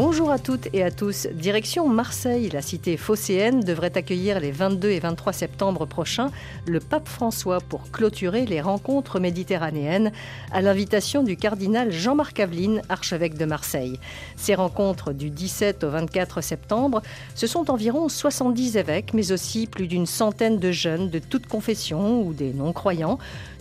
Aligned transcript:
Bonjour 0.00 0.30
à 0.30 0.38
toutes 0.38 0.68
et 0.72 0.82
à 0.82 0.90
tous. 0.90 1.26
Direction 1.26 1.86
Marseille, 1.86 2.48
la 2.48 2.62
cité 2.62 2.96
phocéenne 2.96 3.60
devrait 3.60 3.98
accueillir 3.98 4.40
les 4.40 4.50
22 4.50 4.88
et 4.88 4.98
23 4.98 5.34
septembre 5.34 5.84
prochains 5.84 6.30
le 6.66 6.80
pape 6.80 7.06
François 7.06 7.58
pour 7.60 7.90
clôturer 7.90 8.46
les 8.46 8.62
rencontres 8.62 9.20
méditerranéennes 9.20 10.10
à 10.52 10.62
l'invitation 10.62 11.22
du 11.22 11.36
cardinal 11.36 11.92
Jean-Marc 11.92 12.40
Aveline, 12.40 12.80
archevêque 12.88 13.36
de 13.36 13.44
Marseille. 13.44 14.00
Ces 14.36 14.54
rencontres 14.54 15.12
du 15.12 15.28
17 15.28 15.84
au 15.84 15.90
24 15.90 16.40
septembre, 16.40 17.02
ce 17.34 17.46
sont 17.46 17.70
environ 17.70 18.08
70 18.08 18.78
évêques, 18.78 19.12
mais 19.12 19.32
aussi 19.32 19.66
plus 19.66 19.86
d'une 19.86 20.06
centaine 20.06 20.58
de 20.58 20.70
jeunes 20.72 21.10
de 21.10 21.18
toutes 21.18 21.46
confessions 21.46 22.22
ou 22.22 22.32
des 22.32 22.54
non-croyants 22.54 23.18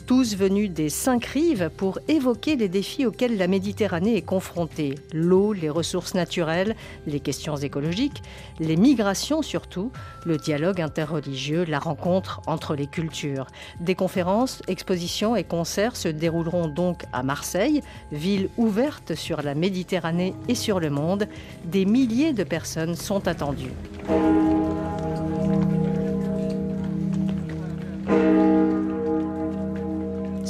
tous 0.09 0.35
venus 0.35 0.71
des 0.71 0.89
cinq 0.89 1.23
rives 1.23 1.69
pour 1.77 1.99
évoquer 2.07 2.55
les 2.55 2.67
défis 2.67 3.05
auxquels 3.05 3.37
la 3.37 3.45
Méditerranée 3.45 4.15
est 4.15 4.23
confrontée. 4.23 4.95
L'eau, 5.13 5.53
les 5.53 5.69
ressources 5.69 6.15
naturelles, 6.15 6.75
les 7.05 7.19
questions 7.19 7.57
écologiques, 7.57 8.23
les 8.59 8.75
migrations 8.75 9.43
surtout, 9.43 9.91
le 10.25 10.37
dialogue 10.37 10.81
interreligieux, 10.81 11.63
la 11.63 11.77
rencontre 11.77 12.41
entre 12.47 12.73
les 12.73 12.87
cultures. 12.87 13.45
Des 13.81 13.93
conférences, 13.93 14.63
expositions 14.67 15.35
et 15.35 15.43
concerts 15.43 15.95
se 15.95 16.07
dérouleront 16.07 16.67
donc 16.67 17.03
à 17.13 17.21
Marseille, 17.21 17.83
ville 18.11 18.49
ouverte 18.57 19.13
sur 19.13 19.43
la 19.43 19.53
Méditerranée 19.53 20.33
et 20.47 20.55
sur 20.55 20.79
le 20.79 20.89
monde. 20.89 21.27
Des 21.65 21.85
milliers 21.85 22.33
de 22.33 22.43
personnes 22.43 22.95
sont 22.95 23.27
attendues. 23.27 23.73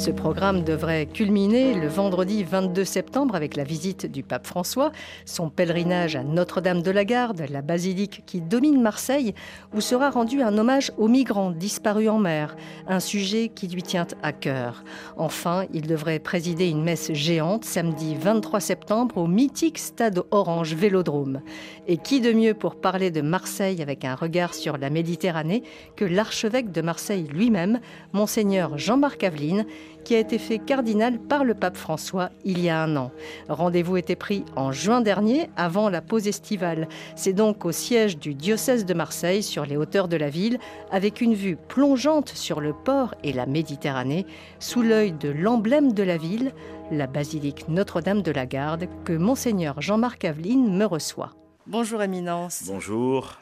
Ce 0.00 0.10
programme 0.10 0.64
devrait 0.64 1.04
culminer 1.04 1.74
le 1.74 1.86
vendredi 1.86 2.42
22 2.42 2.86
septembre 2.86 3.34
avec 3.34 3.54
la 3.54 3.64
visite 3.64 4.10
du 4.10 4.22
pape 4.22 4.46
François, 4.46 4.92
son 5.26 5.50
pèlerinage 5.50 6.16
à 6.16 6.24
Notre-Dame 6.24 6.80
de 6.80 6.90
la 6.90 7.04
Garde, 7.04 7.44
la 7.50 7.60
basilique 7.60 8.22
qui 8.24 8.40
domine 8.40 8.80
Marseille, 8.80 9.34
où 9.74 9.82
sera 9.82 10.08
rendu 10.08 10.40
un 10.40 10.56
hommage 10.56 10.90
aux 10.96 11.06
migrants 11.06 11.50
disparus 11.50 12.08
en 12.08 12.16
mer, 12.18 12.56
un 12.88 12.98
sujet 12.98 13.48
qui 13.54 13.68
lui 13.68 13.82
tient 13.82 14.06
à 14.22 14.32
cœur. 14.32 14.84
Enfin, 15.18 15.66
il 15.74 15.86
devrait 15.86 16.18
présider 16.18 16.70
une 16.70 16.82
messe 16.82 17.12
géante 17.12 17.66
samedi 17.66 18.14
23 18.14 18.58
septembre 18.58 19.18
au 19.18 19.26
mythique 19.26 19.76
stade 19.76 20.22
Orange 20.30 20.72
Vélodrome. 20.72 21.42
Et 21.88 21.98
qui 21.98 22.22
de 22.22 22.32
mieux 22.32 22.54
pour 22.54 22.76
parler 22.76 23.10
de 23.10 23.20
Marseille 23.20 23.82
avec 23.82 24.06
un 24.06 24.14
regard 24.14 24.54
sur 24.54 24.78
la 24.78 24.88
Méditerranée 24.88 25.62
que 25.94 26.06
l'archevêque 26.06 26.72
de 26.72 26.80
Marseille 26.80 27.28
lui-même, 27.30 27.80
monseigneur 28.14 28.78
Jean-Marc 28.78 29.24
Aveline, 29.24 29.66
qui 30.04 30.14
a 30.14 30.18
été 30.18 30.38
fait 30.38 30.58
cardinal 30.58 31.18
par 31.18 31.44
le 31.44 31.54
pape 31.54 31.76
François 31.76 32.30
il 32.44 32.60
y 32.60 32.68
a 32.68 32.82
un 32.82 32.96
an. 32.96 33.10
Rendez-vous 33.48 33.96
était 33.96 34.16
pris 34.16 34.44
en 34.56 34.72
juin 34.72 35.00
dernier, 35.00 35.50
avant 35.56 35.88
la 35.88 36.02
pause 36.02 36.26
estivale. 36.26 36.88
C'est 37.16 37.32
donc 37.32 37.64
au 37.64 37.72
siège 37.72 38.18
du 38.18 38.34
diocèse 38.34 38.84
de 38.84 38.94
Marseille, 38.94 39.42
sur 39.42 39.66
les 39.66 39.76
hauteurs 39.76 40.08
de 40.08 40.16
la 40.16 40.30
ville, 40.30 40.58
avec 40.90 41.20
une 41.20 41.34
vue 41.34 41.56
plongeante 41.56 42.28
sur 42.28 42.60
le 42.60 42.72
port 42.72 43.14
et 43.22 43.32
la 43.32 43.46
Méditerranée, 43.46 44.26
sous 44.58 44.82
l'œil 44.82 45.12
de 45.12 45.28
l'emblème 45.28 45.92
de 45.92 46.02
la 46.02 46.16
ville, 46.16 46.52
la 46.90 47.06
basilique 47.06 47.68
Notre-Dame 47.68 48.22
de 48.22 48.32
la 48.32 48.46
Garde, 48.46 48.88
que 49.04 49.12
monseigneur 49.12 49.80
Jean-Marc 49.80 50.24
Aveline 50.24 50.76
me 50.76 50.84
reçoit. 50.84 51.30
Bonjour 51.66 52.02
Éminence. 52.02 52.64
Bonjour. 52.66 53.38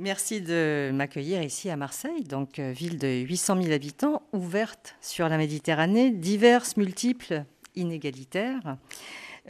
Merci 0.00 0.40
de 0.40 0.92
m'accueillir 0.94 1.42
ici 1.42 1.70
à 1.70 1.76
Marseille, 1.76 2.22
donc 2.22 2.60
euh, 2.60 2.70
ville 2.70 2.98
de 2.98 3.08
800 3.08 3.62
000 3.62 3.74
habitants, 3.74 4.22
ouverte 4.32 4.94
sur 5.00 5.28
la 5.28 5.36
Méditerranée, 5.36 6.12
diverses, 6.12 6.76
multiples, 6.76 7.44
inégalitaires. 7.74 8.76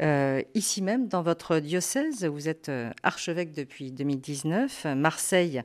Euh, 0.01 0.41
ici 0.55 0.81
même, 0.81 1.07
dans 1.07 1.21
votre 1.21 1.59
diocèse, 1.59 2.25
vous 2.25 2.49
êtes 2.49 2.71
euh, 2.71 2.91
archevêque 3.03 3.53
depuis 3.53 3.93
2019. 3.93 4.87
Marseille, 4.97 5.63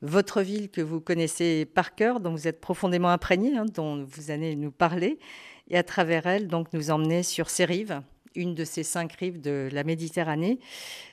votre 0.00 0.40
ville 0.40 0.70
que 0.70 0.80
vous 0.80 1.02
connaissez 1.02 1.66
par 1.66 1.94
cœur, 1.94 2.18
dont 2.18 2.30
vous 2.30 2.48
êtes 2.48 2.62
profondément 2.62 3.10
imprégné, 3.10 3.58
hein, 3.58 3.66
dont 3.74 4.02
vous 4.02 4.30
allez 4.30 4.56
nous 4.56 4.70
parler, 4.70 5.18
et 5.68 5.76
à 5.76 5.82
travers 5.82 6.26
elle, 6.26 6.48
donc, 6.48 6.72
nous 6.72 6.90
emmener 6.90 7.22
sur 7.22 7.50
ses 7.50 7.66
rives, 7.66 8.00
une 8.36 8.54
de 8.54 8.64
ces 8.64 8.82
cinq 8.82 9.12
rives 9.12 9.40
de 9.40 9.68
la 9.72 9.84
Méditerranée. 9.84 10.60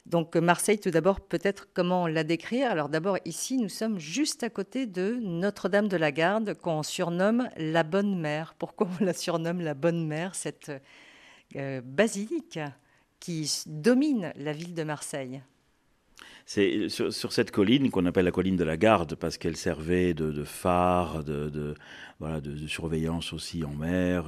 Donc 0.06 0.35
Marseille, 0.35 0.79
tout 0.79 0.91
d'abord, 0.91 1.22
peut-être 1.22 1.67
comment 1.73 2.07
la 2.07 2.23
décrire 2.23 2.69
Alors 2.69 2.89
d'abord, 2.89 3.17
ici, 3.25 3.57
nous 3.57 3.69
sommes 3.69 4.00
juste 4.00 4.44
à 4.44 4.50
côté 4.50 4.85
de 4.85 5.17
Notre-Dame 5.22 5.88
de 5.88 5.97
la 5.97 6.12
Garde, 6.12 6.53
qu'on 6.53 6.83
surnomme 6.83 7.50
la 7.57 7.83
Bonne 7.83 8.19
Mère. 8.19 8.56
Pourquoi 8.57 8.88
on 9.00 9.03
la 9.03 9.13
surnomme 9.13 9.62
la 9.62 9.73
Bonne 9.73 10.06
Mère, 10.06 10.35
cette 10.35 10.72
euh, 11.56 11.81
basilique 11.83 12.59
qui 13.19 13.63
domine 13.66 14.33
la 14.35 14.53
ville 14.53 14.73
de 14.73 14.83
Marseille? 14.83 15.41
C'est 16.46 16.90
sur, 16.90 17.31
cette 17.31 17.52
colline 17.52 17.90
qu'on 17.90 18.06
appelle 18.06 18.26
la 18.26 18.31
colline 18.31 18.58
de 18.58 18.64
la 18.64 18.78
Garde 18.78 19.16
parce 19.16 19.38
qu'elle 19.38 19.56
servait 19.56 20.14
de, 20.14 20.44
phare, 20.44 21.24
de, 21.24 21.76
surveillance 22.68 23.34
aussi 23.34 23.64
en 23.64 23.74
mer. 23.74 24.26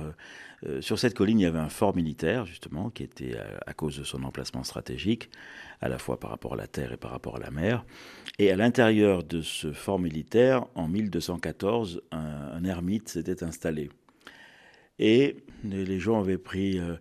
Euh, 0.65 0.81
sur 0.81 0.97
cette 0.97 1.13
colline, 1.13 1.39
il 1.39 1.43
y 1.43 1.45
avait 1.45 1.59
un 1.59 1.69
fort 1.69 1.95
militaire, 1.95 2.45
justement, 2.45 2.89
qui 2.89 3.03
était, 3.03 3.37
à, 3.65 3.73
cause 3.73 3.99
de 3.99 4.03
son 4.03 4.23
emplacement 4.23 4.63
stratégique, 4.63 5.29
à 5.81 5.89
la 5.89 5.97
fois 5.97 6.19
par 6.19 6.29
rapport 6.29 6.53
à 6.53 6.57
la 6.57 6.67
terre 6.67 6.93
et 6.93 6.97
par 6.97 7.11
rapport 7.11 7.35
à 7.35 7.39
la 7.39 7.51
mer. 7.51 7.85
Et 8.39 8.51
à 8.51 8.55
l'intérieur 8.55 9.23
de 9.23 9.41
ce 9.41 9.73
fort 9.73 9.99
militaire, 9.99 10.65
en 10.75 10.87
1214, 10.87 12.01
un, 12.11 12.63
ermite 12.63 13.09
s'était 13.09 13.43
installé. 13.43 13.89
Et 14.97 15.35
les 15.65 15.99
gens 15.99 16.21
avaient 16.21 16.37
pris 16.37 16.79
euh, 16.79 16.93
euh, 16.93 16.97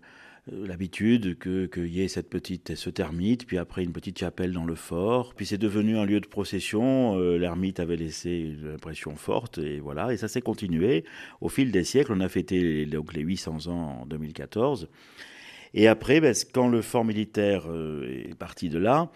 l'habitude 0.47 1.39
qu'il 1.39 1.87
y 1.87 2.03
ait 2.03 2.09
cette 2.09 2.29
petite, 2.29 2.75
ce 2.75 2.91
termite, 2.91 3.47
puis 3.47 3.57
après 3.57 3.83
une 3.83 3.93
petite 3.93 4.19
chapelle 4.19 4.53
dans 4.53 4.65
le 4.65 4.75
fort, 4.75 5.35
puis 5.35 5.47
c'est 5.47 5.59
devenu 5.59 5.97
un 5.97 6.05
lieu 6.05 6.21
de 6.21 6.27
procession, 6.27 7.19
euh, 7.19 7.39
l'ermite 7.39 7.81
avait 7.81 7.97
laissé 7.97 8.55
une 8.61 8.75
impression 8.75 9.17
forte, 9.17 9.59
et 9.59 9.81
voilà, 9.81 10.13
et 10.13 10.17
ça 10.17 10.29
s'est 10.29 10.43
continué. 10.43 11.05
Au 11.41 11.49
fil 11.49 11.71
des 11.71 11.85
siècles, 11.85 12.13
on 12.13 12.21
a 12.21 12.29
fêté 12.29 12.85
donc 12.87 13.15
les 13.15 13.23
800 13.23 13.69
ans 13.69 14.01
en 14.03 14.07
2014, 14.07 14.89
et 15.77 15.89
après, 15.89 16.21
ben, 16.21 16.33
quand 16.53 16.69
le 16.69 16.83
fort 16.83 17.05
militaire 17.05 17.65
euh, 17.67 18.29
est 18.29 18.35
parti 18.35 18.69
de 18.69 18.79
là, 18.79 19.11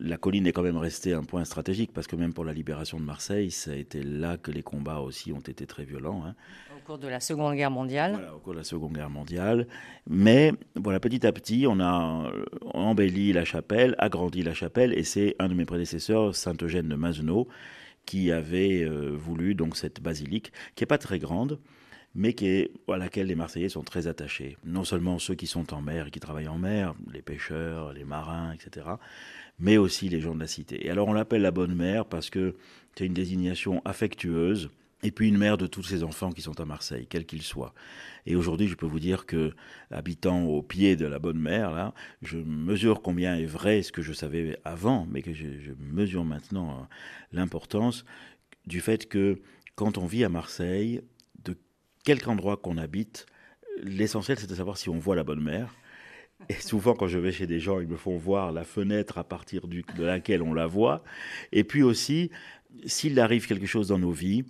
la 0.00 0.16
colline 0.16 0.44
est 0.48 0.52
quand 0.52 0.62
même 0.62 0.76
restée 0.76 1.12
un 1.12 1.22
point 1.22 1.44
stratégique, 1.44 1.92
parce 1.94 2.08
que 2.08 2.16
même 2.16 2.34
pour 2.34 2.44
la 2.44 2.52
libération 2.52 2.98
de 2.98 3.04
Marseille, 3.04 3.52
ça 3.52 3.70
a 3.70 3.76
été 3.76 4.02
là 4.02 4.36
que 4.36 4.50
les 4.50 4.64
combats 4.64 4.98
aussi 4.98 5.32
ont 5.32 5.38
été 5.40 5.66
très 5.66 5.84
violents. 5.84 6.24
Hein. 6.26 6.34
Cours 6.90 6.98
de 6.98 7.06
la 7.06 7.20
Seconde 7.20 7.54
Guerre 7.54 7.70
mondiale. 7.70 8.14
Voilà, 8.14 8.34
au 8.34 8.38
cours 8.40 8.52
de 8.52 8.58
la 8.58 8.64
Seconde 8.64 8.94
Guerre 8.94 9.10
mondiale. 9.10 9.68
Mais 10.08 10.52
voilà, 10.74 10.98
petit 10.98 11.24
à 11.24 11.30
petit, 11.30 11.64
on 11.68 11.78
a 11.78 12.32
embelli 12.74 13.32
la 13.32 13.44
chapelle, 13.44 13.94
agrandi 13.98 14.42
la 14.42 14.54
chapelle, 14.54 14.92
et 14.98 15.04
c'est 15.04 15.36
un 15.38 15.48
de 15.48 15.54
mes 15.54 15.64
prédécesseurs, 15.64 16.34
Saint 16.34 16.56
Eugène 16.60 16.88
de 16.88 16.96
Mazenot, 16.96 17.46
qui 18.06 18.32
avait 18.32 18.82
euh, 18.82 19.10
voulu 19.14 19.54
donc 19.54 19.76
cette 19.76 20.02
basilique, 20.02 20.50
qui 20.74 20.82
n'est 20.82 20.88
pas 20.88 20.98
très 20.98 21.20
grande, 21.20 21.60
mais 22.16 22.32
qui 22.32 22.48
est, 22.48 22.72
à 22.88 22.96
laquelle 22.96 23.28
les 23.28 23.36
Marseillais 23.36 23.68
sont 23.68 23.84
très 23.84 24.08
attachés. 24.08 24.56
Non 24.64 24.82
seulement 24.82 25.20
ceux 25.20 25.36
qui 25.36 25.46
sont 25.46 25.72
en 25.72 25.82
mer 25.82 26.08
et 26.08 26.10
qui 26.10 26.18
travaillent 26.18 26.48
en 26.48 26.58
mer, 26.58 26.94
les 27.12 27.22
pêcheurs, 27.22 27.92
les 27.92 28.04
marins, 28.04 28.52
etc., 28.52 28.88
mais 29.60 29.76
aussi 29.76 30.08
les 30.08 30.20
gens 30.20 30.34
de 30.34 30.40
la 30.40 30.48
cité. 30.48 30.84
Et 30.84 30.90
alors 30.90 31.06
on 31.06 31.12
l'appelle 31.12 31.42
la 31.42 31.52
bonne 31.52 31.76
mère 31.76 32.04
parce 32.04 32.30
que 32.30 32.56
c'est 32.98 33.06
une 33.06 33.14
désignation 33.14 33.80
affectueuse, 33.84 34.70
et 35.02 35.10
puis 35.10 35.28
une 35.28 35.38
mère 35.38 35.56
de 35.56 35.66
tous 35.66 35.82
ces 35.82 36.02
enfants 36.02 36.30
qui 36.30 36.42
sont 36.42 36.60
à 36.60 36.64
Marseille, 36.64 37.06
quels 37.08 37.24
qu'ils 37.24 37.42
soient. 37.42 37.74
Et 38.26 38.36
aujourd'hui, 38.36 38.68
je 38.68 38.74
peux 38.74 38.86
vous 38.86 39.00
dire 39.00 39.24
que, 39.26 39.52
habitant 39.90 40.44
au 40.44 40.62
pied 40.62 40.96
de 40.96 41.06
la 41.06 41.18
bonne 41.18 41.38
mère, 41.38 41.70
là, 41.70 41.94
je 42.22 42.38
mesure 42.38 43.00
combien 43.02 43.36
est 43.36 43.46
vrai 43.46 43.82
ce 43.82 43.92
que 43.92 44.02
je 44.02 44.12
savais 44.12 44.58
avant, 44.64 45.06
mais 45.10 45.22
que 45.22 45.32
je, 45.32 45.72
mesure 45.78 46.24
maintenant 46.24 46.70
euh, 46.70 46.82
l'importance 47.32 48.04
du 48.66 48.80
fait 48.80 49.08
que 49.08 49.40
quand 49.74 49.96
on 49.96 50.04
vit 50.04 50.24
à 50.24 50.28
Marseille, 50.28 51.00
quelque 52.04 52.28
endroit 52.28 52.56
qu'on 52.56 52.76
habite, 52.76 53.26
l'essentiel 53.82 54.38
c'est 54.38 54.48
de 54.48 54.54
savoir 54.54 54.76
si 54.76 54.88
on 54.88 54.98
voit 54.98 55.16
la 55.16 55.24
bonne 55.24 55.42
mère. 55.42 55.74
Et 56.48 56.54
souvent, 56.54 56.94
quand 56.94 57.06
je 57.06 57.18
vais 57.18 57.32
chez 57.32 57.46
des 57.46 57.60
gens, 57.60 57.80
ils 57.80 57.88
me 57.88 57.96
font 57.96 58.16
voir 58.16 58.50
la 58.50 58.64
fenêtre 58.64 59.18
à 59.18 59.24
partir 59.24 59.68
de 59.68 59.82
laquelle 60.02 60.42
on 60.42 60.54
la 60.54 60.66
voit. 60.66 61.02
Et 61.52 61.64
puis 61.64 61.82
aussi, 61.82 62.30
s'il 62.86 63.20
arrive 63.20 63.46
quelque 63.46 63.66
chose 63.66 63.88
dans 63.88 63.98
nos 63.98 64.10
vies, 64.10 64.44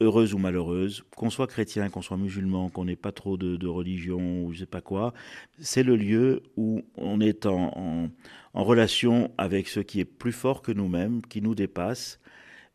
heureuse 0.00 0.32
ou 0.32 0.38
malheureuse, 0.38 1.04
qu'on 1.16 1.30
soit 1.30 1.46
chrétien, 1.46 1.88
qu'on 1.90 2.02
soit 2.02 2.16
musulman, 2.16 2.68
qu'on 2.68 2.84
n'ait 2.84 2.96
pas 2.96 3.12
trop 3.12 3.36
de, 3.36 3.66
religion 3.66 4.44
ou 4.44 4.52
je 4.52 4.60
sais 4.60 4.66
pas 4.66 4.80
quoi, 4.80 5.12
c'est 5.58 5.82
le 5.82 5.96
lieu 5.96 6.42
où 6.56 6.82
on 6.96 7.20
est 7.20 7.46
en, 7.46 8.08
relation 8.54 9.32
avec 9.38 9.68
ce 9.68 9.80
qui 9.80 10.00
est 10.00 10.04
plus 10.04 10.32
fort 10.32 10.62
que 10.62 10.72
nous-mêmes, 10.72 11.22
qui 11.22 11.42
nous 11.42 11.54
dépasse, 11.54 12.20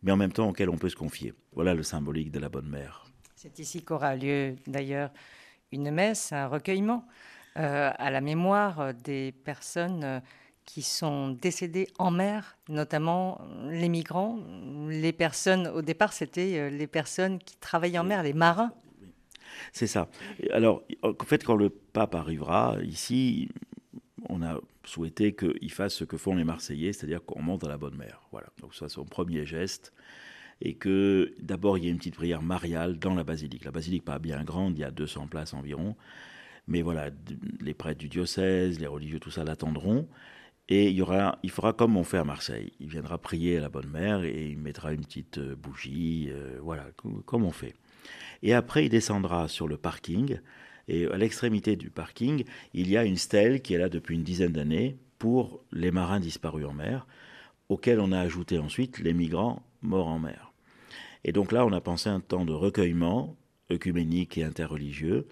mais 0.02 0.12
en 0.12 0.18
même 0.18 0.32
temps 0.32 0.50
auquel 0.50 0.70
on 0.70 0.78
peut 0.78 0.90
se 0.90 0.96
confier. 0.96 1.34
Voilà 1.54 1.74
le 1.74 1.84
symbolique 1.84 2.32
de 2.32 2.40
la 2.40 2.50
bonne 2.50 2.70
mère. 2.70 3.06
C'est 3.36 3.60
ici 3.60 3.84
qu'aura 3.84 4.16
lieu 4.16 4.56
d'ailleurs 4.68 5.12
une 5.72 5.92
messe, 5.92 6.32
un 6.32 6.48
recueillement 6.48 7.06
euh, 7.58 7.92
à 7.98 8.12
la 8.12 8.22
mémoire 8.22 8.94
des 8.94 9.32
personnes 9.32 10.04
euh, 10.04 10.20
qui 10.66 10.82
sont 10.82 11.30
décédées 11.30 11.88
en 12.00 12.12
mer, 12.12 12.58
notamment 12.70 13.42
les 13.70 13.90
migrants. 13.90 14.40
Les 14.90 15.12
personnes, 15.12 15.68
au 15.68 15.82
départ, 15.82 16.14
c'était 16.14 16.58
euh, 16.58 16.70
les 16.70 16.88
personnes 16.88 17.40
qui 17.40 17.58
travaillaient 17.58 18.00
en 18.00 18.04
mer, 18.04 18.24
les 18.24 18.34
marins. 18.34 18.72
C'est 19.72 19.88
ça. 19.88 20.10
Alors, 20.52 20.84
en 21.04 21.26
fait, 21.26 21.44
quand 21.44 21.56
le 21.56 21.70
pape 21.70 22.16
arrivera 22.16 22.78
ici, 22.84 23.50
on 24.30 24.42
a 24.42 24.60
souhaité 24.86 25.34
qu'il 25.36 25.72
fasse 25.72 25.94
ce 25.94 26.04
que 26.04 26.18
font 26.18 26.36
les 26.36 26.44
Marseillais, 26.44 26.94
c'est-à-dire 26.94 27.24
qu'on 27.24 27.42
monte 27.42 27.64
à 27.64 27.68
la 27.68 27.78
bonne 27.78 27.96
mère. 27.96 28.22
Voilà. 28.32 28.48
Donc, 28.62 28.74
ça, 28.74 28.90
c'est 28.90 28.96
son 28.96 29.06
premier 29.06 29.46
geste. 29.46 29.94
Et 30.62 30.76
que 30.76 31.34
d'abord, 31.42 31.78
il 31.78 31.86
y 31.86 31.88
ait 31.88 31.92
une 31.92 31.98
petite 31.98 32.16
prière 32.16 32.42
mariale 32.42 32.98
dans 32.98 33.16
la 33.16 33.24
basilique. 33.24 33.66
La 33.66 33.72
basilique, 33.72 34.06
pas 34.06 34.20
bien 34.20 34.44
grande, 34.44 34.78
il 34.78 34.82
y 34.82 34.86
a 34.86 34.92
200 34.92 35.28
places 35.28 35.54
environ. 35.54 35.96
Mais 36.68 36.82
voilà, 36.82 37.10
les 37.60 37.74
prêtres 37.74 38.00
du 38.00 38.08
diocèse, 38.08 38.80
les 38.80 38.88
religieux, 38.88 39.20
tout 39.20 39.32
ça 39.32 39.44
l'attendront. 39.44 40.08
Et 40.70 40.90
il, 40.90 40.96
y 40.96 41.02
aura, 41.02 41.40
il 41.44 41.52
fera 41.52 41.74
comme 41.74 41.98
on 41.98 42.04
fait 42.04 42.18
à 42.18 42.24
Marseille. 42.24 42.72
Il 42.80 42.88
viendra 42.88 43.18
prier 43.18 43.58
à 43.58 43.62
la 43.62 43.70
Bonne 43.70 43.90
Mère 43.90 44.24
et 44.24 44.50
il 44.50 44.58
mettra 44.58 44.94
une 44.94 45.02
petite 45.02 45.38
euh, 45.38 45.56
bougie, 45.56 46.30
euh, 46.32 46.58
voilà, 46.62 46.86
comme 47.26 47.44
on 47.44 47.52
fait. 47.52 47.74
Et 48.42 48.54
après, 48.54 48.86
il 48.86 48.90
descendra 48.90 49.48
sur 49.48 49.68
le 49.68 49.78
parking. 49.78 50.40
Et 50.88 51.06
à 51.08 51.18
l'extrémité 51.18 51.76
du 51.76 51.90
parking, 51.90 52.44
il 52.74 52.90
y 52.90 52.98
a 52.98 53.06
une 53.06 53.18
stèle 53.18 53.62
qui 53.62 53.74
est 53.74 53.78
là 53.78 53.90
depuis 53.90 54.16
une 54.16 54.24
dizaine 54.24 54.52
d'années 54.52 54.98
pour 55.18 55.64
les 55.72 55.92
marins 55.92 56.20
disparus 56.20 56.66
en 56.66 56.74
mer, 56.74 57.08
auxquels 57.70 58.00
on 58.00 58.12
a 58.12 58.20
ajouté 58.20 58.60
ensuite 58.60 59.00
les 59.00 59.14
migrants 59.14 59.64
morts 59.82 60.08
en 60.08 60.20
mer. 60.20 60.54
Et 61.24 61.32
donc 61.32 61.52
là, 61.52 61.66
on 61.66 61.72
a 61.72 61.80
pensé 61.80 62.10
un 62.10 62.20
temps 62.20 62.44
de 62.46 62.52
recueillement 62.52 63.38
œcuménique 63.72 64.38
et 64.38 64.44
interreligieux 64.44 65.28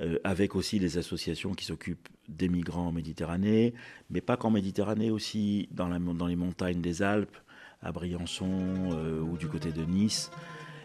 euh, 0.00 0.18
avec 0.24 0.54
aussi 0.54 0.78
les 0.78 0.98
associations 0.98 1.54
qui 1.54 1.64
s'occupent 1.64 2.08
des 2.28 2.48
migrants 2.48 2.88
en 2.88 2.92
Méditerranée, 2.92 3.74
mais 4.10 4.20
pas 4.20 4.36
qu'en 4.36 4.50
Méditerranée, 4.50 5.10
aussi 5.10 5.68
dans, 5.72 5.88
les 5.88 6.36
montagnes 6.36 6.80
des 6.80 7.02
Alpes, 7.02 7.36
à 7.82 7.92
Briançon 7.92 8.48
euh, 8.92 9.20
ou 9.20 9.36
du 9.36 9.48
côté 9.48 9.72
de 9.72 9.84
Nice. 9.84 10.30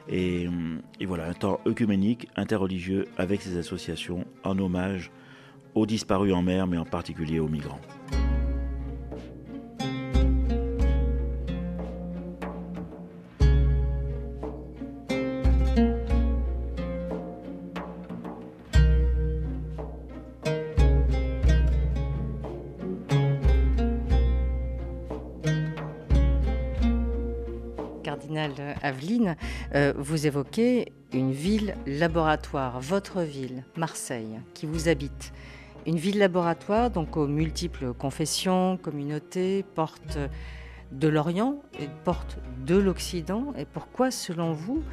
Et, 0.09 0.47
et, 0.99 1.05
voilà, 1.05 1.27
un 1.27 1.33
temps 1.33 1.59
œcuménique, 1.65 2.27
interreligieux, 2.35 3.07
avec 3.17 3.41
ces 3.41 3.57
associations, 3.57 4.25
en 4.43 4.59
hommage 4.59 5.11
aux 5.75 5.85
disparus 5.85 6.33
en 6.33 6.41
mer, 6.41 6.67
mais 6.67 6.77
en 6.77 6.85
particulier 6.85 7.39
aux 7.39 7.47
migrants. 7.47 7.79
Euh, 29.75 29.93
vous 29.97 30.27
évoquez 30.27 30.91
une 31.13 31.31
ville 31.31 31.75
laboratoire, 31.85 32.79
votre 32.79 33.21
ville, 33.21 33.63
Marseille, 33.77 34.39
qui 34.53 34.65
vous 34.65 34.89
habite. 34.89 35.33
Une 35.85 35.97
ville 35.97 36.17
laboratoire, 36.17 36.89
donc 36.89 37.17
aux 37.17 37.27
multiples 37.27 37.93
confessions, 37.93 38.77
communautés, 38.77 39.65
porte 39.75 40.17
de 40.93 41.07
l'Orient 41.07 41.61
et 41.79 41.87
porte 42.03 42.37
de 42.65 42.75
l'Occident. 42.75 43.53
Et 43.57 43.65
pourquoi, 43.65 44.11
selon 44.11 44.53
vous, 44.53 44.83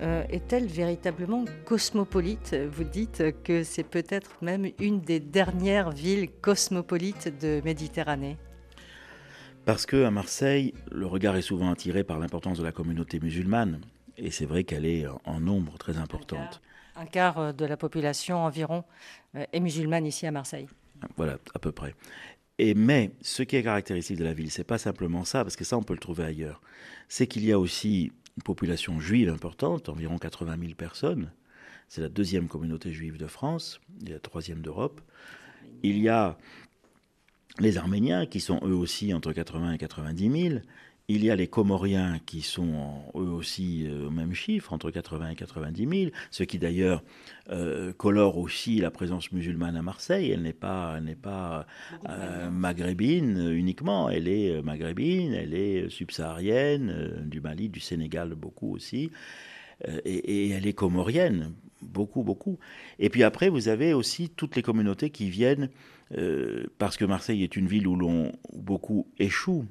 euh, 0.00 0.24
est-elle 0.30 0.66
véritablement 0.66 1.44
cosmopolite? 1.64 2.56
Vous 2.72 2.84
dites 2.84 3.22
que 3.44 3.62
c'est 3.62 3.84
peut-être 3.84 4.30
même 4.42 4.66
une 4.80 5.00
des 5.00 5.20
dernières 5.20 5.90
villes 5.90 6.30
cosmopolites 6.40 7.32
de 7.40 7.60
Méditerranée. 7.64 8.38
Parce 9.70 9.86
qu'à 9.86 10.10
Marseille, 10.10 10.74
le 10.90 11.06
regard 11.06 11.36
est 11.36 11.42
souvent 11.42 11.70
attiré 11.70 12.02
par 12.02 12.18
l'importance 12.18 12.58
de 12.58 12.64
la 12.64 12.72
communauté 12.72 13.20
musulmane. 13.20 13.80
Et 14.16 14.32
c'est 14.32 14.44
vrai 14.44 14.64
qu'elle 14.64 14.84
est 14.84 15.06
en 15.24 15.38
nombre 15.38 15.78
très 15.78 15.96
importante. 15.96 16.60
Un 16.96 17.06
quart, 17.06 17.38
euh, 17.38 17.52
de 17.52 17.64
la 17.64 17.76
population 17.76 18.38
environ 18.38 18.82
euh, 19.36 19.44
est 19.52 19.60
musulmane 19.60 20.06
ici 20.06 20.26
à 20.26 20.32
Marseille. 20.32 20.66
Voilà, 21.16 21.38
à 21.54 21.60
peu 21.60 21.70
près. 21.70 21.94
Et 22.58 22.74
mais 22.74 23.12
ce 23.20 23.44
qui 23.44 23.54
est 23.54 23.62
caractéristique 23.62 24.18
de 24.18 24.24
la 24.24 24.32
ville, 24.32 24.50
c'est 24.50 24.64
pas 24.64 24.76
simplement 24.76 25.22
ça, 25.22 25.44
parce 25.44 25.54
que 25.54 25.62
ça 25.62 25.78
on 25.78 25.84
peut 25.84 25.94
le 25.94 26.00
trouver 26.00 26.24
ailleurs. 26.24 26.60
C'est 27.06 27.28
qu'il 27.28 27.44
y 27.44 27.52
a 27.52 27.58
aussi 27.60 28.10
une 28.38 28.42
population 28.42 28.98
juive 28.98 29.28
importante, 29.28 29.88
environ 29.88 30.18
80 30.18 30.56
000 30.60 30.74
personnes. 30.74 31.30
C'est 31.86 32.00
la 32.00 32.08
deuxième 32.08 32.48
communauté 32.48 32.92
juive 32.92 33.18
de 33.18 33.28
France, 33.28 33.80
et 34.04 34.10
la 34.10 34.18
troisième 34.18 34.62
d'Europe. 34.62 35.00
Il 35.84 35.98
y 35.98 36.08
a 36.08 36.36
les 37.60 37.78
Arméniens, 37.78 38.26
qui 38.26 38.40
sont 38.40 38.60
eux 38.64 38.74
aussi 38.74 39.14
entre 39.14 39.32
80 39.32 39.72
et 39.72 39.78
90 39.78 40.48
000. 40.48 40.60
Il 41.08 41.24
y 41.24 41.30
a 41.30 41.34
les 41.34 41.48
Comoriens 41.48 42.20
qui 42.24 42.40
sont 42.40 43.02
eux 43.16 43.30
aussi 43.30 43.84
euh, 43.84 44.06
au 44.06 44.10
même 44.10 44.32
chiffre, 44.32 44.72
entre 44.72 44.92
80 44.92 45.30
et 45.30 45.34
90 45.34 45.88
000, 45.88 46.10
ce 46.30 46.44
qui 46.44 46.58
d'ailleurs 46.58 47.02
euh, 47.50 47.92
colore 47.92 48.38
aussi 48.38 48.76
la 48.76 48.92
présence 48.92 49.32
musulmane 49.32 49.76
à 49.76 49.82
Marseille. 49.82 50.30
Elle 50.30 50.42
n'est 50.42 50.52
pas, 50.52 51.00
n'est 51.00 51.16
pas 51.16 51.66
euh, 52.08 52.48
maghrébine 52.50 53.50
uniquement, 53.50 54.08
elle 54.08 54.28
est 54.28 54.62
maghrébine, 54.62 55.34
elle 55.34 55.54
est 55.54 55.90
subsaharienne, 55.90 57.24
du 57.26 57.40
Mali, 57.40 57.68
du 57.68 57.80
Sénégal 57.80 58.36
beaucoup 58.36 58.72
aussi, 58.72 59.10
et, 60.04 60.14
et 60.14 60.50
elle 60.50 60.66
est 60.68 60.74
comorienne, 60.74 61.54
beaucoup, 61.82 62.22
beaucoup. 62.22 62.58
Et 63.00 63.08
puis 63.08 63.24
après, 63.24 63.48
vous 63.48 63.66
avez 63.66 63.94
aussi 63.94 64.28
toutes 64.28 64.54
les 64.54 64.62
communautés 64.62 65.10
qui 65.10 65.28
viennent 65.28 65.70
euh, 66.16 66.66
parce 66.78 66.96
que 66.96 67.04
Marseille 67.04 67.42
est 67.42 67.56
une 67.56 67.66
ville 67.66 67.86
où 67.86 67.96
l'on 67.96 68.32
beaucoup 68.52 69.06
échoue 69.18 69.66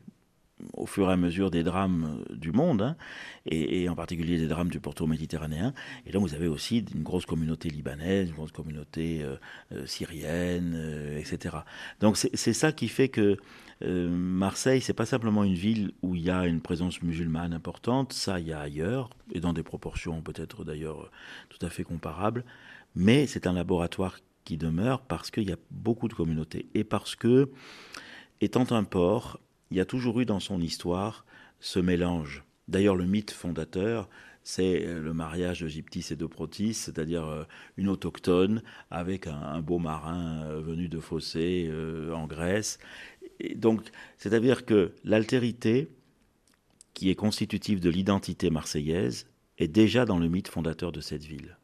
au 0.73 0.85
fur 0.85 1.09
et 1.09 1.13
à 1.13 1.15
mesure 1.15 1.51
des 1.51 1.63
drames 1.63 2.25
du 2.31 2.51
monde, 2.51 2.81
hein, 2.81 2.97
et, 3.45 3.87
en 3.87 3.95
particulier 3.95 4.37
des 4.37 4.47
drames 4.47 4.67
du 4.67 4.81
pourtour 4.81 5.07
méditerranéen. 5.07 5.73
Et 6.05 6.11
donc 6.11 6.27
vous 6.27 6.35
avez 6.35 6.47
aussi 6.47 6.85
une 6.93 7.03
grosse 7.03 7.25
communauté 7.25 7.69
libanaise, 7.69 8.27
une 8.27 8.35
grosse 8.35 8.51
communauté 8.51 9.23
euh, 9.23 9.37
euh, 9.71 9.85
syrienne, 9.85 11.15
etc. 11.17 11.59
Donc 12.01 12.17
c'est 12.17 12.53
ça 12.53 12.73
qui 12.73 12.89
fait 12.89 13.07
que 13.07 13.37
Marseille, 13.81 14.81
c'est 14.81 14.93
pas 14.93 15.05
simplement 15.05 15.45
une 15.45 15.53
ville 15.53 15.93
où 16.01 16.13
il 16.13 16.23
y 16.23 16.29
a 16.29 16.45
une 16.45 16.59
présence 16.59 17.01
musulmane 17.01 17.53
importante, 17.53 18.11
ça 18.11 18.41
il 18.41 18.47
y 18.47 18.51
a 18.51 18.59
ailleurs, 18.59 19.09
et 19.31 19.39
dans 19.39 19.53
des 19.53 19.63
proportions 19.63 20.21
peut-être 20.21 20.65
d'ailleurs 20.65 21.09
tout 21.47 21.65
à 21.65 21.69
fait 21.69 21.85
comparables, 21.85 22.43
mais 22.95 23.25
c'est 23.25 23.47
un 23.47 23.53
laboratoire 23.53 24.19
qui 24.49 24.57
demeure 24.57 25.01
parce 25.01 25.29
qu'il 25.29 25.47
y 25.47 25.51
a 25.51 25.57
beaucoup 25.69 26.07
de 26.07 26.15
communautés 26.15 26.65
et 26.73 26.83
parce 26.83 27.15
que, 27.15 27.51
étant 28.41 28.71
un 28.71 28.83
port, 28.83 29.39
il 29.69 29.77
y 29.77 29.79
a 29.79 29.85
toujours 29.85 30.19
eu 30.21 30.25
dans 30.25 30.39
son 30.39 30.59
histoire 30.59 31.23
ce 31.59 31.77
mélange. 31.77 32.43
D'ailleurs, 32.67 32.95
le 32.95 33.05
mythe 33.05 33.29
fondateur, 33.29 34.09
c'est 34.43 34.85
le 34.87 35.13
mariage 35.13 35.61
de 35.61 35.67
Gyptis 35.67 36.07
et 36.09 36.15
de 36.15 36.25
Protis, 36.25 36.73
c'est-à-dire 36.73 37.27
euh, 37.27 37.43
une 37.77 37.89
autochtone 37.89 38.63
avec 38.89 39.27
un, 39.27 39.61
beau 39.61 39.77
marin 39.77 40.41
euh, 40.45 40.61
venu 40.61 40.89
de 40.89 40.99
Fossé 40.99 41.67
euh, 41.69 42.11
en 42.13 42.25
Grèce. 42.25 42.79
Donc, 43.53 43.83
c'est-à-dire 44.17 44.65
que 44.65 44.93
l'altérité, 45.03 45.89
qui 46.95 47.11
est 47.11 47.15
constitutive 47.15 47.81
de 47.81 47.91
l'identité 47.91 48.49
marseillaise, 48.49 49.27
est 49.59 49.67
déjà 49.67 50.05
dans 50.05 50.17
le 50.17 50.27
mythe 50.27 50.47
fondateur 50.47 50.91
de 50.91 51.01
cette 51.01 51.23
ville. 51.23 51.59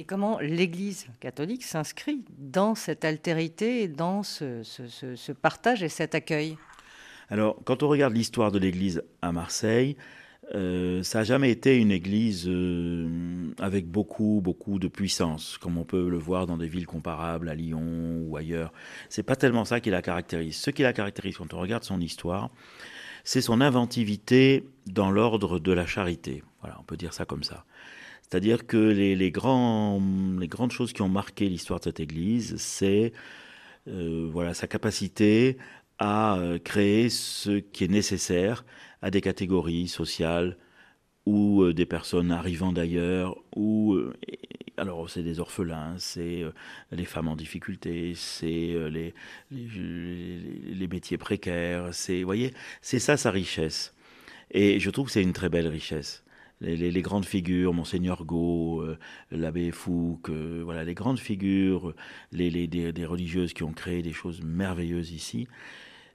Et 0.00 0.04
comment 0.04 0.38
l'Église 0.38 1.08
catholique 1.18 1.64
s'inscrit 1.64 2.24
dans 2.38 2.76
cette 2.76 3.04
altérité, 3.04 3.88
dans 3.88 4.22
ce, 4.22 5.32
partage 5.32 5.82
et 5.82 5.88
cet 5.88 6.14
accueil? 6.14 6.56
Alors, 7.30 7.58
quand 7.64 7.82
on 7.82 7.88
regarde 7.88 8.14
l'histoire 8.14 8.52
de 8.52 8.60
l'Église 8.60 9.02
à 9.22 9.32
Marseille, 9.32 9.96
euh, 10.54 11.02
ça 11.02 11.18
n'a 11.18 11.24
jamais 11.24 11.50
été 11.50 11.76
une 11.76 11.90
église 11.90 12.46
euh, 12.46 13.52
avec 13.58 13.88
beaucoup, 13.88 14.40
beaucoup 14.42 14.78
de 14.78 14.86
puissance, 14.86 15.58
comme 15.58 15.76
on 15.76 15.84
peut 15.84 16.08
le 16.08 16.16
voir 16.16 16.46
dans 16.46 16.56
des 16.56 16.68
villes 16.68 16.86
comparables 16.86 17.48
à 17.48 17.56
Lyon 17.56 18.22
ou 18.24 18.36
ailleurs. 18.36 18.72
C'est 19.08 19.24
pas 19.24 19.36
tellement 19.36 19.64
ça 19.64 19.80
qui 19.80 19.90
la 19.90 20.00
caractérise. 20.00 20.56
Ce 20.56 20.70
qui 20.70 20.82
la 20.82 20.92
caractérise 20.92 21.36
quand 21.38 21.52
on 21.54 21.58
regarde 21.58 21.82
son 21.82 22.00
histoire, 22.00 22.50
c'est 23.24 23.42
son 23.42 23.60
inventivité 23.60 24.64
dans 24.86 25.10
l'ordre 25.10 25.58
de 25.58 25.72
la 25.72 25.86
charité. 25.86 26.44
Voilà, 26.60 26.76
on 26.80 26.84
peut 26.84 26.96
dire 26.96 27.12
ça 27.12 27.24
comme 27.24 27.42
ça. 27.42 27.64
C'est-à-dire 28.28 28.66
que 28.66 28.76
les, 28.76 29.30
grandes 29.30 30.70
choses 30.70 30.92
qui 30.92 31.02
ont 31.02 31.08
marqué 31.08 31.48
l'histoire 31.48 31.80
de 31.80 31.84
cette 31.84 32.00
Église, 32.00 32.56
c'est 32.58 33.12
euh, 33.88 34.28
voilà, 34.30 34.52
sa 34.52 34.66
capacité 34.66 35.56
à 35.98 36.36
euh, 36.36 36.58
créer 36.58 37.08
ce 37.08 37.58
qui 37.58 37.84
est 37.84 37.88
nécessaire 37.88 38.66
à 39.02 39.10
des 39.10 39.22
catégories 39.22 39.88
sociales 39.88 40.58
ou 41.24 41.62
euh, 41.62 41.72
des 41.72 41.86
personnes 41.86 42.30
arrivant 42.30 42.72
d'ailleurs, 42.72 43.36
ou 43.56 43.98
alors 44.76 45.08
c'est 45.08 45.22
des 45.22 45.40
orphelins, 45.40 45.94
c'est 45.98 46.44
les 46.92 47.04
femmes 47.06 47.28
en 47.28 47.36
difficulté, 47.36 48.12
c'est 48.14 48.74
les, 48.90 49.14
métiers 50.86 51.18
précaires, 51.18 51.94
c'est, 51.94 52.22
voyez, 52.24 52.52
c'est 52.82 52.98
ça 52.98 53.16
sa 53.16 53.30
richesse. 53.30 53.94
Et 54.50 54.80
je 54.80 54.90
trouve 54.90 55.06
que 55.06 55.12
c'est 55.12 55.22
une 55.22 55.32
très 55.32 55.48
belle 55.48 55.68
richesse 55.68 56.24
les, 56.60 57.02
grandes 57.02 57.24
figures, 57.24 57.72
Monseigneur 57.72 58.24
Go, 58.24 58.82
euh, 58.82 58.98
l'abbé 59.30 59.70
Fouque, 59.70 60.30
euh, 60.30 60.62
voilà, 60.64 60.84
les 60.84 60.94
grandes 60.94 61.18
figures, 61.18 61.94
les, 62.32 62.66
des, 62.66 63.06
religieuses 63.06 63.52
qui 63.52 63.62
ont 63.62 63.72
créé 63.72 64.02
des 64.02 64.12
choses 64.12 64.42
merveilleuses 64.42 65.12
ici. 65.12 65.46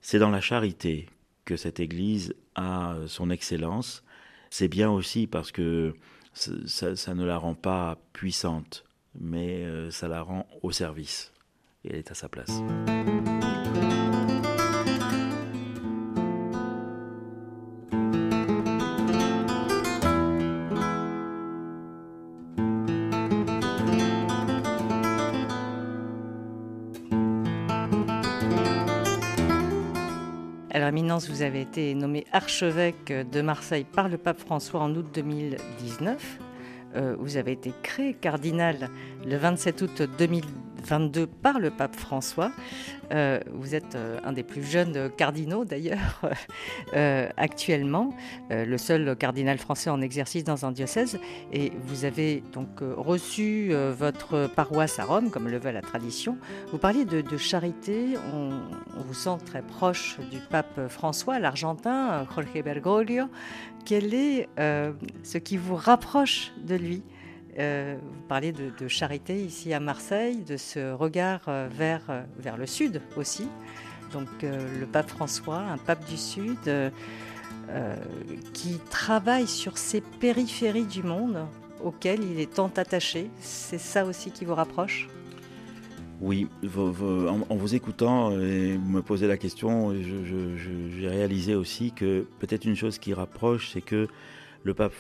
C'est 0.02 0.20
dans 0.20 0.32
la 0.32 0.42
charité 0.42 1.08
que 1.46 1.56
cette 1.56 1.80
Église 1.80 2.36
a 2.56 2.96
son 3.08 3.30
excellence. 3.30 4.04
C'est 4.50 4.68
bien 4.68 4.90
aussi 4.90 5.28
parce 5.28 5.52
que 5.52 5.94
ça, 6.34 7.14
ne 7.14 7.26
la 7.26 7.38
rend 7.38 7.56
pas 7.56 7.98
puissante, 8.14 8.84
mais 9.20 9.64
euh, 9.64 9.92
ça 9.92 10.08
la 10.08 10.22
rend 10.22 10.48
au 10.62 10.72
service. 10.72 11.32
Et 11.86 11.90
elle 11.92 11.98
est 11.98 12.12
à 12.12 12.16
sa 12.16 12.30
place. 12.30 12.62
Vous 31.30 31.42
avez 31.44 31.62
été 31.62 31.96
nommé 31.96 32.26
archevêque 32.34 33.14
de 33.32 33.42
Marseille 33.42 33.86
par 33.86 34.10
le 34.10 34.18
pape 34.18 34.40
François 34.40 34.82
en 34.82 34.94
août 34.94 35.06
2019. 35.14 36.40
Euh, 36.96 37.16
vous 37.18 37.38
avez 37.38 37.54
été 37.54 37.72
créé 37.82 38.14
cardinal 38.14 38.90
le 39.26 39.38
27 39.38 39.82
août 39.82 40.02
2022 40.84 41.28
par 41.28 41.60
le 41.60 41.72
pape 41.72 41.96
François. 41.96 42.52
Euh, 43.12 43.40
vous 43.52 43.76
êtes 43.76 43.96
euh, 43.96 44.20
un 44.24 44.34
des 44.34 44.44
plus 44.44 44.64
jeunes 44.64 45.10
cardinaux 45.18 45.66
d'ailleurs 45.66 46.22
actuellement, 47.38 48.14
le 48.50 48.78
seul 48.78 49.16
cardinal 49.16 49.58
français 49.58 49.90
en 49.90 50.02
exercice 50.02 50.44
dans 50.44 50.66
un 50.66 50.72
diocèse. 50.72 51.20
Et 51.52 51.72
vous 51.84 52.06
avez 52.06 52.44
donc 52.54 52.68
reçu 52.82 53.74
votre 53.98 54.48
paroisse 54.48 55.00
à 55.00 55.06
Rome, 55.06 55.30
comme 55.30 55.48
le 55.48 55.58
veut 55.58 55.72
la 55.72 55.82
tradition. 55.82 56.38
Vous 56.72 56.78
parliez 56.78 57.06
de, 57.06 57.38
charité, 57.38 58.16
on, 58.34 58.52
vous 59.02 59.14
sent 59.14 59.38
très 59.46 59.62
proche 59.62 60.18
du 60.32 60.40
pape 60.40 60.88
François, 60.88 61.40
l'Argentin, 61.40 62.26
Jorge 62.34 62.64
Bergoglio. 62.64 63.26
Quel 63.86 64.14
est 64.14 64.50
ce 64.58 65.38
qui 65.38 65.58
vous 65.58 65.76
rapproche 65.76 66.52
de 66.64 66.76
lui? 66.76 67.04
Euh, 67.60 67.98
vous 68.02 68.28
parlez 68.28 68.52
de, 68.52 68.88
charité 68.88 69.44
ici 69.44 69.74
à 69.74 69.80
Marseille, 69.80 70.44
de 70.44 70.58
ce 70.58 70.94
regard 70.94 71.42
euh, 71.48 71.68
vers, 71.72 72.02
euh, 72.10 72.24
vers 72.38 72.58
le 72.58 72.66
sud 72.66 73.02
aussi. 73.16 73.48
Donc 74.12 74.28
le 74.44 74.86
pape 74.86 75.10
François, 75.10 75.58
un 75.58 75.80
pape 75.80 76.06
du 76.08 76.18
sud, 76.18 76.60
qui 78.54 78.80
travaille 78.92 79.48
sur 79.48 79.80
ces 79.80 80.02
périphéries 80.02 80.86
du 80.86 81.02
monde 81.02 81.48
auxquelles 81.84 82.24
il 82.24 82.40
est 82.40 82.54
tant 82.54 82.72
attaché. 82.78 83.32
C'est 83.40 83.80
ça 83.80 84.06
aussi 84.06 84.30
qui 84.30 84.46
vous 84.46 84.54
rapproche? 84.54 85.10
Oui, 86.22 86.48
en, 86.78 87.56
vous 87.56 87.74
écoutant 87.74 88.40
et 88.40 88.78
me 88.78 89.02
poser 89.02 89.26
la 89.26 89.38
question, 89.38 89.96
j'ai 89.96 91.08
réalisé 91.08 91.56
aussi 91.56 91.92
que 91.92 92.28
peut-être 92.38 92.66
une 92.66 92.76
chose 92.76 93.00
qui 93.00 93.16
rapproche, 93.16 93.72
c'est 93.74 93.82
que 93.82 94.08
le 94.62 94.74
pape, 94.76 94.94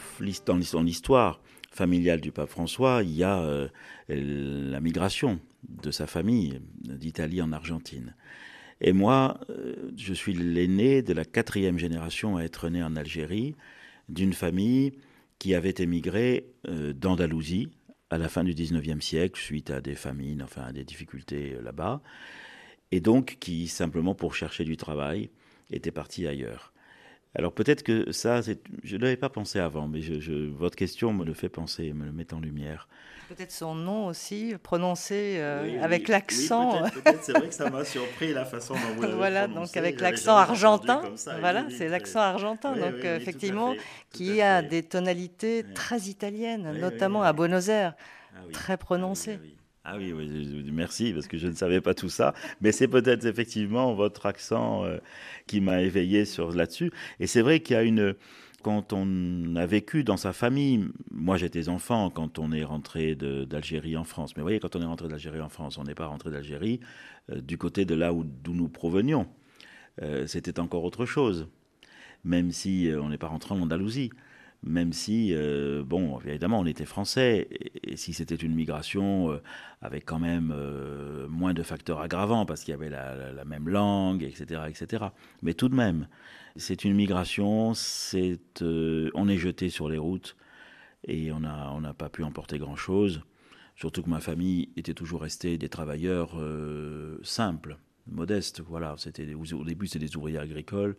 dans 0.47 0.81
l'histoire, 0.81 1.39
familiale 1.73 2.21
du 2.21 2.31
pape 2.31 2.49
François, 2.49 3.01
il 3.03 3.15
y 3.15 3.23
a 3.23 3.41
euh, 3.41 3.67
la 4.07 4.79
migration 4.79 5.39
de 5.67 5.91
sa 5.91 6.07
famille 6.07 6.61
d'Italie 6.81 7.41
en 7.41 7.51
Argentine. 7.51 8.15
Et 8.79 8.93
moi, 8.93 9.39
euh, 9.49 9.91
je 9.97 10.13
suis 10.13 10.33
l'aîné 10.33 11.01
de 11.01 11.13
la 11.13 11.25
quatrième 11.25 11.79
génération 11.79 12.37
à 12.37 12.43
être 12.43 12.69
né 12.69 12.83
en 12.83 12.95
Algérie, 12.95 13.55
d'une 14.09 14.33
famille 14.33 14.93
qui 15.39 15.55
avait 15.55 15.75
émigré 15.79 16.45
euh, 16.67 16.93
d'Andalousie 16.93 17.69
à 18.09 18.17
la 18.17 18.29
fin 18.29 18.43
du 18.43 18.53
19e 18.53 19.01
siècle, 19.01 19.39
suite 19.39 19.71
à 19.71 19.81
des 19.81 19.95
famines, 19.95 20.43
enfin 20.43 20.63
à 20.63 20.71
des 20.71 20.83
difficultés 20.83 21.57
là-bas, 21.63 22.01
et 22.91 22.99
donc 22.99 23.37
qui, 23.39 23.67
simplement 23.67 24.13
pour 24.13 24.35
chercher 24.35 24.65
du 24.65 24.77
travail, 24.77 25.31
était 25.71 25.91
parti 25.91 26.27
ailleurs. 26.27 26.72
Alors 27.35 27.51
peut-être 27.51 27.81
que 27.81 28.11
ça, 28.11 28.41
je 28.41 28.95
ne 28.95 29.01
l'avais 29.01 29.17
pas 29.17 29.29
pensé 29.29 29.59
avant, 29.59 29.87
mais 29.87 30.01
votre 30.55 30.75
question 30.75 31.13
me 31.13 31.25
le 31.25 31.33
fait 31.33 31.49
penser, 31.49 31.91
me 31.93 32.05
le 32.05 32.11
met 32.11 32.31
en 32.33 32.39
lumière. 32.39 32.87
Peut-être 33.27 33.51
son 33.51 33.73
nom 33.73 34.05
aussi, 34.05 34.53
prononcé 34.61 35.37
euh, 35.37 35.81
avec 35.81 36.07
l'accent. 36.09 36.83
peut-être, 36.93 37.23
c'est 37.23 37.31
vrai 37.31 37.47
que 37.47 37.53
ça 37.55 37.69
m'a 37.69 37.83
surpris 37.83 38.33
la 38.33 38.45
façon 38.45 38.75
dont 38.75 38.95
vous 38.95 39.01
l'avez 39.01 39.15
Voilà, 39.15 39.47
donc 39.47 39.75
avec 39.75 39.99
l'accent 39.99 40.37
argentin. 40.37 41.01
Voilà, 41.39 41.65
c'est 41.75 41.87
l'accent 41.87 42.19
argentin, 42.19 42.75
donc 42.75 43.03
effectivement, 43.03 43.73
qui 44.11 44.41
a 44.41 44.61
des 44.61 44.83
tonalités 44.83 45.65
très 45.73 46.01
italiennes, 46.01 46.77
notamment 46.79 47.23
à 47.23 47.33
Buenos 47.33 47.69
Aires, 47.69 47.95
ah 48.35 48.39
très 48.51 48.77
prononcées. 48.77 49.39
Ah 49.41 49.62
oui, 49.97 50.13
merci, 50.71 51.11
parce 51.13 51.27
que 51.27 51.37
je 51.37 51.47
ne 51.47 51.53
savais 51.53 51.81
pas 51.81 51.93
tout 51.93 52.09
ça. 52.09 52.33
Mais 52.61 52.71
c'est 52.71 52.87
peut-être 52.87 53.25
effectivement 53.25 53.93
votre 53.93 54.25
accent 54.25 54.85
euh, 54.85 54.97
qui 55.45 55.59
m'a 55.59 55.81
éveillé 55.81 56.25
sur 56.25 56.53
là-dessus. 56.53 56.91
Et 57.19 57.27
c'est 57.27 57.41
vrai 57.41 57.59
qu'il 57.59 57.75
y 57.75 57.79
a 57.79 57.83
une. 57.83 58.15
Quand 58.61 58.93
on 58.93 59.57
a 59.57 59.65
vécu 59.65 60.05
dans 60.05 60.15
sa 60.15 60.31
famille, 60.31 60.85
moi 61.11 61.35
j'étais 61.35 61.67
enfant 61.67 62.09
quand 62.09 62.39
on 62.39 62.53
est 62.53 62.63
rentré 62.63 63.13
d'Algérie 63.13 63.97
en 63.97 64.05
France. 64.05 64.37
Mais 64.37 64.41
vous 64.41 64.45
voyez, 64.45 64.61
quand 64.61 64.77
on 64.77 64.81
est 64.81 64.85
rentré 64.85 65.09
d'Algérie 65.09 65.41
en 65.41 65.49
France, 65.49 65.77
on 65.77 65.83
n'est 65.83 65.95
pas 65.95 66.05
rentré 66.05 66.31
d'Algérie 66.31 66.79
euh, 67.29 67.41
du 67.41 67.57
côté 67.57 67.83
de 67.83 67.93
là 67.93 68.13
d'où 68.13 68.53
nous 68.53 68.69
provenions. 68.69 69.27
Euh, 70.01 70.27
c'était 70.27 70.61
encore 70.61 70.85
autre 70.85 71.05
chose, 71.05 71.49
même 72.23 72.53
si 72.53 72.89
on 72.97 73.09
n'est 73.09 73.17
pas 73.17 73.27
rentré 73.27 73.53
en 73.53 73.59
Andalousie 73.59 74.11
même 74.63 74.93
si, 74.93 75.33
euh, 75.33 75.83
bon, 75.85 76.19
évidemment, 76.25 76.59
on 76.59 76.65
était 76.65 76.85
français, 76.85 77.47
et, 77.83 77.97
si 77.97 78.13
c'était 78.13 78.35
une 78.35 78.55
migration 78.55 79.31
euh, 79.31 79.41
avec 79.81 80.05
quand 80.05 80.19
même 80.19 80.53
euh, 80.55 81.27
moins 81.27 81.53
de 81.53 81.63
facteurs 81.63 81.99
aggravants, 81.99 82.45
parce 82.45 82.63
qu'il 82.63 82.71
y 82.71 82.75
avait 82.75 82.89
la, 82.89 83.45
même 83.45 83.67
langue, 83.67 84.23
etc., 84.23 84.61
etc. 84.67 85.05
Mais 85.41 85.53
tout 85.53 85.69
de 85.69 85.75
même, 85.75 86.07
c'est 86.55 86.85
une 86.85 86.93
migration, 86.95 87.73
on 87.73 89.27
est 89.27 89.37
jeté 89.37 89.69
sur 89.69 89.89
les 89.89 89.97
routes, 89.97 90.35
et 91.05 91.31
on 91.33 91.41
n'a 91.41 91.93
pas 91.93 92.09
pu 92.09 92.23
emporter 92.23 92.57
grand-chose, 92.57 93.21
surtout 93.75 94.01
que 94.01 94.09
ma 94.09 94.21
famille 94.21 94.69
était 94.77 94.93
toujours 94.93 95.21
restée 95.21 95.57
des 95.57 95.69
travailleurs 95.69 96.39
simples, 97.23 97.77
modestes, 98.07 98.61
voilà, 98.61 98.95
au 98.95 99.63
début 99.65 99.87
c'était 99.87 100.05
des 100.05 100.15
ouvriers 100.15 100.37
agricoles, 100.39 100.95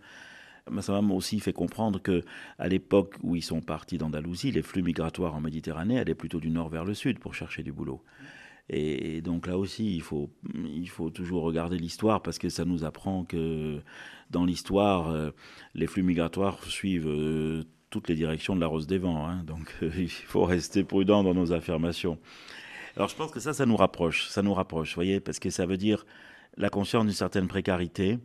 ça 0.81 1.01
m'a 1.01 1.15
aussi 1.15 1.41
fait 1.41 1.53
comprendre 1.53 2.01
que 2.01 2.23
à 2.59 2.69
l'époque 2.69 3.17
où 3.23 3.37
ils 3.37 3.43
sont 3.43 3.61
partis 3.61 3.99
d'Andalousie, 3.99 4.51
les 4.51 4.63
flux 4.63 4.83
migratoires 4.83 5.35
en 5.35 5.41
Méditerranée 5.41 5.99
allaient 5.99 6.15
plutôt 6.15 6.41
du 6.41 6.51
nord 6.51 6.69
vers 6.69 6.85
le 6.85 6.95
sud 6.95 7.19
pour 7.19 7.35
chercher 7.35 7.63
du 7.63 7.73
boulot. 7.73 8.03
Et, 8.71 9.21
donc 9.21 9.47
là 9.47 9.59
aussi, 9.59 9.95
il 9.95 10.01
faut, 10.01 10.31
il 10.55 10.89
faut 10.89 11.11
toujours 11.11 11.43
regarder 11.43 11.77
l'histoire 11.77 12.23
parce 12.23 12.39
que 12.39 12.49
ça 12.49 12.65
nous 12.65 12.85
apprend 12.85 13.25
que 13.25 13.83
dans 14.31 14.47
l'histoire, 14.47 15.11
euh, 15.11 15.31
les 15.75 15.87
flux 15.87 16.03
migratoires 16.03 16.63
suivent 16.65 17.09
euh, 17.09 17.65
toutes 17.91 18.09
les 18.09 18.15
directions 18.15 18.57
de 18.57 18.61
la 18.61 18.67
rose 18.67 18.87
des 18.87 18.99
vents. 18.99 19.27
Hein. 19.29 19.45
donc 19.45 19.75
il 19.83 20.09
faut 20.09 20.45
rester 20.45 20.83
prudent 20.83 21.23
dans 21.23 21.35
nos 21.35 21.53
affirmations. 21.53 22.19
Alors 22.97 23.09
je 23.09 23.17
pense 23.17 23.31
que 23.33 23.41
ça, 23.41 23.53
ça 23.53 23.67
nous 23.67 23.77
rapproche, 23.77 24.29
ça 24.29 24.43
nous 24.43 24.55
rapproche, 24.55 24.91
vous 24.91 24.95
voyez, 24.95 25.21
parce 25.21 25.39
que 25.39 25.51
ça 25.51 25.67
veut 25.67 25.77
dire 25.77 26.07
la 26.57 26.71
conscience 26.71 27.05
d'une 27.05 27.13
certaine 27.13 27.49
précarité, 27.49 28.19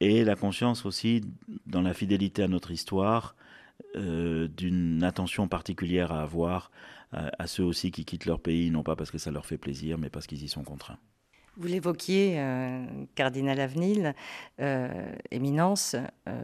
et 0.00 0.24
la 0.24 0.36
conscience 0.36 0.86
aussi 0.86 1.22
dans 1.66 1.82
la 1.82 1.94
fidélité 1.94 2.42
à 2.42 2.48
notre 2.48 2.70
histoire, 2.70 3.34
euh, 3.96 4.48
d'une 4.48 5.02
attention 5.02 5.48
particulière 5.48 6.12
à 6.12 6.22
avoir 6.22 6.70
à, 7.12 7.46
ceux 7.46 7.64
aussi 7.64 7.90
qui 7.90 8.04
quittent 8.04 8.26
leur 8.26 8.38
pays, 8.38 8.70
non 8.70 8.82
pas 8.82 8.94
parce 8.94 9.10
que 9.10 9.16
ça 9.16 9.30
leur 9.30 9.46
fait 9.46 9.56
plaisir, 9.56 9.96
mais 9.96 10.10
parce 10.10 10.26
qu'ils 10.26 10.42
y 10.42 10.48
sont 10.48 10.62
contraints. 10.62 10.98
Vous 11.56 11.66
l'évoquiez, 11.66 12.38
euh, 12.38 12.84
cardinal 13.14 13.58
Avenil, 13.58 14.14
euh, 14.60 15.10
éminence, 15.30 15.96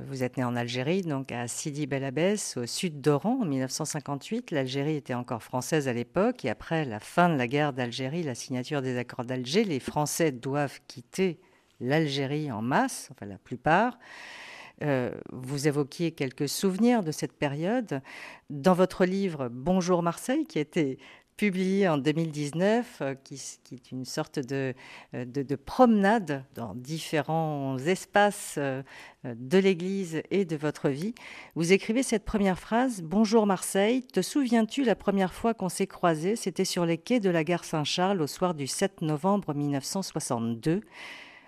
vous 0.09 0.25
êtes 0.25 0.39
né 0.39 0.45
en 0.45 0.57
Algérie, 0.57 1.03
donc 1.03 1.33
à 1.33 1.49
Sidi 1.49 1.87
Bel 1.87 2.03
Abbès, 2.03 2.57
au 2.57 2.65
sud 2.65 3.03
d'Oran, 3.03 3.41
en 3.43 3.45
1958. 3.45 4.53
L'Algérie 4.53 4.97
était 4.97 5.13
encore 5.13 5.43
française 5.43 5.87
à 5.87 5.93
l'époque, 5.93 6.47
et 6.47 6.51
après 6.51 6.87
la 6.87 6.99
fin 6.99 7.29
de 7.29 7.35
la 7.35 7.47
guerre 7.47 7.75
d'Algérie, 7.75 8.23
la 8.23 8.35
signature 8.35 8.81
des 8.81 8.97
accords 8.97 9.27
d'Alger, 9.27 9.65
les 9.65 9.81
Français 9.81 10.33
doivent 10.33 10.81
quitter 10.89 11.39
l'Algérie 11.81 12.51
en 12.51 12.63
masse, 12.63 13.09
enfin 13.13 13.27
la 13.27 13.39
plupart. 13.39 13.99
Euh, 14.83 15.11
vous 15.33 15.69
évoquiez 15.69 16.13
quelques 16.13 16.49
souvenirs 16.49 17.03
de 17.03 17.13
cette 17.13 17.33
période. 17.33 18.03
Dans 18.51 18.75
votre 18.75 19.05
livre 19.05 19.49
Bonjour 19.51 20.03
Marseille, 20.03 20.45
qui 20.45 20.59
a 20.59 20.63
été 20.63 20.99
publié 21.37 21.89
en 21.89 21.99
2019, 21.99 22.99
euh, 23.01 23.15
qui, 23.15 23.35
est 23.73 23.91
une 23.93 24.05
sorte 24.05 24.39
de, 24.39 24.75
euh, 25.15 25.25
de, 25.25 25.57
promenade 25.57 26.45
dans 26.55 26.75
différents 26.75 27.77
espaces 27.79 28.59
de 28.59 29.59
l'Église 29.59 30.23
et 30.31 30.45
de 30.45 30.57
votre 30.57 30.89
vie, 30.89 31.15
vous 31.55 31.73
écrivez 31.73 32.03
cette 32.03 32.25
première 32.25 32.59
phrase 32.59 33.03
Bonjour 33.03 33.47
Marseille, 33.47 34.03
te 34.03 34.23
souviens-tu 34.23 34.85
la 34.85 34.97
première 34.97 35.33
fois 35.33 35.55
qu'on 35.55 35.69
s'est 35.69 35.87
croisés? 35.87 36.37
C'était 36.37 36.65
sur 36.65 36.85
les 36.85 36.99
quais 36.99 37.21
de 37.21 37.31
la 37.31 37.45
gare 37.45 37.65
Saint-Charles 37.65 38.21
au 38.21 38.27
soir 38.27 38.55
du 38.55 38.67
7 38.67 39.03
novembre 39.03 39.55
1962. 39.55 40.83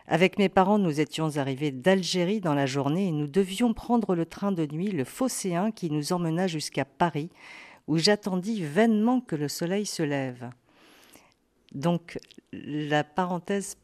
Avec 0.08 0.38
mes 0.38 0.48
parents, 0.48 0.78
nous 0.78 1.00
étions 1.00 1.36
arrivés 1.36 1.72
d'Algérie 1.72 2.40
dans 2.40 2.54
la 2.54 2.66
journée 2.66 3.08
et 3.08 3.12
nous 3.12 3.26
devions 3.26 3.74
prendre 3.74 4.14
le 4.14 4.24
train 4.24 4.52
de 4.52 4.64
nuit, 4.66 4.92
le 4.92 5.04
Phocéen, 5.04 5.72
qui 5.72 5.90
nous 5.90 6.12
emmena 6.12 6.46
jusqu'à 6.46 6.84
Paris, 6.84 7.28
où 7.88 7.98
j'attendis 7.98 8.62
vainement 8.62 9.20
que 9.20 9.34
le 9.34 9.48
soleil 9.48 9.84
se 9.84 10.04
lève. 10.04 10.50
Donc 11.72 12.18
la 12.52 13.02
parenthèse 13.02 13.76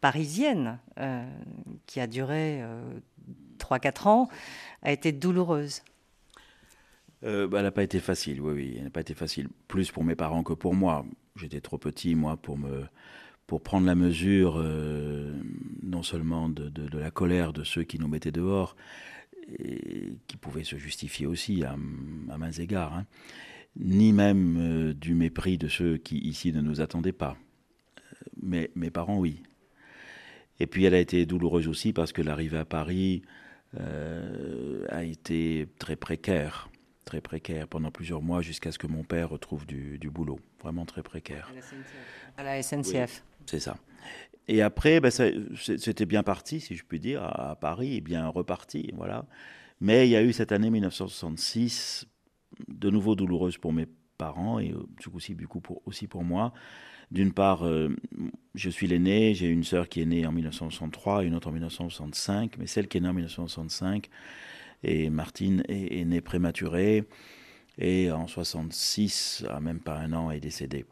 parisienne, 0.00 0.78
euh, 0.98 1.28
qui 1.86 2.00
a 2.00 2.06
duré 2.06 2.62
euh, 2.62 2.80
trois 3.58 3.78
3-4 3.78 4.08
ans, 4.08 4.28
a 4.82 4.92
été 4.92 5.12
douloureuse. 5.12 5.82
euh, 7.24 7.46
bah, 7.46 7.58
Elle 7.58 7.64
n'a 7.64 7.70
pas 7.70 7.82
été 7.82 8.00
facile, 8.00 8.40
oui, 8.40 8.54
oui. 8.54 8.74
Elle 8.78 8.84
n'a 8.84 8.90
pas 8.90 9.00
été 9.00 9.14
facile. 9.14 9.48
Plus 9.68 9.90
pour 9.90 10.04
mes 10.04 10.14
parents 10.14 10.42
que 10.42 10.54
pour 10.54 10.74
moi. 10.74 11.04
J'étais 11.36 11.60
trop 11.60 11.76
petit, 11.76 12.14
moi, 12.14 12.38
pour 12.38 12.56
me 12.56 12.86
pour 13.46 13.62
prendre 13.62 13.86
la 13.86 13.94
mesure 13.94 14.56
euh, 14.58 15.32
non 15.82 16.02
seulement 16.02 16.48
de, 16.48 16.68
de, 16.68 16.98
la 16.98 17.10
colère 17.10 17.52
de 17.52 17.64
ceux 17.64 17.84
qui 17.84 17.98
nous 17.98 18.08
mettaient 18.08 18.32
dehors, 18.32 18.76
et 19.58 20.18
qui 20.26 20.36
pouvait 20.36 20.64
se 20.64 20.76
justifier 20.76 21.26
aussi 21.26 21.62
à, 21.62 21.76
à 22.30 22.38
mains 22.38 22.50
égards, 22.50 22.94
hein, 22.94 23.06
ni 23.76 24.12
même 24.12 24.56
euh, 24.58 24.94
du 24.94 25.14
mépris 25.14 25.58
de 25.58 25.68
ceux 25.68 25.96
qui 25.96 26.18
ici 26.18 26.52
ne 26.52 26.60
nous 26.60 26.80
attendaient 26.80 27.12
pas. 27.12 27.36
Mais 28.42 28.70
mes 28.74 28.90
parents, 28.90 29.18
oui. 29.18 29.42
Et 30.58 30.66
puis 30.66 30.84
elle 30.84 30.94
a 30.94 30.98
été 30.98 31.26
douloureuse 31.26 31.68
aussi 31.68 31.92
parce 31.92 32.12
que 32.12 32.22
l'arrivée 32.22 32.58
à 32.58 32.64
Paris 32.64 33.22
euh, 33.78 34.86
a 34.88 35.04
été 35.04 35.68
très 35.78 35.96
précaire, 35.96 36.70
très 37.04 37.20
précaire 37.20 37.68
pendant 37.68 37.90
plusieurs 37.90 38.22
mois 38.22 38.40
jusqu'à 38.40 38.72
ce 38.72 38.78
que 38.78 38.86
mon 38.86 39.04
père 39.04 39.28
retrouve 39.28 39.66
du, 39.66 39.98
du 39.98 40.10
boulot, 40.10 40.40
vraiment 40.62 40.86
très 40.86 41.02
précaire. 41.02 41.52
À 42.36 42.42
la 42.42 42.62
SNCF. 42.62 43.22
C'est 43.46 43.60
ça. 43.60 43.76
Et 44.48 44.62
après, 44.62 45.00
ben, 45.00 45.10
c'était 45.10 46.06
bien 46.06 46.22
parti, 46.22 46.60
si 46.60 46.76
je 46.76 46.84
puis 46.84 47.00
dire, 47.00 47.22
à, 47.24 47.56
Paris, 47.56 48.00
bien 48.00 48.28
reparti, 48.28 48.90
voilà. 48.94 49.26
Mais 49.80 50.06
il 50.06 50.10
y 50.10 50.16
a 50.16 50.22
eu 50.22 50.32
cette 50.32 50.52
année 50.52 50.70
1966, 50.70 52.06
de 52.68 52.90
nouveau 52.90 53.16
douloureuse 53.16 53.58
pour 53.58 53.72
mes 53.72 53.86
parents 54.16 54.58
et 54.58 54.72
du 55.00 55.08
coup 55.08 55.18
aussi, 55.84 56.06
pour, 56.06 56.24
moi, 56.24 56.52
d'une 57.10 57.32
part, 57.32 57.66
euh, 57.66 57.94
je 58.54 58.70
suis 58.70 58.86
l'aîné, 58.86 59.34
j'ai 59.34 59.48
une 59.48 59.64
sœur 59.64 59.88
qui 59.88 60.00
est 60.00 60.06
née 60.06 60.26
en 60.26 60.32
1963, 60.32 61.24
une 61.24 61.34
autre 61.34 61.48
en 61.48 61.52
1965, 61.52 62.56
mais 62.58 62.66
celle 62.66 62.88
qui 62.88 62.98
est 62.98 63.00
née 63.00 63.08
en 63.08 63.14
1965, 63.14 64.08
et 64.82 65.10
Martine 65.10 65.62
est, 65.68 66.04
née 66.04 66.20
prématurée, 66.20 67.04
et 67.78 68.10
en 68.10 68.26
66, 68.26 69.44
à 69.50 69.60
même 69.60 69.80
pas 69.80 69.98
un 69.98 70.12
an, 70.12 70.30
est 70.30 70.40
décédée. 70.40 70.86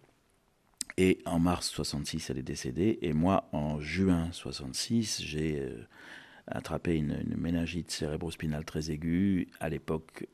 Et 0.96 1.18
en 1.26 1.40
mars 1.40 1.68
66, 1.70 2.30
elle 2.30 2.38
est 2.38 2.42
décédée, 2.42 2.98
et 3.02 3.12
moi, 3.12 3.48
en 3.52 3.80
juin 3.80 4.28
66, 4.30 5.22
j'ai 5.24 5.58
euh, 5.60 5.86
attrapé 6.46 6.94
une, 6.94 7.18
une 7.26 7.36
méningite 7.36 7.90
cérébrospinale 7.90 8.64
très 8.64 8.92
aiguë. 8.92 9.48
À 9.58 9.68
l'époque, 9.68 10.28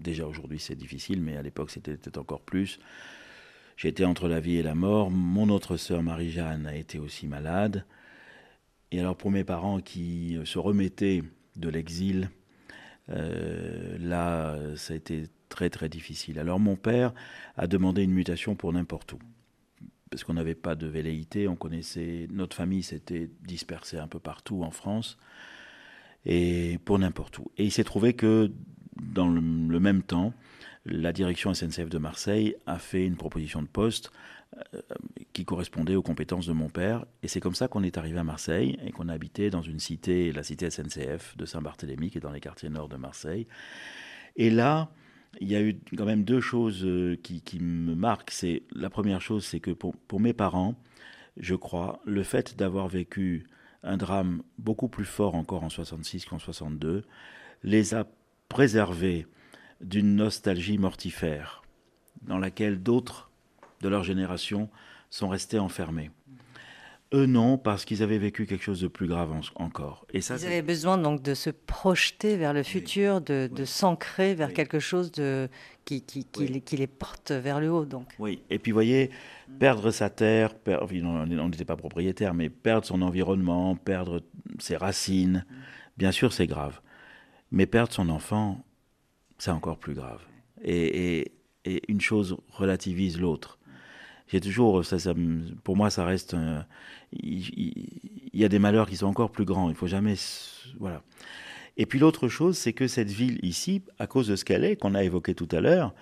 déjà 0.00 0.26
aujourd'hui 0.26 0.58
c'est 0.58 0.74
difficile, 0.74 1.22
mais 1.22 1.36
à 1.36 1.42
l'époque 1.42 1.70
c'était 1.70 2.18
encore 2.18 2.42
plus. 2.42 2.78
J'étais 3.76 4.04
entre 4.04 4.28
la 4.28 4.40
vie 4.40 4.56
et 4.56 4.62
la 4.62 4.74
mort. 4.74 5.10
Mon 5.10 5.48
autre 5.48 5.76
sœur 5.76 6.02
Marie-Jeanne 6.02 6.66
a 6.66 6.74
été 6.74 6.98
aussi 6.98 7.26
malade. 7.26 7.84
Et 8.90 9.00
alors 9.00 9.16
pour 9.16 9.30
mes 9.30 9.44
parents 9.44 9.80
qui 9.80 10.38
se 10.44 10.58
remettaient 10.58 11.22
de 11.56 11.68
l'exil, 11.68 12.30
euh, 13.10 13.96
là, 13.98 14.56
ça 14.76 14.94
a 14.94 14.96
été 14.96 15.24
très 15.48 15.68
très 15.70 15.88
difficile. 15.88 16.38
Alors 16.38 16.58
mon 16.58 16.76
père 16.76 17.12
a 17.56 17.66
demandé 17.66 18.02
une 18.02 18.12
mutation 18.12 18.54
pour 18.54 18.72
n'importe 18.72 19.12
où. 19.12 19.18
Parce 20.16 20.24
qu'on 20.24 20.32
n'avait 20.32 20.54
pas 20.54 20.76
de 20.76 20.86
velléité, 20.86 21.46
on 21.46 21.56
connaissait, 21.56 22.26
notre 22.30 22.56
famille 22.56 22.82
s'était 22.82 23.28
dispersée 23.46 23.98
un 23.98 24.08
peu 24.08 24.18
partout 24.18 24.62
en 24.62 24.70
France, 24.70 25.18
et 26.24 26.78
pour 26.86 26.98
n'importe 26.98 27.38
où. 27.38 27.50
Et 27.58 27.66
il 27.66 27.70
s'est 27.70 27.84
trouvé 27.84 28.14
que 28.14 28.50
dans 28.98 29.28
le 29.28 29.78
même 29.78 30.02
temps, 30.02 30.32
la 30.86 31.12
direction 31.12 31.52
SNCF 31.52 31.90
de 31.90 31.98
Marseille 31.98 32.56
a 32.64 32.78
fait 32.78 33.04
une 33.04 33.16
proposition 33.16 33.60
de 33.60 33.66
poste 33.66 34.10
euh, 34.74 34.80
qui 35.34 35.44
correspondait 35.44 35.96
aux 35.96 36.02
compétences 36.02 36.46
de 36.46 36.54
mon 36.54 36.70
père. 36.70 37.04
Et 37.22 37.28
c'est 37.28 37.40
comme 37.40 37.54
ça 37.54 37.68
qu'on 37.68 37.82
est 37.82 37.98
arrivé 37.98 38.18
à 38.18 38.24
Marseille 38.24 38.78
et 38.86 38.92
qu'on 38.92 39.10
a 39.10 39.12
habité 39.12 39.50
dans 39.50 39.60
une 39.60 39.80
cité, 39.80 40.32
la 40.32 40.42
cité 40.42 40.70
SNCF 40.70 41.36
de 41.36 41.44
Saint-Barthélemy, 41.44 42.08
qui 42.08 42.16
est 42.16 42.22
dans 42.22 42.32
les 42.32 42.40
quartiers 42.40 42.70
nord 42.70 42.88
de 42.88 42.96
Marseille. 42.96 43.46
Et 44.36 44.48
là, 44.48 44.90
il 45.40 45.48
y 45.50 45.56
a 45.56 45.62
eu 45.62 45.78
quand 45.96 46.04
même 46.04 46.24
deux 46.24 46.40
choses 46.40 46.84
euh, 46.84 47.16
qui, 47.22 47.58
me 47.60 47.94
marquent. 47.94 48.30
C'est 48.30 48.62
la 48.72 48.90
première 48.90 49.20
chose, 49.20 49.44
c'est 49.44 49.60
que 49.60 49.70
pour, 49.70 49.96
pour, 49.96 50.20
mes 50.20 50.32
parents, 50.32 50.74
je 51.36 51.54
crois, 51.54 52.00
le 52.04 52.22
fait 52.22 52.56
d'avoir 52.56 52.88
vécu 52.88 53.46
un 53.82 53.96
drame 53.96 54.42
beaucoup 54.58 54.88
plus 54.88 55.04
fort 55.04 55.34
encore 55.34 55.62
en 55.62 55.68
66 55.68 56.24
qu'en 56.24 56.38
62 56.38 57.04
les 57.62 57.94
a 57.94 58.06
préservés 58.48 59.26
d'une 59.80 60.16
nostalgie 60.16 60.78
mortifère, 60.78 61.62
dans 62.22 62.38
laquelle 62.38 62.82
d'autres 62.82 63.30
de 63.82 63.88
leur 63.88 64.02
génération 64.02 64.70
sont 65.10 65.28
restés 65.28 65.58
enfermés. 65.58 66.10
Eux 67.14 67.26
non, 67.26 67.56
parce 67.56 67.84
qu'ils 67.84 68.02
avaient 68.02 68.18
vécu 68.18 68.46
quelque 68.46 68.64
chose 68.64 68.80
de 68.80 68.88
plus 68.88 69.06
grave 69.06 69.30
encore. 69.54 70.06
Et 70.12 70.20
ça, 70.20 70.36
Ils 70.36 70.46
avaient 70.46 70.62
besoin 70.62 70.98
donc 70.98 71.22
de 71.22 71.34
se 71.34 71.50
projeter 71.50 72.36
vers 72.36 72.52
le 72.52 72.64
futur, 72.64 73.20
de, 73.20 73.48
s'ancrer 73.64 74.34
vers 74.34 74.52
quelque 74.52 74.80
chose 74.80 75.12
de, 75.12 75.48
qui, 75.84 76.02
qui, 76.02 76.24
qui, 76.24 76.76
les, 76.76 76.86
porte 76.88 77.30
vers 77.30 77.60
le 77.60 77.70
haut. 77.70 77.84
Donc. 77.84 78.08
Oui, 78.18 78.42
et 78.50 78.58
puis 78.58 78.72
vous 78.72 78.76
voyez, 78.76 79.10
perdre 79.60 79.92
sa 79.92 80.10
terre, 80.10 80.52
on 80.66 81.48
n'était 81.48 81.64
pas 81.64 81.76
propriétaire, 81.76 82.34
mais 82.34 82.48
perdre 82.48 82.86
son 82.86 83.00
environnement, 83.02 83.76
perdre 83.76 84.20
ses 84.58 84.76
racines, 84.76 85.46
bien 85.96 86.10
sûr 86.10 86.32
c'est 86.32 86.48
grave. 86.48 86.80
Mais 87.52 87.66
perdre 87.66 87.92
son 87.92 88.08
enfant, 88.08 88.64
c'est 89.38 89.52
encore 89.52 89.78
plus 89.78 89.94
grave. 89.94 90.22
Et, 90.64 91.32
une 91.88 92.00
chose 92.00 92.36
relativise 92.48 93.20
l'autre. 93.20 93.58
J'ai 94.28 94.40
toujours, 94.40 94.84
ça, 94.84 94.96
pour 95.64 95.76
moi, 95.76 95.90
ça 95.90 96.04
reste. 96.04 96.36
Il, 97.12 97.88
y 98.32 98.44
a 98.44 98.48
des 98.48 98.58
malheurs 98.58 98.88
qui 98.88 98.96
sont 98.96 99.06
encore 99.06 99.30
plus 99.30 99.44
grands. 99.44 99.68
Il 99.70 99.76
faut 99.76 99.86
jamais, 99.86 100.14
voilà. 100.78 101.02
Et 101.76 101.86
puis 101.86 101.98
l'autre 101.98 102.28
chose, 102.28 102.56
c'est 102.56 102.72
que 102.72 102.86
cette 102.86 103.10
ville 103.10 103.38
ici, 103.42 103.82
à 103.98 104.06
cause 104.06 104.28
de 104.28 104.36
ce 104.36 104.44
qu'elle 104.44 104.64
est, 104.64 104.76
qu'on 104.76 104.94
a 104.94 105.04
évoqué 105.04 105.34
tout 105.34 105.48
à 105.52 105.60
l'heure, 105.60 105.94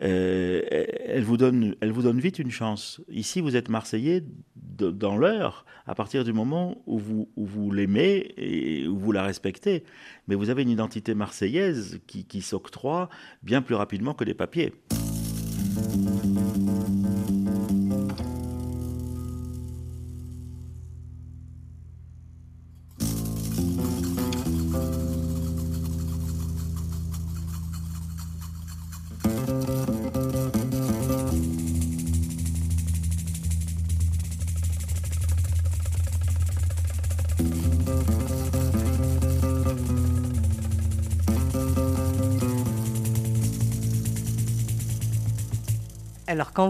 euh, 0.00 0.62
elle, 0.70 1.24
vous 1.24 1.36
donne, 1.36 1.74
elle 1.80 1.90
vous 1.90 2.02
donne 2.02 2.20
vite 2.20 2.38
une 2.38 2.52
chance. 2.52 3.00
Ici, 3.08 3.40
vous 3.40 3.56
êtes 3.56 3.68
Marseillais 3.68 4.22
dans 4.54 5.16
l'heure, 5.16 5.64
à 5.86 5.94
partir 5.96 6.22
du 6.22 6.32
moment 6.32 6.80
où 6.86 6.98
vous, 6.98 7.70
l'aimez 7.72 8.32
et 8.36 8.86
où 8.86 8.96
vous 8.96 9.10
la 9.10 9.24
respectez. 9.24 9.82
Mais 10.28 10.36
vous 10.36 10.50
avez 10.50 10.62
une 10.62 10.70
identité 10.70 11.14
marseillaise 11.14 12.00
qui, 12.06 12.24
qui 12.24 12.42
s'octroie 12.42 13.08
bien 13.42 13.60
plus 13.60 13.74
rapidement 13.74 14.14
que 14.14 14.24
les 14.24 14.34
papiers. 14.34 14.72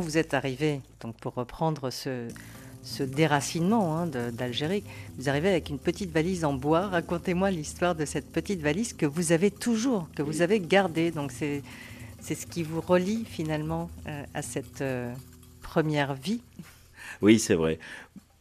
Vous 0.08 0.16
êtes 0.16 0.32
arrivé, 0.32 0.80
donc 1.02 1.16
pour 1.16 1.34
reprendre 1.34 1.90
ce, 1.90 2.30
déracinement 3.02 3.98
hein, 3.98 4.06
d'Algérie, 4.06 4.82
vous 5.18 5.28
arrivez 5.28 5.50
avec 5.50 5.68
une 5.68 5.78
petite 5.78 6.10
valise 6.10 6.46
en 6.46 6.54
bois. 6.54 6.86
Racontez-moi 6.86 7.50
l'histoire 7.50 7.94
de 7.94 8.06
cette 8.06 8.32
petite 8.32 8.62
valise 8.62 8.94
que 8.94 9.04
vous 9.04 9.32
avez 9.32 9.50
toujours, 9.50 10.08
que 10.16 10.22
vous 10.22 10.40
avez 10.40 10.60
gardée. 10.60 11.10
Donc 11.10 11.30
c'est 11.30 11.62
ce 12.22 12.46
qui 12.46 12.62
vous 12.62 12.80
relie 12.80 13.26
finalement 13.26 13.90
euh, 14.06 14.22
à 14.32 14.40
cette 14.40 14.80
euh, 14.80 15.12
première 15.60 16.14
vie. 16.14 16.40
Oui, 17.20 17.38
c'est 17.38 17.54
vrai. 17.54 17.78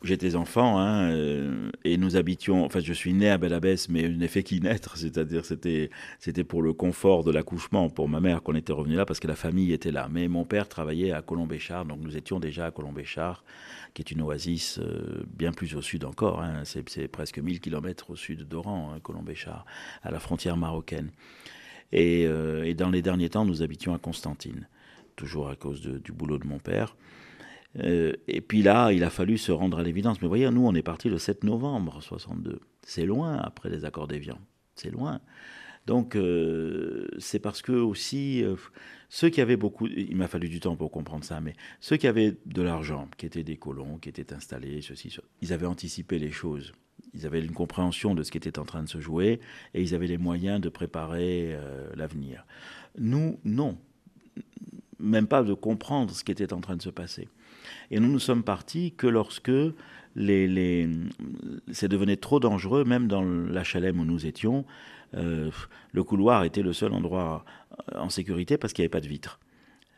J'étais 0.03 0.35
enfant 0.35 0.77
hein, 0.77 1.09
euh, 1.09 1.71
et 1.83 1.97
nous 1.97 2.17
habitions. 2.17 2.63
Enfin, 2.63 2.79
je 2.81 2.93
suis 2.93 3.13
né 3.13 3.29
à 3.29 3.39
Belabès, 3.39 3.89
mais 3.89 4.03
je 4.11 4.15
n'ai 4.15 4.27
fait 4.27 4.43
qu'y 4.43 4.61
naître. 4.61 4.95
C'est-à-dire, 4.97 5.43
c'était 5.43 5.89
c'était 6.19 6.43
pour 6.43 6.61
le 6.61 6.73
confort 6.73 7.23
de 7.23 7.31
l'accouchement 7.31 7.89
pour 7.89 8.07
ma 8.07 8.19
mère 8.19 8.43
qu'on 8.43 8.53
était 8.53 8.73
revenu 8.73 8.95
là 8.95 9.05
parce 9.05 9.19
que 9.19 9.27
la 9.27 9.35
famille 9.35 9.73
était 9.73 9.91
là. 9.91 10.07
Mais 10.11 10.27
mon 10.27 10.45
père 10.45 10.69
travaillait 10.69 11.11
à 11.11 11.23
Colombéchard, 11.23 11.85
donc 11.85 11.99
nous 12.01 12.15
étions 12.15 12.39
déjà 12.39 12.67
à 12.67 12.71
Colombéchard, 12.71 13.43
qui 13.95 14.03
est 14.03 14.11
une 14.11 14.21
oasis 14.21 14.79
euh, 14.79 15.23
bien 15.35 15.51
plus 15.51 15.75
au 15.75 15.81
sud 15.81 16.05
encore. 16.05 16.41
Hein. 16.41 16.61
c'est 16.63 17.07
presque 17.07 17.39
1000 17.39 17.59
km 17.59 18.11
au 18.11 18.15
sud 18.15 18.47
d'Oran, 18.47 18.91
hein, 18.93 18.99
Colombéchard, 19.01 19.65
à 20.03 20.11
la 20.11 20.19
frontière 20.19 20.57
marocaine. 20.57 21.09
Euh, 21.93 22.63
et, 22.63 22.73
dans 22.73 22.89
les 22.89 23.01
derniers 23.01 23.29
temps, 23.29 23.45
nous 23.45 23.61
habitions 23.61 23.93
à 23.93 23.97
Constantine, 23.97 24.67
toujours 25.15 25.49
à 25.49 25.55
cause 25.55 25.81
du 25.81 26.11
boulot 26.11 26.37
de 26.37 26.47
mon 26.47 26.59
père. 26.59 26.95
Euh, 27.79 28.13
et 28.27 28.41
puis 28.41 28.61
là, 28.63 28.91
il 28.91 29.03
a 29.03 29.09
fallu 29.09 29.37
se 29.37 29.51
rendre 29.51 29.79
à 29.79 29.83
l'évidence. 29.83 30.17
Mais 30.21 30.27
vous 30.27 30.29
voyez, 30.29 30.49
nous, 30.49 30.65
on 30.65 30.73
est 30.73 30.83
parti 30.83 31.09
le 31.09 31.17
7 31.17 31.43
novembre 31.43 32.01
62. 32.01 32.59
C'est 32.83 33.05
loin 33.05 33.37
après 33.37 33.69
les 33.69 33.85
accords 33.85 34.07
d'Évian. 34.07 34.39
C'est 34.75 34.91
loin. 34.91 35.21
Donc, 35.85 36.15
euh, 36.15 37.07
c'est 37.17 37.39
parce 37.39 37.61
que 37.61 37.71
aussi, 37.71 38.43
euh, 38.43 38.55
ceux 39.09 39.29
qui 39.29 39.39
avaient 39.39 39.55
beaucoup, 39.55 39.87
il 39.87 40.15
m'a 40.17 40.27
fallu 40.27 40.49
du 40.49 40.59
temps 40.59 40.75
pour 40.75 40.91
comprendre 40.91 41.23
ça, 41.23 41.39
mais 41.39 41.53
ceux 41.79 41.95
qui 41.95 42.07
avaient 42.07 42.35
de 42.45 42.61
l'argent, 42.61 43.07
qui 43.17 43.25
étaient 43.25 43.43
des 43.43 43.55
colons, 43.55 43.97
qui 43.97 44.09
étaient 44.09 44.33
installés, 44.33 44.81
ceci, 44.81 45.15
ils 45.41 45.53
avaient 45.53 45.65
anticipé 45.65 46.19
les 46.19 46.31
choses. 46.31 46.73
ils 47.13 47.25
avaient 47.25 47.41
une 47.41 47.53
compréhension 47.53 48.15
de 48.15 48.23
ce 48.23 48.31
qui 48.31 48.37
était 48.37 48.59
en 48.59 48.65
train 48.65 48.83
de 48.83 48.89
se 48.89 48.99
jouer 48.99 49.39
et 49.73 49.81
ils 49.81 49.95
avaient 49.95 50.07
les 50.07 50.17
moyens 50.17 50.59
de 50.59 50.67
préparer 50.67 51.57
l'avenir. 51.95 52.45
Nous, 52.97 53.39
non. 53.45 53.77
Même 54.99 55.27
pas 55.27 55.43
de 55.43 55.53
comprendre 55.53 56.13
ce 56.13 56.23
qui 56.23 56.33
était 56.33 56.51
en 56.51 56.59
train 56.59 56.75
de 56.75 56.81
se 56.81 56.89
passer. 56.89 57.29
Et 57.91 57.99
nous 57.99 58.11
ne 58.11 58.19
sommes 58.19 58.43
partis 58.43 58.93
que 58.93 59.07
lorsque 59.07 59.51
les, 60.15 60.47
les, 60.47 60.89
c'est 61.71 61.87
devenu 61.87 62.17
trop 62.17 62.39
dangereux, 62.39 62.83
même 62.83 63.07
dans 63.07 63.21
l'HLM 63.21 63.99
où 63.99 64.05
nous 64.05 64.25
étions. 64.25 64.65
Euh, 65.15 65.51
le 65.93 66.03
couloir 66.03 66.43
était 66.43 66.63
le 66.63 66.73
seul 66.73 66.91
endroit 66.91 67.45
en 67.95 68.09
sécurité 68.09 68.57
parce 68.57 68.73
qu'il 68.73 68.81
n'y 68.81 68.87
avait 68.87 68.99
pas 68.99 69.01
de 69.01 69.07
vitres. 69.07 69.39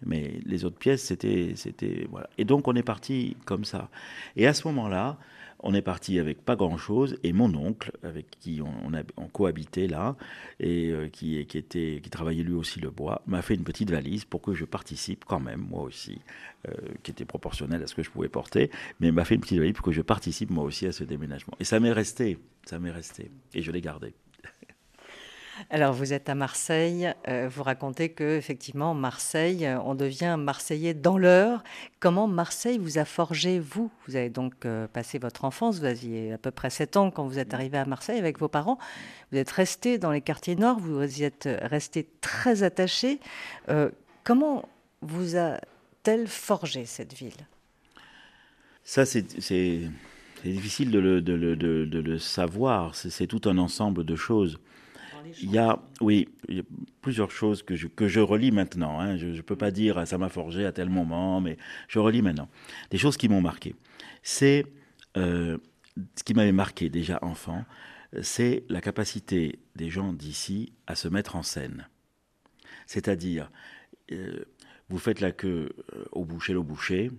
Mais 0.06 0.40
les 0.46 0.66
autres 0.66 0.78
pièces, 0.78 1.04
c'était, 1.04 1.54
c'était 1.56 2.08
voilà. 2.10 2.30
Et 2.38 2.46
donc 2.46 2.68
on 2.68 2.76
est 2.76 2.84
parti 2.84 3.36
comme 3.46 3.66
ça. 3.66 3.90
Et 4.36 4.46
à 4.48 4.54
ce 4.54 4.68
moment-là, 4.68 5.18
on 5.62 5.74
est 5.74 5.82
parti 5.82 6.20
avec 6.20 6.44
pas 6.44 6.56
grand-chose 6.56 7.18
et 7.24 7.34
mon 7.34 7.54
oncle, 7.56 7.92
avec 8.04 8.30
qui 8.40 8.62
on, 8.62 9.28
cohabitait 9.28 9.88
là 9.88 10.16
et 10.60 10.92
euh, 10.92 11.10
qui, 11.10 11.46
qui, 11.46 11.58
était, 11.58 12.00
qui 12.02 12.10
travaillait 12.10 12.44
lui 12.44 12.54
aussi 12.54 12.80
le 12.80 12.90
bois, 12.90 13.22
m'a 13.28 13.42
fait 13.42 13.56
une 13.56 13.64
petite 13.64 13.92
valise 13.92 14.26
pour 14.26 14.42
que 14.42 14.54
je 14.54 14.66
participe 14.66 15.26
quand 15.26 15.40
même, 15.40 15.66
moi 15.70 15.84
aussi, 15.84 16.20
euh, 16.68 16.74
qui 17.04 17.12
était 17.12 17.26
proportionnelle 17.26 17.84
à 17.84 17.88
ce 17.88 17.96
que 17.96 18.04
je 18.04 18.10
pouvais 18.10 18.30
porter, 18.30 18.72
mais 19.00 19.12
m'a 19.12 19.26
fait 19.26 19.36
une 19.36 19.42
petite 19.42 19.60
valise 19.60 19.74
pour 19.74 19.86
que 19.86 19.92
je 19.92 20.02
participe 20.02 20.50
moi 20.50 20.64
aussi 20.64 20.88
à 20.88 20.92
ce 20.92 21.04
déménagement. 21.04 21.54
Et 21.60 21.64
ça 21.64 21.80
m'est 21.80 21.92
resté, 21.92 22.38
ça 22.66 22.80
m'est 22.80 22.92
resté 22.92 23.32
et 23.54 23.62
je 23.62 23.72
l'ai 23.72 23.82
gardé. 23.82 24.14
Alors, 25.70 25.94
vous 25.94 26.14
êtes 26.14 26.30
à 26.30 26.36
Marseille. 26.36 27.14
Euh, 27.28 27.50
vous 27.52 27.64
racontez 27.64 28.10
que, 28.10 28.38
effectivement, 28.38 28.94
Marseille, 28.94 29.66
euh, 29.66 29.80
on 29.82 29.96
devient 29.96 30.38
Marseillais 30.40 30.94
dans 30.94 31.18
l'heure. 31.18 31.64
Comment 32.00 32.28
Marseille 32.28 32.78
vous 32.78 32.98
a 32.98 33.06
forgé, 33.06 33.60
vous? 33.60 33.92
Vous 34.08 34.16
avez 34.16 34.30
donc 34.30 34.66
euh, 34.66 34.88
passé 34.88 35.20
votre 35.20 35.46
enfance. 35.46 35.80
Vous 35.80 35.86
aviez 35.86 36.34
à 36.34 36.38
peu 36.38 36.52
près 36.52 36.70
7 36.70 36.98
ans 36.98 37.12
quand 37.12 37.28
vous 37.28 37.40
êtes 37.40 37.54
arrivé 37.54 37.78
à 37.78 37.86
Marseille 37.86 38.20
avec 38.20 38.40
vos 38.40 38.48
parents. 38.48 38.78
Vous 39.32 39.38
êtes 39.38 39.52
resté 39.52 39.98
dans 39.98 40.12
les 40.12 40.22
quartiers 40.22 40.56
nord. 40.56 40.80
Vous 40.80 41.02
y 41.04 41.24
êtes 41.24 41.50
resté 41.62 42.08
très 42.22 42.64
attaché. 42.64 43.20
comment 44.24 44.68
vous 45.02 45.36
a-t-elle 45.36 46.28
forgé 46.28 46.86
cette 46.86 47.14
ville? 47.14 47.48
Ça, 48.84 49.06
c'est 49.06 49.26
difficile 50.44 50.90
de 50.90 51.00
le, 51.00 51.22
de 51.22 52.00
le 52.00 52.18
savoir. 52.18 52.96
C'est 52.96 53.28
tout 53.28 53.42
un 53.46 53.58
ensemble 53.58 54.04
de 54.04 54.16
choses. 54.16 54.58
Il 55.42 55.52
y 55.52 55.58
a, 55.58 55.82
oui, 56.02 56.30
il 56.48 56.58
y 56.58 56.60
a 56.60 56.64
plusieurs 57.02 57.32
choses 57.32 57.64
que 57.64 57.76
je, 57.76 57.88
que 57.88 58.08
je 58.08 58.20
relis 58.20 58.52
maintenant. 58.52 59.00
Hein. 59.00 59.18
Je 59.18 59.28
ne 59.28 59.42
peux 59.42 59.56
pas 59.56 59.72
dire 59.72 60.06
ça 60.08 60.18
m'a 60.18 60.30
forgé 60.30 60.66
à 60.66 60.72
tel 60.72 60.90
moment, 60.90 61.42
mais 61.42 61.58
je 61.88 62.00
relis 62.00 62.22
maintenant. 62.22 62.50
Des 62.90 62.98
choses 62.98 63.18
qui 63.18 63.30
m'ont 63.30 63.42
marqué. 63.42 63.76
C'est 64.24 64.66
euh, 65.18 65.58
ce 66.16 66.24
qui 66.24 66.34
m'avait 66.34 66.52
marqué 66.52 66.90
déjà 66.90 67.20
enfant, 67.22 67.66
c'est 68.22 68.64
la 68.70 68.82
capacité 68.82 69.60
des 69.76 69.90
gens 69.90 70.14
d'ici 70.14 70.74
à 70.88 70.96
se 70.96 71.08
mettre 71.08 71.36
en 71.36 71.44
scène. 71.44 71.88
C'est-à-dire, 72.86 73.52
euh, 74.12 74.46
vous 74.90 74.98
faites 74.98 75.20
la 75.20 75.32
queue 75.32 75.70
euh, 75.94 76.06
au 76.12 76.26
boucher, 76.26 76.54
le 76.54 76.62
boucher, 76.62 77.12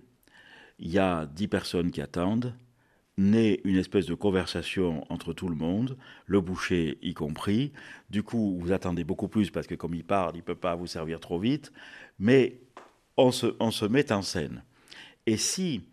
il 0.79 0.89
y 0.89 0.99
a 0.99 1.25
dix 1.25 1.47
personnes 1.47 1.91
qui 1.91 2.01
attendent, 2.01 2.53
naît 3.17 3.59
une 3.63 3.77
espèce 3.77 4.05
de 4.05 4.13
conversation 4.13 5.05
entre 5.09 5.33
tout 5.33 5.49
le 5.49 5.55
monde, 5.55 5.97
le 6.25 6.41
boucher 6.41 6.97
y 7.01 7.13
compris. 7.13 7.71
Du 8.09 8.23
coup, 8.23 8.57
vous 8.59 8.71
attendez 8.71 9.03
beaucoup 9.03 9.27
plus 9.27 9.51
parce 9.51 9.67
que 9.67 9.75
comme 9.75 9.93
il 9.93 10.03
parle, 10.03 10.35
il 10.35 10.39
ne 10.39 10.43
peut 10.43 10.55
pas 10.55 10.75
vous 10.75 10.87
servir 10.87 11.19
trop 11.19 11.39
vite. 11.39 11.71
Mais 12.19 12.59
on 13.17 13.31
se, 13.31 13.55
on 13.59 13.71
se 13.71 13.85
met 13.85 14.11
en 14.11 14.21
scène. 14.21 14.63
Et 15.25 15.37
si 15.37 15.83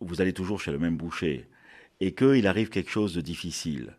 vous 0.00 0.20
allez 0.20 0.32
toujours 0.32 0.60
chez 0.60 0.70
le 0.70 0.78
même 0.78 0.96
boucher 0.96 1.48
et 2.00 2.12
qu'il 2.12 2.46
arrive 2.46 2.68
quelque 2.68 2.90
chose 2.90 3.14
de 3.14 3.20
difficile, 3.20 3.96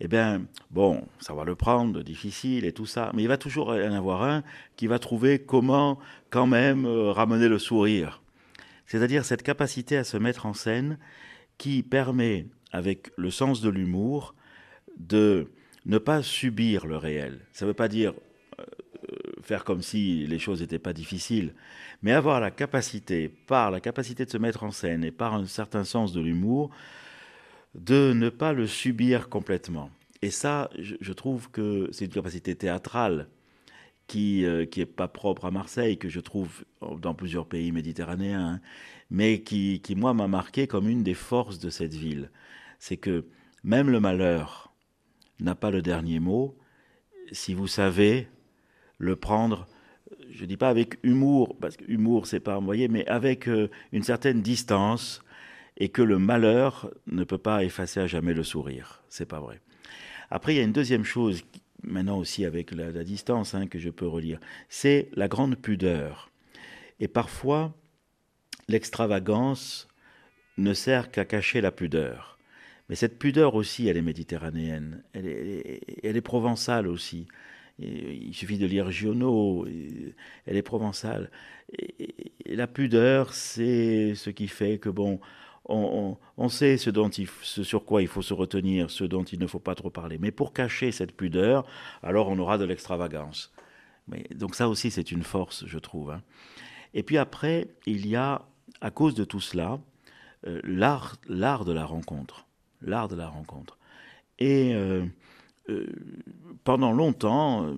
eh 0.00 0.08
bien, 0.08 0.42
bon, 0.70 1.06
ça 1.20 1.34
va 1.34 1.44
le 1.44 1.54
prendre, 1.54 2.02
difficile 2.02 2.64
et 2.64 2.72
tout 2.72 2.86
ça, 2.86 3.12
mais 3.14 3.22
il 3.22 3.28
va 3.28 3.36
toujours 3.36 3.68
en 3.68 3.92
avoir 3.92 4.22
un 4.22 4.42
qui 4.76 4.86
va 4.86 4.98
trouver 4.98 5.38
comment 5.38 5.98
quand 6.30 6.46
même 6.46 6.86
euh, 6.86 7.12
ramener 7.12 7.48
le 7.48 7.58
sourire. 7.58 8.20
C'est-à-dire 8.86 9.24
cette 9.24 9.42
capacité 9.42 9.96
à 9.96 10.04
se 10.04 10.16
mettre 10.16 10.46
en 10.46 10.54
scène 10.54 10.98
qui 11.62 11.84
permet, 11.84 12.46
avec 12.72 13.12
le 13.16 13.30
sens 13.30 13.60
de 13.60 13.70
l'humour, 13.70 14.34
de 14.98 15.46
ne 15.86 15.98
pas 15.98 16.20
subir 16.20 16.86
le 16.86 16.96
réel. 16.96 17.38
Ça 17.52 17.64
ne 17.64 17.70
veut 17.70 17.74
pas 17.74 17.86
dire 17.86 18.14
euh, 18.58 18.64
faire 19.42 19.62
comme 19.62 19.80
si 19.80 20.26
les 20.26 20.40
choses 20.40 20.60
n'étaient 20.60 20.80
pas 20.80 20.92
difficiles, 20.92 21.54
mais 22.02 22.10
avoir 22.10 22.40
la 22.40 22.50
capacité, 22.50 23.28
par 23.28 23.70
la 23.70 23.78
capacité 23.78 24.24
de 24.24 24.30
se 24.30 24.38
mettre 24.38 24.64
en 24.64 24.72
scène 24.72 25.04
et 25.04 25.12
par 25.12 25.34
un 25.34 25.46
certain 25.46 25.84
sens 25.84 26.12
de 26.12 26.20
l'humour, 26.20 26.70
de 27.76 28.12
ne 28.12 28.28
pas 28.28 28.52
le 28.52 28.66
subir 28.66 29.28
complètement. 29.28 29.88
Et 30.20 30.32
ça, 30.32 30.68
je, 30.76 31.12
trouve 31.12 31.48
que 31.52 31.88
c'est 31.92 32.06
une 32.06 32.10
capacité 32.10 32.56
théâtrale 32.56 33.28
qui 34.08 34.40
n'est 34.42 34.82
euh, 34.82 34.86
pas 34.96 35.06
propre 35.06 35.44
à 35.44 35.52
Marseille, 35.52 35.96
que 35.96 36.08
je 36.08 36.18
trouve 36.18 36.64
dans 36.98 37.14
plusieurs 37.14 37.46
pays 37.46 37.70
méditerranéens, 37.70 38.54
hein, 38.54 38.60
mais 39.12 39.42
qui, 39.42 39.82
moi, 39.94 40.14
m'a 40.14 40.26
marqué 40.26 40.66
comme 40.66 40.88
une 40.88 41.02
des 41.02 41.14
forces 41.14 41.58
de 41.58 41.68
cette 41.68 41.92
ville. 41.92 42.30
C'est 42.78 42.96
que 42.96 43.26
même 43.62 43.90
le 43.90 44.00
malheur 44.00 44.72
n'a 45.38 45.54
pas 45.54 45.70
le 45.70 45.82
dernier 45.82 46.18
mot 46.18 46.56
si 47.30 47.52
vous 47.52 47.66
savez 47.66 48.26
le 48.96 49.14
prendre, 49.14 49.68
je 50.30 50.42
ne 50.42 50.46
dis 50.46 50.56
pas 50.56 50.70
avec 50.70 50.98
humour, 51.02 51.58
parce 51.60 51.76
que 51.76 51.84
humour, 51.88 52.26
c'est 52.26 52.40
pas, 52.40 52.56
envoyé, 52.56 52.88
mais 52.88 53.06
avec 53.06 53.48
euh, 53.48 53.68
une 53.92 54.02
certaine 54.02 54.40
distance, 54.40 55.22
et 55.76 55.90
que 55.90 56.02
le 56.02 56.18
malheur 56.18 56.90
ne 57.06 57.24
peut 57.24 57.38
pas 57.38 57.64
effacer 57.64 58.00
à 58.00 58.06
jamais 58.06 58.32
le 58.32 58.42
sourire. 58.42 59.02
C'est 59.10 59.26
pas 59.26 59.40
vrai. 59.40 59.60
Après, 60.30 60.54
il 60.54 60.56
y 60.56 60.60
a 60.60 60.64
une 60.64 60.72
deuxième 60.72 61.04
chose, 61.04 61.42
maintenant 61.82 62.18
aussi 62.18 62.46
avec 62.46 62.72
la, 62.72 62.90
la 62.90 63.04
distance, 63.04 63.54
hein, 63.54 63.66
que 63.66 63.78
je 63.78 63.90
peux 63.90 64.06
relire, 64.06 64.40
c'est 64.70 65.10
la 65.14 65.28
grande 65.28 65.56
pudeur. 65.56 66.30
Et 66.98 67.08
parfois, 67.08 67.74
l'extravagance 68.68 69.88
ne 70.58 70.74
sert 70.74 71.10
qu'à 71.10 71.24
cacher 71.24 71.60
la 71.60 71.72
pudeur. 71.72 72.38
Mais 72.88 72.96
cette 72.96 73.18
pudeur 73.18 73.54
aussi, 73.54 73.88
elle 73.88 73.96
est 73.96 74.02
méditerranéenne, 74.02 75.02
elle 75.14 75.26
est, 75.26 76.20
provençale 76.20 76.86
aussi. 76.86 77.26
il 77.78 78.34
suffit 78.34 78.58
de 78.58 78.66
lire 78.66 78.90
Giono, 78.90 79.66
elle 80.46 80.56
est 80.56 80.62
provençale. 80.62 81.30
La 82.44 82.66
pudeur, 82.66 83.32
c'est 83.32 84.14
ce 84.14 84.30
qui 84.30 84.48
fait 84.48 84.78
que, 84.78 84.90
bon, 84.90 85.20
on, 85.64 86.48
sait 86.48 86.76
ce, 86.76 86.90
dont 86.90 87.08
il, 87.08 87.28
sur 87.42 87.84
quoi 87.84 88.02
il 88.02 88.08
faut 88.08 88.22
se 88.22 88.34
retenir, 88.34 88.90
ce 88.90 89.04
dont 89.04 89.24
il 89.24 89.38
ne 89.38 89.46
faut 89.46 89.60
pas 89.60 89.74
trop 89.74 89.90
parler. 89.90 90.18
Mais 90.18 90.30
pour 90.30 90.52
cacher 90.52 90.92
cette 90.92 91.12
pudeur, 91.12 91.64
alors 92.02 92.28
on 92.28 92.38
aura 92.38 92.58
de 92.58 92.64
l'extravagance. 92.64 93.52
Donc 94.34 94.54
ça 94.54 94.68
aussi, 94.68 94.90
c'est 94.90 95.12
une 95.12 95.22
force, 95.22 95.64
je 95.66 95.78
trouve. 95.78 96.10
Hein. 96.10 96.22
Et 96.94 97.02
puis 97.02 97.16
après, 97.16 97.68
il 97.86 98.06
y 98.06 98.16
a 98.16 98.42
à 98.82 98.90
cause 98.90 99.14
de 99.14 99.24
tout 99.24 99.40
cela, 99.40 99.78
euh, 100.46 100.60
l'art, 100.64 101.16
de 101.64 101.72
la 101.72 101.86
rencontre. 101.86 102.46
L'art 102.82 103.08
de 103.08 103.14
la 103.14 103.28
rencontre. 103.28 103.78
Et 104.38 104.74
euh, 104.74 105.06
euh, 105.70 105.86
pendant 106.64 106.92
longtemps, 106.92 107.74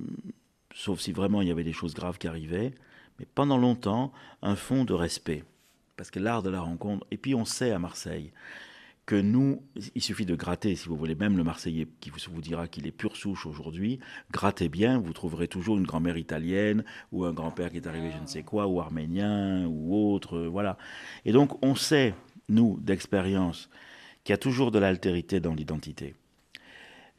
sauf 0.75 0.99
si 1.01 1.13
vraiment 1.13 1.43
il 1.43 1.49
y 1.49 1.51
avait 1.51 1.63
des 1.63 1.75
choses 1.75 1.95
graves 1.95 2.19
qui 2.19 2.27
arrivaient, 2.27 2.75
mais 3.19 3.27
pendant 3.35 3.59
longtemps, 3.59 4.13
un 4.41 4.57
fond 4.57 4.85
de 4.85 4.95
respect. 4.95 5.45
Parce 5.97 6.11
que 6.11 6.19
l'art 6.19 6.43
de 6.43 6.51
la 6.51 6.63
rencontre, 6.63 7.07
et 7.11 7.19
puis 7.19 7.35
on 7.35 7.45
sait 7.45 7.71
à 7.71 7.79
Marseille 7.79 8.33
que 9.07 9.17
nous, 9.17 9.63
il 9.95 10.03
suffit 10.03 10.25
de 10.25 10.35
gratter, 10.35 10.75
si 10.77 10.89
vous 10.89 10.97
voulez, 10.97 11.15
même 11.15 11.37
le 11.37 11.45
Marseillais 11.45 11.87
qui 12.01 12.11
vous 12.11 12.41
dira 12.41 12.69
qu'il 12.69 12.87
est 12.87 12.93
pure 12.93 13.17
souche 13.17 13.45
aujourd'hui, 13.45 14.01
grattez 14.33 14.69
bien, 14.69 14.99
vous 14.99 15.13
trouverez 15.13 15.47
toujours 15.47 15.77
une 15.77 15.85
grand-mère 15.85 16.17
italienne 16.17 16.85
ou 17.13 17.25
un 17.25 17.33
grand-père 17.33 17.71
qui 17.71 17.77
est 17.77 17.87
arrivé 17.87 18.11
je 18.11 18.21
ne 18.21 18.27
sais 18.27 18.43
quoi, 18.43 18.67
ou 18.67 18.81
arménien 18.81 19.67
ou 19.67 19.95
autre, 19.95 20.39
voilà. 20.41 20.79
Et 21.27 21.33
donc 21.33 21.63
on 21.63 21.75
sait, 21.75 22.15
nous, 22.49 22.79
d'expérience, 22.81 23.69
qu'il 24.23 24.33
y 24.33 24.35
a 24.35 24.39
toujours 24.39 24.71
de 24.71 24.79
l'altérité 24.79 25.39
dans 25.39 25.55
l'identité. 25.55 26.15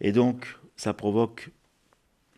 Et 0.02 0.12
donc 0.12 0.58
ça 0.76 0.94
provoque, 0.94 1.52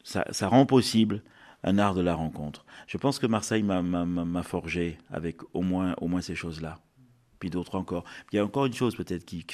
ça, 0.03 0.25
ça 0.31 0.49
rend 0.49 0.65
possible 0.65 1.23
un 1.63 1.77
art 1.77 1.95
de 1.95 2.01
la 2.01 2.15
rencontre. 2.15 2.65
Je 2.86 2.97
pense 2.97 3.17
que 3.17 3.27
Marseille 3.27 3.63
m'a 3.63 4.43
forgé 4.43 4.97
avec 5.10 5.38
au 5.53 5.62
moins, 5.62 5.95
au 6.01 6.07
moins 6.07 6.21
ces 6.21 6.36
choses-là 6.36 6.79
puis 7.39 7.50
d'autres 7.50 7.76
encore. 7.76 8.04
Il 8.32 8.36
y 8.36 8.39
a 8.39 8.45
encore 8.45 8.65
une 8.65 8.73
chose 8.73 8.95
peut-être 8.95 9.26
qui, 9.26 9.45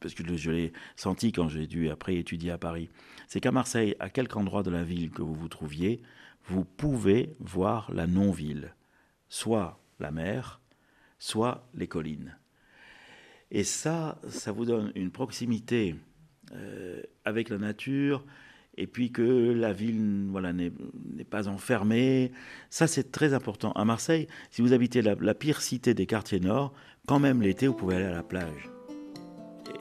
parce 0.00 0.14
que 0.14 0.36
je 0.36 0.50
l'ai 0.50 0.72
senti 0.96 1.32
quand 1.32 1.48
j'ai 1.48 1.66
dû 1.66 1.90
après 1.90 2.16
étudier 2.16 2.50
à 2.50 2.58
Paris, 2.58 2.88
c'est 3.28 3.40
qu'à 3.40 3.52
Marseille, 3.52 3.96
à 4.00 4.10
quelque 4.10 4.36
endroit 4.36 4.62
de 4.62 4.70
la 4.70 4.84
ville 4.84 5.10
que 5.10 5.22
vous 5.22 5.34
vous 5.34 5.48
trouviez, 5.48 6.02
vous 6.46 6.64
pouvez 6.64 7.32
voir 7.40 7.92
la 7.92 8.06
non-ville, 8.06 8.74
soit 9.28 9.80
la 10.00 10.10
mer, 10.10 10.60
soit 11.18 11.68
les 11.74 11.86
collines. 11.86 12.36
Et 13.50 13.64
ça, 13.64 14.18
ça 14.28 14.50
vous 14.50 14.64
donne 14.64 14.92
une 14.94 15.10
proximité 15.10 15.94
euh, 16.52 17.02
avec 17.24 17.48
la 17.48 17.58
nature, 17.58 18.24
et 18.76 18.86
puis 18.86 19.12
que 19.12 19.52
la 19.52 19.72
ville 19.72 20.26
voilà, 20.30 20.52
n'est 20.52 20.72
pas 21.28 21.48
enfermée. 21.48 22.32
Ça, 22.70 22.86
c'est 22.86 23.12
très 23.12 23.34
important. 23.34 23.72
À 23.72 23.84
Marseille, 23.84 24.28
si 24.50 24.62
vous 24.62 24.72
habitez 24.72 25.02
la, 25.02 25.34
pire 25.34 25.60
cité 25.60 25.94
des 25.94 26.06
quartiers 26.06 26.40
nord, 26.40 26.72
quand 27.06 27.18
même 27.18 27.42
l'été, 27.42 27.66
vous 27.66 27.74
pouvez 27.74 27.96
aller 27.96 28.06
à 28.06 28.12
la 28.12 28.22
plage. 28.22 28.70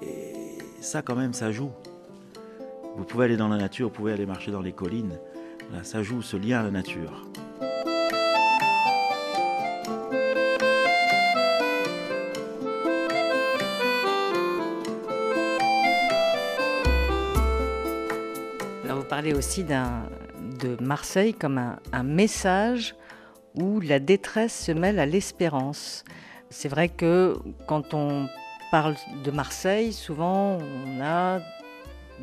Et 0.02 0.58
ça 0.82 1.02
quand 1.02 1.16
même, 1.16 1.34
ça 1.34 1.52
joue. 1.52 1.72
Vous 2.98 3.06
pouvez 3.06 3.26
aller 3.26 3.38
dans 3.38 3.48
la 3.48 3.58
nature, 3.58 3.88
vous 3.88 3.94
pouvez 3.94 4.12
aller 4.12 4.26
marcher 4.26 4.52
dans 4.52 4.62
les 4.62 4.74
collines. 4.74 5.18
ça 5.84 6.04
joue 6.04 6.22
ce 6.22 6.36
lien 6.36 6.60
à 6.60 6.64
la 6.64 6.72
nature. 6.72 7.32
Parlez 19.22 19.38
aussi 19.38 19.64
de 19.64 20.84
Marseille 20.84 21.36
comme 21.36 21.78
un 21.92 22.02
message 22.02 22.96
où 23.54 23.80
la 23.80 24.00
détresse 24.00 24.66
se 24.66 24.72
mêle 24.72 24.98
à 24.98 25.06
l'espérance. 25.06 26.04
C'est 26.50 26.70
vrai 26.70 26.90
que 26.90 27.38
quand 27.68 27.94
on 27.94 28.28
parle 28.72 28.96
de 29.24 29.30
Marseille, 29.30 29.94
souvent 29.94 30.58
on 30.58 31.02
a 31.04 31.40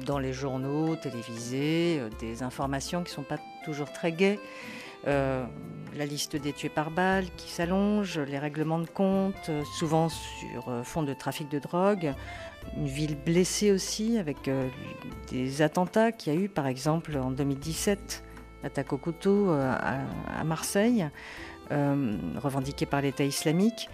dans 0.07 0.19
les 0.19 0.33
journaux 0.33 0.97
télévisés 0.97 2.01
euh, 2.01 2.09
des 2.19 2.43
informations 2.43 3.05
qui 3.05 3.13
ne 3.13 3.15
sont 3.15 3.23
pas 3.23 3.39
toujours 3.65 3.93
très 3.93 4.11
gaies. 4.11 4.41
Euh, 5.07 5.45
la 5.97 6.07
liste 6.07 6.37
des 6.37 6.53
tués 6.53 6.69
par 6.69 6.91
balle 6.91 7.25
qui 7.37 7.51
s'allonge, 7.51 8.19
les 8.19 8.39
règlements 8.39 8.79
de 8.79 8.87
compte, 8.87 9.49
euh, 9.49 9.63
souvent 9.79 10.09
sur 10.09 10.85
fond 10.85 11.03
de 11.03 11.15
trafic 11.15 11.49
de 11.51 11.59
drogue, 11.59 12.15
une 12.77 12.87
ville 12.87 13.17
blessée 13.17 13.73
aussi 13.73 14.19
avec 14.19 14.51
des 15.31 15.63
attentats 15.63 16.13
qu'il 16.13 16.35
y 16.35 16.37
a 16.37 16.41
eu 16.41 16.49
par 16.49 16.67
exemple 16.67 17.17
en 17.17 17.31
2017, 17.31 18.23
l'attaque 18.63 18.93
au 18.93 18.99
couteau 18.99 19.51
à, 19.51 20.45
Marseille, 20.45 21.09
revendiquée 21.71 22.85
par 22.85 23.01
l'État 23.01 23.25
islamique. 23.25 23.89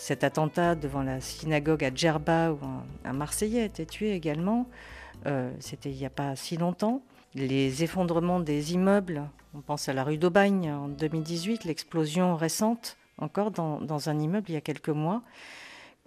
Cet 0.00 0.24
attentat 0.24 0.74
devant 0.74 1.02
la 1.02 1.20
synagogue 1.20 1.84
à 1.84 1.94
Djerba 1.94 2.52
où 2.52 2.58
un 3.04 3.12
Marseillais 3.12 3.62
a 3.62 3.64
été 3.64 3.84
tué 3.84 4.12
également. 4.12 4.66
Euh, 5.26 5.50
c'était 5.60 5.90
il 5.90 5.96
n'y 5.98 6.06
a 6.06 6.10
pas 6.10 6.36
si 6.36 6.56
longtemps. 6.56 7.02
Les 7.34 7.84
effondrements 7.84 8.40
des 8.40 8.72
immeubles, 8.72 9.22
on 9.54 9.60
pense 9.60 9.88
à 9.88 9.92
la 9.92 10.04
rue 10.04 10.18
d'Aubagne 10.18 10.70
en 10.70 10.88
2018, 10.88 11.64
l'explosion 11.64 12.36
récente 12.36 12.96
encore 13.18 13.50
dans, 13.50 14.08
un 14.08 14.18
immeuble 14.18 14.46
il 14.48 14.54
y 14.54 14.56
a 14.56 14.60
quelques 14.60 14.88
mois. 14.88 15.22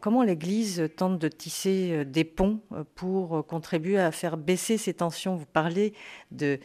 Comment 0.02 0.24
l'Église 0.24 0.90
tente 0.98 1.18
de 1.20 1.28
tisser 1.30 1.92
euh, 1.92 2.04
des 2.04 2.26
ponts 2.26 2.60
euh, 2.74 2.84
pour 2.96 3.46
contribuer 3.46 4.00
à 4.00 4.12
faire 4.12 4.36
baisser 4.36 4.78
ces 4.78 4.94
tensions? 4.94 5.36
Vous 5.36 5.46
parlez 5.46 5.94
de, 6.32 6.60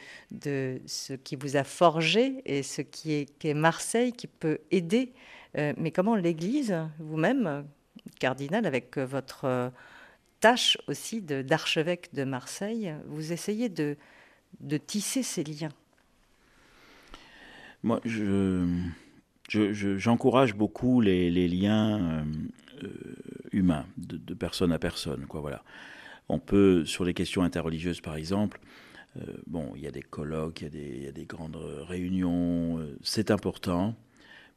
ce 0.86 1.12
qui 1.12 1.36
vous 1.36 1.56
a 1.56 1.64
forgé 1.64 2.42
et 2.46 2.62
ce 2.62 2.82
qui 2.82 3.12
est, 3.12 3.54
Marseille, 3.54 4.12
qui 4.12 4.26
peut 4.26 4.58
aider. 4.70 5.12
mais 5.54 5.92
comment 5.92 6.16
l'Église, 6.16 6.74
vous-même, 6.98 7.64
cardinal, 8.18 8.66
avec 8.66 8.98
votre 8.98 9.70
tâche 10.40 10.78
aussi 10.88 11.20
d'archevêque 11.22 12.12
de, 12.14 12.24
Marseille, 12.24 12.94
vous 13.06 13.32
essayez 13.32 13.68
de 13.68 13.96
tisser 14.86 15.22
ces 15.22 15.44
liens? 15.44 15.72
Moi, 17.82 18.00
je, 18.04 18.66
j'encourage 19.48 20.54
beaucoup 20.54 21.00
les, 21.00 21.48
liens 21.48 22.00
euh, 22.00 22.24
euh, 22.82 22.88
humains, 23.52 23.86
de, 23.96 24.34
personne 24.34 24.72
à 24.72 24.78
personne. 24.78 25.26
Quoi, 25.26 25.40
voilà. 25.40 25.62
On 26.28 26.38
peut, 26.38 26.84
sur 26.84 27.04
les 27.04 27.14
questions 27.14 27.42
interreligieuses 27.42 28.00
par 28.00 28.16
exemple, 28.16 28.60
euh, 29.16 29.22
bon, 29.46 29.72
il 29.76 29.82
y 29.82 29.86
a 29.86 29.90
des 29.90 30.02
colloques, 30.02 30.60
il 30.60 31.02
y 31.02 31.06
a 31.06 31.12
des, 31.12 31.24
grandes 31.24 31.56
réunions, 31.56 32.84
c'est 33.02 33.30
important, 33.30 33.94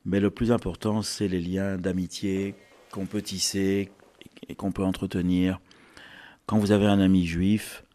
mais 0.03 0.19
le 0.19 0.31
plus 0.31 0.51
important, 0.51 1.01
c'est 1.01 1.27
les 1.27 1.39
liens 1.39 1.77
d'amitié 1.77 2.55
qu'on 2.91 3.05
peut 3.05 3.21
tisser 3.21 3.91
et 4.49 4.55
qu'on 4.55 4.71
peut 4.71 4.83
entretenir 4.83 5.59
quand 6.47 6.57
vous 6.57 6.71
avez 6.71 6.87
un 6.87 6.99
ami 6.99 7.25
juif, 7.25 7.85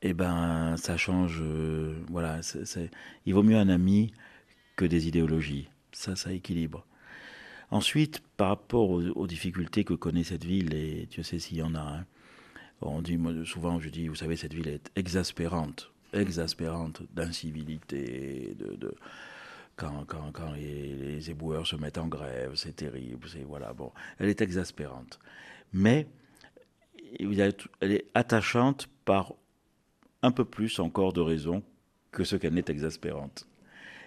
eh 0.00 0.14
ben, 0.14 0.76
ça 0.78 0.96
change. 0.96 1.42
Voilà, 2.08 2.40
il 3.26 3.34
vaut 3.34 3.42
mieux 3.42 3.58
un 3.58 3.68
ami 3.68 4.12
que 4.76 4.84
des 4.84 5.08
idéologies. 5.08 5.68
Ça, 5.92 6.14
ça 6.14 6.32
équilibre. 6.32 6.86
Ensuite, 7.70 8.20
par 8.36 8.48
rapport 8.48 8.90
aux, 8.90 9.26
difficultés 9.26 9.82
que 9.84 9.94
connaît 9.94 10.22
cette 10.22 10.44
ville, 10.44 10.74
et 10.74 11.06
Dieu 11.06 11.22
sait 11.22 11.40
s'il 11.40 11.58
y 11.58 11.62
en 11.62 11.74
a, 11.74 11.80
hein, 11.80 12.06
on 12.80 13.02
dit 13.02 13.18
souvent, 13.44 13.80
je 13.80 13.88
dis, 13.88 14.06
vous 14.08 14.14
savez, 14.14 14.36
cette 14.36 14.54
ville 14.54 14.68
est 14.68 14.90
exaspérante, 14.94 15.90
exaspérante 16.12 17.02
d'incivilité, 17.14 18.54
de, 18.58 18.94
quand, 19.74 20.04
quand, 20.06 20.30
quand 20.32 20.52
les, 20.52 21.30
éboueurs 21.30 21.66
se 21.66 21.76
mettent 21.76 21.98
en 21.98 22.06
grève, 22.06 22.52
c'est 22.54 22.76
terrible, 22.76 23.26
c'est 23.28 23.42
voilà, 23.42 23.72
bon, 23.72 23.90
elle 24.18 24.28
est 24.28 24.40
exaspérante. 24.40 25.18
Mais 25.72 26.06
elle 27.18 27.92
est 27.92 28.06
attachante 28.14 28.88
par 29.04 29.34
un 30.22 30.30
peu 30.30 30.44
plus 30.44 30.78
encore 30.78 31.12
de 31.12 31.20
raisons 31.20 31.62
que 32.12 32.24
ce 32.24 32.36
qu'elle 32.36 32.54
n'est 32.54 32.64
exaspérante. 32.68 33.46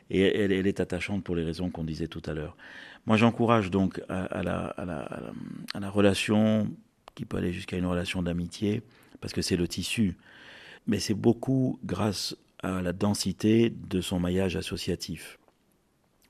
Et 0.10 0.22
elle, 0.22 0.52
est 0.52 0.80
attachante 0.80 1.24
pour 1.24 1.36
les 1.36 1.44
raisons 1.44 1.70
qu'on 1.70 1.84
disait 1.84 2.08
tout 2.08 2.22
à 2.26 2.34
l'heure. 2.34 2.58
Moi, 3.06 3.16
j'encourage 3.16 3.70
donc 3.70 4.02
à, 4.10 4.42
la, 4.42 4.76
la, 5.80 5.90
relation 5.90 6.68
qui 7.14 7.26
peut 7.26 7.38
aller 7.38 7.54
jusqu'à 7.54 7.78
une 7.78 7.86
relation 7.86 8.24
d'amitié, 8.24 8.82
parce 9.22 9.34
que 9.34 9.42
c'est 9.42 9.56
le 9.56 9.68
tissu. 9.68 10.18
Mais 10.88 11.00
c'est 11.00 11.14
beaucoup 11.14 11.80
grâce 11.84 12.36
à 12.64 12.82
la 12.82 12.94
densité 12.94 13.70
de 13.70 14.02
son 14.02 14.20
maillage 14.20 14.56
associatif. 14.56 15.38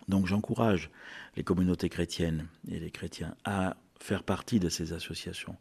Donc 0.09 0.25
j'encourage 0.25 0.89
les 1.37 1.43
communautés 1.43 1.87
chrétiennes 1.87 2.47
et 2.69 2.79
les 2.79 2.91
chrétiens 2.91 3.35
à 3.45 3.77
faire 3.99 4.23
partie 4.23 4.59
de 4.59 4.69
ces 4.69 4.93
associations, 4.93 5.55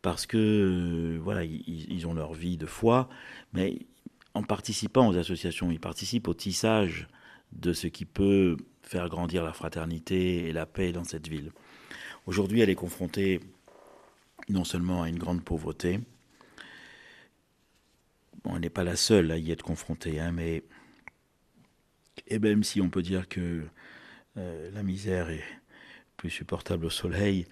parce 0.00 0.26
que 0.26 0.36
euh, 0.36 1.18
voilà, 1.22 1.44
ils, 1.44 2.06
ont 2.06 2.14
leur 2.14 2.32
vie 2.32 2.56
de 2.56 2.66
foi, 2.66 3.08
mais 3.52 3.78
en 4.34 4.42
participant 4.42 5.08
aux 5.08 5.16
associations, 5.16 5.70
ils 5.70 5.80
participent 5.80 6.28
au 6.28 6.34
tissage 6.34 7.08
de 7.52 7.72
ce 7.72 7.86
qui 7.86 8.04
peut 8.04 8.56
faire 8.82 9.08
grandir 9.08 9.44
la 9.44 9.52
fraternité 9.52 10.48
et 10.48 10.52
la 10.52 10.66
paix 10.66 10.92
dans 10.92 11.04
cette 11.04 11.28
ville. 11.28 11.52
Aujourd'hui, 12.26 12.60
elle 12.60 12.70
est 12.70 12.74
confrontée 12.74 13.40
non 14.48 14.64
seulement 14.64 15.02
à 15.02 15.08
une 15.08 15.18
grande 15.18 15.44
pauvreté, 15.44 16.00
bon, 18.44 18.56
elle 18.56 18.62
n'est 18.62 18.70
pas 18.70 18.84
la 18.84 18.96
seule 18.96 19.30
à 19.30 19.38
y 19.38 19.50
être 19.50 19.62
confrontée, 19.62 20.20
hein, 20.20 20.32
mais 20.32 20.64
et 22.26 22.38
même 22.38 22.62
si 22.64 22.80
on 22.80 22.90
peut 22.90 23.02
dire 23.02 23.28
que 23.28 23.62
euh, 24.36 24.70
la 24.72 24.82
misère 24.82 25.30
est 25.30 25.44
plus 26.16 26.30
supportable 26.30 26.86
au 26.86 26.90
soleil, 26.90 27.46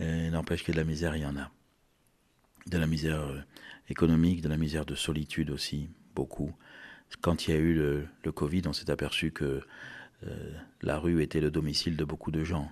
euh, 0.00 0.30
n'empêche 0.30 0.64
que 0.64 0.72
de 0.72 0.76
la 0.76 0.84
misère, 0.84 1.16
il 1.16 1.22
y 1.22 1.26
en 1.26 1.36
a 1.36 1.50
de 2.66 2.78
la 2.78 2.86
misère 2.86 3.20
euh, 3.20 3.40
économique, 3.88 4.42
de 4.42 4.48
la 4.48 4.56
misère 4.56 4.84
de 4.84 4.94
solitude 4.94 5.50
aussi, 5.50 5.88
beaucoup. 6.14 6.54
Quand 7.20 7.46
il 7.46 7.54
y 7.54 7.56
a 7.56 7.60
eu 7.60 7.74
le, 7.74 8.32
Covid, 8.32 8.62
on 8.66 8.72
s'est 8.72 8.90
aperçu 8.90 9.30
que 9.30 9.62
euh, 10.26 10.52
la 10.82 10.98
rue 10.98 11.22
était 11.22 11.40
le 11.40 11.50
domicile 11.50 11.96
de 11.96 12.04
beaucoup 12.04 12.30
de 12.30 12.44
gens. 12.44 12.70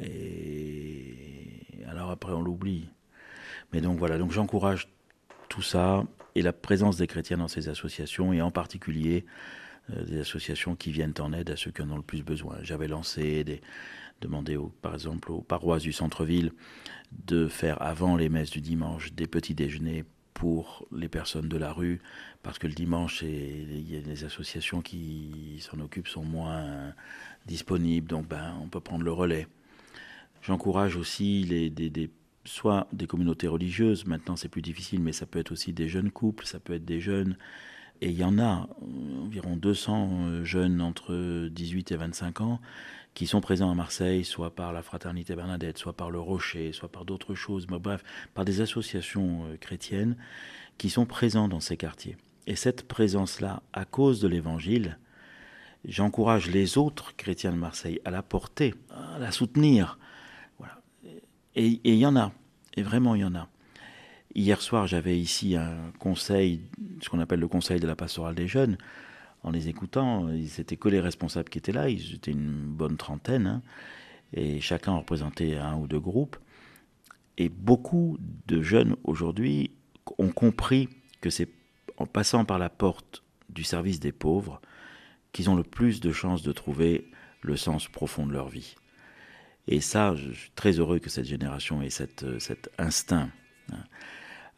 Et 0.00 1.66
alors 1.88 2.10
après, 2.10 2.32
on 2.32 2.42
l'oublie. 2.42 2.88
Mais 3.72 3.80
donc 3.80 3.98
voilà, 3.98 4.18
donc 4.18 4.30
j'encourage 4.30 4.88
tout 5.48 5.62
ça 5.62 6.04
et 6.34 6.42
la 6.42 6.52
présence 6.52 6.96
des 6.96 7.06
chrétiens 7.06 7.38
dans 7.38 7.48
ces 7.48 7.68
associations, 7.68 8.32
et 8.32 8.40
en 8.40 8.50
particulier 8.50 9.24
euh, 9.90 10.04
des 10.04 10.20
associations 10.20 10.76
qui 10.76 10.92
viennent 10.92 11.14
en 11.18 11.32
aide 11.32 11.50
à 11.50 11.56
ceux 11.56 11.70
qui 11.70 11.82
en 11.82 11.90
ont 11.90 11.96
le 11.96 12.02
plus 12.02 12.22
besoin. 12.22 12.58
J'avais 12.62 12.86
lancé 12.88 13.42
des, 13.42 13.60
demandé 14.20 14.58
par 14.82 14.94
exemple 14.94 15.32
aux 15.32 15.40
paroisses 15.40 15.82
du 15.82 15.92
centre-ville 15.92 16.52
de 17.26 17.48
faire 17.48 17.80
avant 17.82 18.16
les 18.16 18.28
messes 18.28 18.50
du 18.50 18.60
dimanche 18.60 19.12
des 19.12 19.26
petits 19.26 19.54
déjeuners 19.54 20.04
pour 20.40 20.86
les 20.90 21.10
personnes 21.10 21.50
de 21.50 21.58
la 21.58 21.70
rue, 21.70 22.00
parce 22.42 22.58
que 22.58 22.66
le 22.66 22.72
dimanche, 22.72 23.20
il 23.20 23.90
y 23.90 23.94
a 23.94 24.00
des 24.00 24.24
associations 24.24 24.80
qui 24.80 25.58
s'en 25.60 25.78
occupent, 25.80 26.08
sont 26.08 26.24
moins 26.24 26.94
disponibles, 27.44 28.08
donc 28.08 28.26
ben, 28.26 28.54
on 28.62 28.68
peut 28.68 28.80
prendre 28.80 29.04
le 29.04 29.12
relais. 29.12 29.46
J'encourage 30.40 30.96
aussi 30.96 31.44
les, 31.44 31.68
des, 31.68 32.10
soit 32.46 32.86
des 32.94 33.06
communautés 33.06 33.48
religieuses, 33.48 34.06
maintenant 34.06 34.34
c'est 34.34 34.48
plus 34.48 34.62
difficile, 34.62 35.02
mais 35.02 35.12
ça 35.12 35.26
peut 35.26 35.38
être 35.38 35.52
aussi 35.52 35.74
des 35.74 35.90
jeunes 35.90 36.10
couples, 36.10 36.46
ça 36.46 36.58
peut 36.58 36.72
être 36.72 36.86
des 36.86 37.02
jeunes, 37.02 37.36
et 38.00 38.08
il 38.08 38.16
y 38.16 38.24
en 38.24 38.38
a 38.38 38.66
environ 39.22 39.56
200 39.56 40.42
jeunes 40.44 40.80
entre 40.80 41.48
18 41.48 41.92
et 41.92 41.96
25 41.96 42.40
ans 42.40 42.62
qui 43.14 43.26
sont 43.26 43.40
présents 43.40 43.70
à 43.70 43.74
Marseille, 43.74 44.24
soit 44.24 44.54
par 44.54 44.72
la 44.72 44.82
Fraternité 44.82 45.34
Bernadette, 45.34 45.78
soit 45.78 45.92
par 45.92 46.10
le 46.10 46.20
Rocher, 46.20 46.72
soit 46.72 46.90
par 46.90 47.04
d'autres 47.04 47.34
choses, 47.34 47.66
mais 47.70 47.78
bref, 47.78 48.02
par 48.34 48.44
des 48.44 48.60
associations 48.60 49.44
euh, 49.46 49.56
chrétiennes 49.56 50.16
qui 50.78 50.90
sont 50.90 51.06
présents 51.06 51.48
dans 51.48 51.60
ces 51.60 51.76
quartiers. 51.76 52.16
Et 52.46 52.56
cette 52.56 52.88
présence-là, 52.88 53.62
à 53.72 53.84
cause 53.84 54.20
de 54.20 54.28
l'Évangile, 54.28 54.98
j'encourage 55.84 56.50
les 56.50 56.78
autres 56.78 57.14
chrétiens 57.16 57.52
de 57.52 57.56
Marseille 57.56 58.00
à 58.04 58.10
la 58.10 58.22
porter, 58.22 58.74
à 58.90 59.18
la 59.18 59.30
soutenir. 59.30 59.98
Voilà. 60.58 60.80
Et 61.54 61.80
il 61.84 61.94
y 61.96 62.06
en 62.06 62.16
a, 62.16 62.32
et 62.76 62.82
vraiment 62.82 63.14
il 63.14 63.20
y 63.20 63.24
en 63.24 63.34
a. 63.34 63.48
Hier 64.34 64.62
soir, 64.62 64.86
j'avais 64.86 65.18
ici 65.18 65.56
un 65.56 65.92
conseil, 65.98 66.62
ce 67.02 67.08
qu'on 67.08 67.18
appelle 67.18 67.40
le 67.40 67.48
conseil 67.48 67.80
de 67.80 67.86
la 67.86 67.96
pastorale 67.96 68.36
des 68.36 68.46
jeunes, 68.46 68.78
en 69.42 69.50
les 69.50 69.68
écoutant, 69.68 70.28
c'était 70.46 70.76
que 70.76 70.88
les 70.88 71.00
responsables 71.00 71.48
qui 71.48 71.58
étaient 71.58 71.72
là, 71.72 71.88
ils 71.88 72.14
étaient 72.14 72.30
une 72.30 72.66
bonne 72.66 72.96
trentaine, 72.96 73.46
hein, 73.46 73.62
et 74.32 74.60
chacun 74.60 74.94
représentait 74.94 75.56
un 75.56 75.76
ou 75.76 75.86
deux 75.86 76.00
groupes. 76.00 76.36
Et 77.38 77.48
beaucoup 77.48 78.18
de 78.46 78.62
jeunes 78.62 78.96
aujourd'hui 79.04 79.70
ont 80.18 80.30
compris 80.30 80.88
que 81.20 81.30
c'est 81.30 81.48
en 81.96 82.06
passant 82.06 82.44
par 82.44 82.58
la 82.58 82.68
porte 82.68 83.22
du 83.48 83.64
service 83.64 83.98
des 83.98 84.12
pauvres 84.12 84.60
qu'ils 85.32 85.50
ont 85.50 85.56
le 85.56 85.62
plus 85.62 86.00
de 86.00 86.12
chances 86.12 86.42
de 86.42 86.52
trouver 86.52 87.10
le 87.42 87.56
sens 87.56 87.88
profond 87.88 88.26
de 88.26 88.32
leur 88.32 88.48
vie. 88.48 88.74
Et 89.68 89.80
ça, 89.80 90.14
je 90.14 90.32
suis 90.32 90.50
très 90.54 90.72
heureux 90.72 90.98
que 90.98 91.10
cette 91.10 91.26
génération 91.26 91.82
ait 91.82 91.90
cet 91.90 92.24
instinct. 92.78 93.30
Hein. 93.72 93.84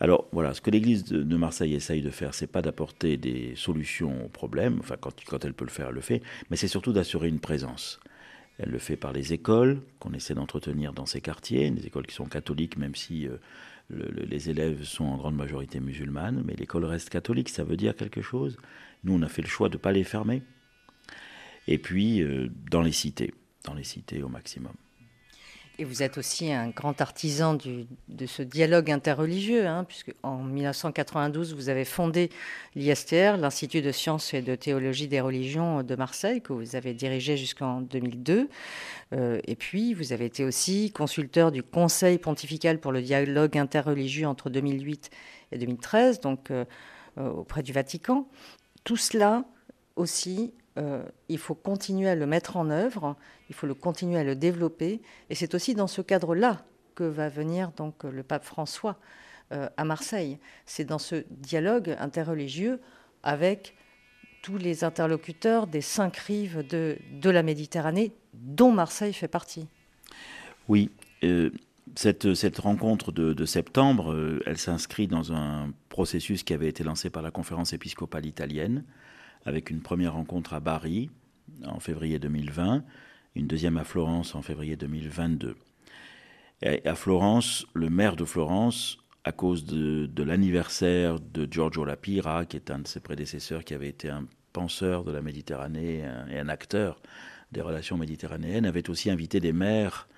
Alors 0.03 0.27
voilà, 0.33 0.53
ce 0.53 0.61
que 0.61 0.73
l'Église 0.73 1.05
de 1.05 1.37
Marseille 1.37 1.75
essaye 1.75 2.03
de 2.03 2.11
faire, 2.11 2.35
c'est 2.35 2.49
pas 2.49 2.61
d'apporter 2.61 3.17
des 3.17 3.55
solutions 3.55 4.25
aux 4.25 4.29
problèmes, 4.29 4.79
enfin 4.81 4.97
quand, 5.01 5.15
quand 5.25 5.45
elle 5.45 5.55
peut 5.55 5.65
le 5.65 5.71
faire, 5.71 5.91
elle 5.91 5.95
le 5.95 6.01
fait, 6.01 6.23
mais 6.51 6.57
c'est 6.57 6.67
surtout 6.67 6.93
d'assurer 6.93 7.29
une 7.29 7.39
présence. 7.39 8.01
Elle 8.59 8.71
le 8.71 8.81
fait 8.81 8.97
par 8.97 9.13
les 9.13 9.33
écoles 9.33 9.81
qu'on 10.01 10.13
essaie 10.13 10.35
d'entretenir 10.35 10.93
dans 10.93 11.07
ces 11.07 11.21
quartiers, 11.21 11.71
des 11.71 11.87
écoles 11.87 12.09
qui 12.09 12.17
sont 12.17 12.25
catholiques, 12.25 12.77
même 12.79 12.97
si 12.97 13.29
euh, 13.29 13.37
les 13.91 14.51
élèves 14.51 14.83
sont 14.83 15.05
en 15.05 15.19
grande 15.19 15.37
majorité 15.37 15.79
musulmanes, 15.79 16.43
mais 16.45 16.55
l'école 16.55 16.85
reste 16.85 17.09
catholique, 17.09 17.49
ça 17.49 17.63
veut 17.63 17.77
dire 17.77 17.95
quelque 17.95 18.23
chose. 18.23 18.57
Nous, 19.05 19.15
on 19.15 19.23
a 19.23 19.29
fait 19.29 19.43
le 19.43 19.49
choix 19.49 19.69
de 19.69 19.77
ne 19.77 19.83
pas 19.83 19.93
les 19.93 20.03
fermer. 20.03 20.43
Et 21.69 21.79
puis, 21.79 22.23
euh, 22.23 22.49
dans 22.73 22.83
les 22.83 22.91
cités, 22.91 23.35
dans 23.63 23.75
les 23.75 23.85
cités 23.85 24.21
au 24.25 24.29
maximum. 24.29 24.75
Et 25.79 25.85
vous 25.85 26.03
êtes 26.03 26.19
aussi 26.19 26.53
un 26.53 26.69
grand 26.69 27.01
artisan 27.01 27.55
de 27.55 28.27
ce 28.27 28.43
dialogue 28.43 28.91
interreligieux, 28.91 29.67
hein, 29.67 29.85
puisque 29.85 30.13
en 30.23 30.39
1992, 30.43 31.55
vous 31.55 31.71
avez 31.71 31.87
fondé 31.87 32.29
l'ISTR, 32.75 33.39
l'Institut 33.39 33.81
de 33.81 33.91
sciences 33.91 34.35
et 34.35 34.43
de 34.43 34.55
théologie 34.55 35.09
des 35.09 35.21
religions 35.21 35.83
de 35.83 35.97
Marseille, 35.97 36.43
que 36.43 36.53
vous 36.53 36.77
avez 36.77 36.93
dirigé 36.93 37.39
jusqu'en 37.39 37.81
2002. 37.81 38.51
Euh, 39.15 39.41
et 39.47 39.57
puis, 39.57 39.95
vous 39.95 40.13
avez 40.13 40.27
été 40.27 40.45
aussi 40.45 40.91
consulteur 40.93 41.51
du 41.51 41.63
Conseil 41.63 42.19
pontifical 42.19 42.79
pour 42.79 42.93
le 42.93 43.01
dialogue 43.01 43.57
interreligieux 43.57 44.27
entre 44.27 44.51
2008 44.51 45.11
et 45.53 45.59
2013, 45.59 46.21
donc 46.21 46.51
euh, 46.51 46.67
euh, 47.19 47.31
auprès 47.31 47.63
du 47.63 47.73
Vatican. 47.73 48.29
Tout 48.85 48.97
cela 48.97 49.45
aussi 49.97 50.53
euh, 50.79 51.03
il 51.29 51.39
faut 51.39 51.55
continuer 51.55 52.09
à 52.09 52.15
le 52.15 52.27
mettre 52.27 52.57
en 52.57 52.71
œuvre, 52.71 53.17
il 53.51 53.55
faut 53.55 53.67
le 53.67 53.75
continuer 53.75 54.19
à 54.19 54.25
le 54.25 54.35
développer. 54.35 55.03
Et 55.29 55.35
c'est 55.35 55.55
aussi 55.55 55.75
dans 55.75 55.87
ce 55.87 56.01
cadre-là 56.01 56.65
que 56.95 57.05
va 57.05 57.29
venir 57.29 57.73
donc 57.77 58.05
le 58.05 58.23
pape 58.23 58.45
François 58.45 58.97
euh, 59.53 59.69
à 59.77 59.85
Marseille. 59.85 60.39
C'est 60.65 60.85
dans 60.85 60.99
ce 60.99 61.25
dialogue 61.31 61.97
interreligieux 61.99 62.81
avec 63.23 63.75
tous 64.43 64.57
les 64.57 64.83
interlocuteurs 64.83 65.67
des 65.67 65.83
cinq 65.83 66.17
rives 66.17 66.67
de, 66.67 66.97
la 67.31 67.43
Méditerranée, 67.43 68.13
dont 68.35 68.73
Marseille 68.73 69.13
fait 69.13 69.29
partie. 69.29 69.69
Oui. 70.69 70.91
Euh, 71.23 71.51
cette, 71.95 72.59
rencontre 72.59 73.13
de 73.13 73.45
septembre, 73.45 74.41
elle 74.47 74.57
s'inscrit 74.57 75.07
dans 75.07 75.33
un 75.33 75.71
processus 75.91 76.43
qui 76.43 76.55
avait 76.55 76.69
été 76.69 76.83
lancé 76.83 77.11
par 77.11 77.23
la 77.23 77.31
conférence 77.31 77.75
épiscopale 77.75 78.25
italienne, 78.25 78.83
avec 79.45 79.71
une 79.71 79.81
première 79.81 80.15
rencontre 80.15 80.55
à 80.55 80.61
Bari 80.61 81.11
en 81.65 81.81
février 81.81 82.19
2020, 82.19 82.85
une 83.35 83.47
deuxième 83.47 83.77
à 83.77 83.85
Florence 83.85 84.35
en 84.35 84.43
février 84.43 84.77
2022. 84.77 85.57
Et 86.63 86.87
à 86.87 86.95
Florence, 86.95 87.67
le 87.75 87.91
maire 87.91 88.17
de 88.17 88.25
Florence, 88.25 88.99
à 89.25 89.33
cause 89.33 89.65
de, 89.65 90.23
l'anniversaire 90.23 91.19
de 91.21 91.47
Giorgio 91.51 91.85
Lapira, 91.85 92.45
qui 92.45 92.57
est 92.57 92.71
un 92.71 92.81
de 92.81 92.87
ses 92.87 93.01
prédécesseurs, 93.01 93.65
qui 93.65 93.75
avait 93.75 93.89
été 93.89 94.09
un 94.09 94.27
penseur 94.53 95.05
de 95.05 95.13
la 95.13 95.23
Méditerranée 95.23 96.05
et 96.31 96.39
un 96.39 96.49
acteur 96.49 97.01
des 97.53 97.61
relations 97.61 97.97
méditerranéennes, 97.97 98.67
avait 98.67 98.91
aussi 98.91 99.11
invité 99.11 99.41
des 99.41 99.53
maires 99.53 100.09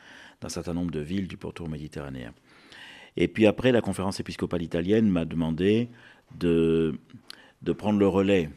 d'un 0.41 0.49
certain 0.49 0.75
nombre 0.75 0.91
de 0.91 1.01
villes 1.01 1.29
du 1.29 1.37
pourtour 1.37 1.69
méditerranéen. 1.69 2.33
Et 3.17 3.29
puis 3.29 3.47
après, 3.47 3.73
la 3.73 3.81
conférence 3.81 4.21
épiscopale 4.21 4.63
italienne 4.63 5.09
m'a 5.09 5.25
demandé 5.25 5.89
de, 6.39 6.99
de 7.63 7.73
prendre 7.73 7.99
le 7.99 8.09
relais 8.09 8.51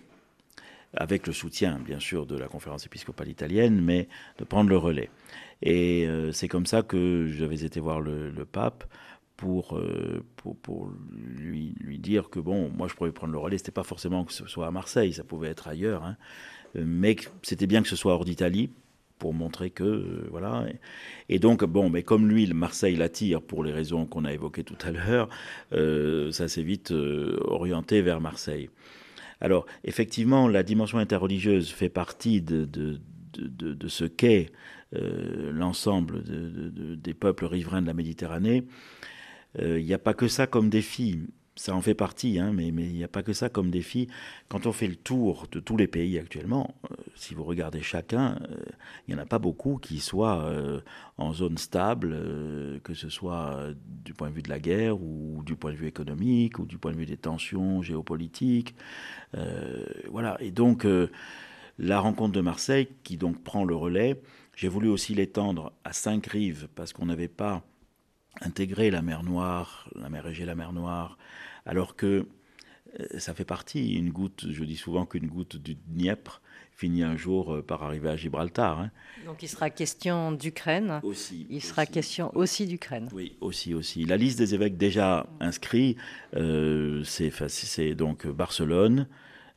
avec 0.93 1.27
le 1.27 1.33
soutien 1.33 1.79
bien 1.83 1.99
sûr 1.99 2.25
de 2.25 2.37
la 2.37 2.47
conférence 2.47 2.85
épiscopale 2.85 3.29
italienne, 3.29 3.81
mais 3.81 4.07
de 4.37 4.43
prendre 4.43 4.69
le 4.69 4.77
relais. 4.77 5.09
Et 5.61 6.05
euh, 6.05 6.31
c'est 6.31 6.47
comme 6.47 6.65
ça 6.65 6.83
que 6.83 7.27
j'avais 7.27 7.63
été 7.63 7.79
voir 7.79 7.99
le, 7.99 8.31
pape 8.45 8.83
pour, 9.35 9.77
euh, 9.77 10.23
lui, 11.35 11.99
dire 11.99 12.29
que 12.29 12.39
bon, 12.39 12.69
moi 12.69 12.87
je 12.87 12.93
pourrais 12.95 13.11
prendre 13.11 13.33
le 13.33 13.39
relais, 13.39 13.57
c'était 13.57 13.71
pas 13.71 13.83
forcément 13.83 14.23
que 14.23 14.33
ce 14.33 14.45
soit 14.45 14.67
à 14.67 14.71
Marseille, 14.71 15.13
ça 15.13 15.23
pouvait 15.23 15.49
être 15.49 15.67
ailleurs, 15.67 16.03
hein, 16.03 16.15
mais 16.75 17.15
c'était 17.41 17.67
bien 17.67 17.81
que 17.81 17.89
ce 17.89 17.95
soit 17.95 18.13
hors 18.13 18.25
d'Italie 18.25 18.69
pour 19.19 19.33
montrer 19.33 19.71
que 19.71 19.83
euh, 19.83 20.27
voilà. 20.29 20.65
Et, 21.27 21.39
donc 21.39 21.63
bon 21.65 21.89
mais 21.89 22.03
comme 22.03 22.29
lui 22.29 22.45
Marseille 22.53 22.95
l'attire 22.95 23.41
pour 23.41 23.63
les 23.63 23.71
raisons 23.73 24.05
qu'on 24.05 24.25
a 24.25 24.33
évoquées 24.33 24.63
tout 24.63 24.77
à 24.81 24.91
l'heure 24.91 25.27
ça 26.31 26.47
s'est 26.47 26.61
vite 26.61 26.91
orienté 26.91 28.03
vers 28.03 28.21
Marseille 28.21 28.69
alors, 29.41 29.65
effectivement, 29.83 30.47
la 30.47 30.63
dimension 30.63 30.97
interreligieuse 30.97 31.69
fait 31.69 31.89
partie 31.89 32.41
de, 32.41 32.99
ce 33.87 34.05
qu'est 34.05 34.51
euh, 34.95 35.51
l'ensemble 35.51 36.23
des 36.97 37.13
peuples 37.13 37.45
riverains 37.45 37.81
de 37.81 37.87
la 37.87 37.93
Méditerranée. 37.93 38.65
Euh, 39.59 39.79
il 39.79 39.85
n'y 39.85 39.93
a 39.93 39.99
pas 39.99 40.13
que 40.13 40.27
ça 40.27 40.47
comme 40.47 40.69
défi 40.69 41.19
ça 41.57 41.75
en 41.75 41.81
fait 41.81 41.95
partie, 41.95 42.39
hein, 42.39 42.51
mais 42.53 42.67
il 42.67 42.93
n'y 42.93 43.03
a 43.03 43.07
pas 43.07 43.23
que 43.23 43.33
ça 43.33 43.49
comme 43.49 43.71
défi. 43.71 44.07
Quand 44.47 44.65
on 44.65 44.71
fait 44.71 44.87
le 44.87 44.95
tour 44.95 45.47
de 45.51 45.59
tous 45.59 45.75
les 45.75 45.87
pays 45.87 46.17
actuellement, 46.17 46.75
euh, 46.91 46.95
si 47.15 47.33
vous 47.33 47.43
regardez 47.43 47.81
chacun, 47.81 48.37
euh, 48.49 48.57
il 49.07 49.13
n'y 49.13 49.19
en 49.19 49.23
a 49.23 49.25
pas 49.25 49.39
beaucoup 49.39 49.77
qui 49.77 49.99
soient 49.99 50.43
euh, 50.43 50.81
en 51.17 51.33
zone 51.33 51.57
stable, 51.57 52.79
que 52.83 52.93
ce 52.93 53.09
soit 53.09 53.69
du 54.03 54.13
point 54.13 54.29
de 54.29 54.35
vue 54.35 54.43
de 54.43 54.49
la 54.49 54.59
guerre 54.59 55.01
ou 55.01 55.41
du 55.45 55.55
point 55.55 55.71
de 55.71 55.77
vue 55.77 55.87
économique 55.87 56.59
ou 56.59 56.65
du 56.65 56.77
point 56.77 56.91
de 56.91 56.97
vue 56.97 57.05
des 57.05 57.17
tensions 57.17 57.81
géopolitiques. 57.81 58.75
voilà. 60.11 60.37
Et 60.39 60.51
donc, 60.51 60.85
la 61.79 61.99
rencontre 61.99 62.33
de 62.33 62.41
Marseille, 62.41 62.87
qui 63.03 63.17
donc 63.17 63.43
prend 63.43 63.65
le 63.65 63.75
relais, 63.75 64.21
j'ai 64.55 64.67
voulu 64.67 64.89
aussi 64.89 65.15
l'étendre 65.15 65.73
à 65.83 65.93
cinq 65.93 66.27
rives 66.27 66.67
parce 66.75 66.93
qu'on 66.93 67.07
n'avait 67.07 67.27
pas 67.27 67.63
intégré 68.41 68.91
la 68.91 69.01
mer 69.01 69.23
Noire, 69.23 69.89
la 69.95 70.09
mer 70.09 70.27
Égée, 70.27 70.45
la 70.45 70.55
mer 70.55 70.73
Noire, 70.73 71.17
alors 71.65 71.95
que 71.95 72.27
euh, 72.99 73.19
ça 73.19 73.33
fait 73.33 73.45
partie, 73.45 73.95
une 73.95 74.11
goutte, 74.11 74.45
je 74.49 74.63
dis 74.63 74.77
souvent 74.77 75.05
qu'une 75.05 75.27
goutte 75.27 75.57
du 75.57 75.75
Dniepr 75.87 76.41
finit 76.71 77.03
un 77.03 77.17
jour 77.17 77.55
euh, 77.55 77.61
par 77.61 77.83
arriver 77.83 78.09
à 78.09 78.15
Gibraltar. 78.15 78.79
Hein. 78.79 78.91
Donc 79.25 79.43
il 79.43 79.47
sera 79.47 79.69
question 79.69 80.31
d'Ukraine. 80.31 80.99
Aussi. 81.03 81.47
Il 81.49 81.61
sera 81.61 81.85
question 81.85 82.31
aussi 82.35 82.65
d'Ukraine. 82.65 83.09
Oui, 83.13 83.35
aussi, 83.41 83.73
aussi. 83.73 84.05
La 84.05 84.17
liste 84.17 84.37
des 84.37 84.55
évêques 84.55 84.77
déjà 84.77 85.27
inscrits, 85.39 85.97
euh, 86.35 87.03
c'est 87.03 87.95
donc 87.95 88.27
Barcelone, 88.27 89.07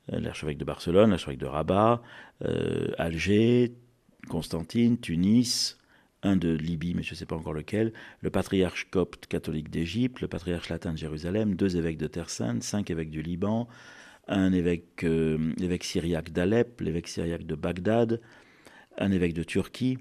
l'archevêque 0.08 0.58
de 0.58 0.64
Barcelone, 0.64 1.10
l'archevêque 1.10 1.38
de 1.38 1.46
Rabat, 1.46 2.02
Alger, 2.98 3.72
Constantine, 4.28 4.98
Tunis, 4.98 5.79
un 6.22 6.36
de 6.36 6.50
Libye, 6.50 6.94
mais 6.94 7.02
je 7.02 7.12
ne 7.12 7.16
sais 7.16 7.26
pas 7.26 7.36
encore 7.36 7.54
lequel, 7.54 7.92
le 8.20 8.30
patriarche 8.30 8.88
copte 8.90 9.26
catholique 9.26 9.70
d'Égypte, 9.70 10.20
le 10.20 10.28
patriarche 10.28 10.68
latin 10.68 10.92
de 10.92 10.98
Jérusalem, 10.98 11.54
deux 11.54 11.76
évêques 11.76 11.98
de 11.98 12.06
Terre 12.06 12.30
Sainte, 12.30 12.62
cinq 12.62 12.90
évêques 12.90 13.10
du 13.10 13.22
Liban, 13.22 13.68
un 14.28 14.52
évêque, 14.52 15.04
euh, 15.04 15.52
l'évêque 15.56 15.84
syriaque 15.84 16.30
d'Alep, 16.30 16.80
l'évêque 16.80 17.08
syriaque 17.08 17.46
de 17.46 17.54
Bagdad, 17.54 18.20
un 18.98 19.12
évêque 19.12 19.34
de 19.34 19.42
Turquie, 19.42 19.98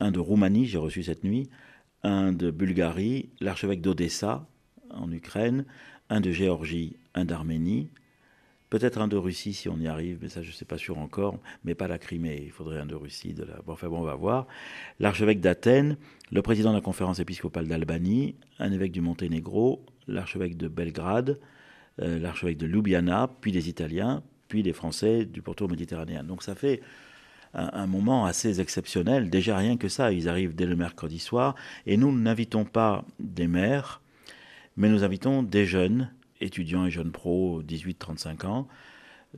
un 0.00 0.10
de 0.10 0.18
Roumanie, 0.18 0.66
j'ai 0.66 0.78
reçu 0.78 1.02
cette 1.04 1.24
nuit, 1.24 1.48
un 2.02 2.32
de 2.32 2.50
Bulgarie, 2.50 3.30
l'archevêque 3.40 3.80
d'Odessa 3.80 4.46
en 4.90 5.10
Ukraine, 5.12 5.64
un 6.10 6.20
de 6.20 6.32
Géorgie, 6.32 6.96
un 7.14 7.24
d'Arménie, 7.24 7.88
Peut-être 8.72 9.02
un 9.02 9.06
de 9.06 9.18
Russie 9.18 9.52
si 9.52 9.68
on 9.68 9.76
y 9.76 9.86
arrive, 9.86 10.16
mais 10.22 10.30
ça 10.30 10.40
je 10.40 10.48
ne 10.48 10.54
sais 10.54 10.64
pas 10.64 10.78
sûr 10.78 10.96
encore, 10.96 11.38
mais 11.62 11.74
pas 11.74 11.88
la 11.88 11.98
Crimée. 11.98 12.40
Il 12.42 12.50
faudrait 12.50 12.80
un 12.80 12.86
de 12.86 12.94
la... 12.94 13.60
bon, 13.66 13.74
enfin 13.74 13.88
bon, 13.88 13.98
on 13.98 14.02
va 14.02 14.14
voir. 14.14 14.46
L'archevêque 14.98 15.40
d'Athènes, 15.40 15.98
le 16.30 16.40
président 16.40 16.70
de 16.70 16.76
la 16.76 16.80
conférence 16.80 17.18
épiscopale 17.18 17.68
d'Albanie, 17.68 18.34
un 18.58 18.72
évêque 18.72 18.92
du 18.92 19.02
Monténégro, 19.02 19.84
l'archevêque 20.08 20.56
de 20.56 20.68
Belgrade, 20.68 21.38
euh, 22.00 22.18
l'archevêque 22.18 22.56
de 22.56 22.66
Ljubljana, 22.66 23.28
puis 23.42 23.52
des 23.52 23.68
Italiens, 23.68 24.22
puis 24.48 24.62
des 24.62 24.72
Français 24.72 25.26
du 25.26 25.42
pourtour 25.42 25.68
méditerranéen. 25.68 26.24
Donc 26.24 26.42
ça 26.42 26.54
fait 26.54 26.80
un, 27.52 27.68
un, 27.74 27.86
moment 27.86 28.24
assez 28.24 28.58
exceptionnel. 28.58 29.28
Déjà 29.28 29.58
rien 29.58 29.76
que 29.76 29.90
ça, 29.90 30.12
ils 30.12 30.30
arrivent 30.30 30.54
dès 30.54 30.64
le 30.64 30.76
mercredi 30.76 31.18
soir. 31.18 31.56
Et 31.84 31.98
nous 31.98 32.10
n'invitons 32.10 32.64
pas 32.64 33.04
des 33.20 33.48
maires, 33.48 34.00
mais 34.78 34.88
nous 34.88 35.04
invitons 35.04 35.42
des 35.42 35.66
jeunes 35.66 36.10
étudiants 36.42 36.86
et 36.86 36.90
jeunes 36.90 37.12
pros 37.12 37.62
18-35 37.62 38.46
ans 38.46 38.68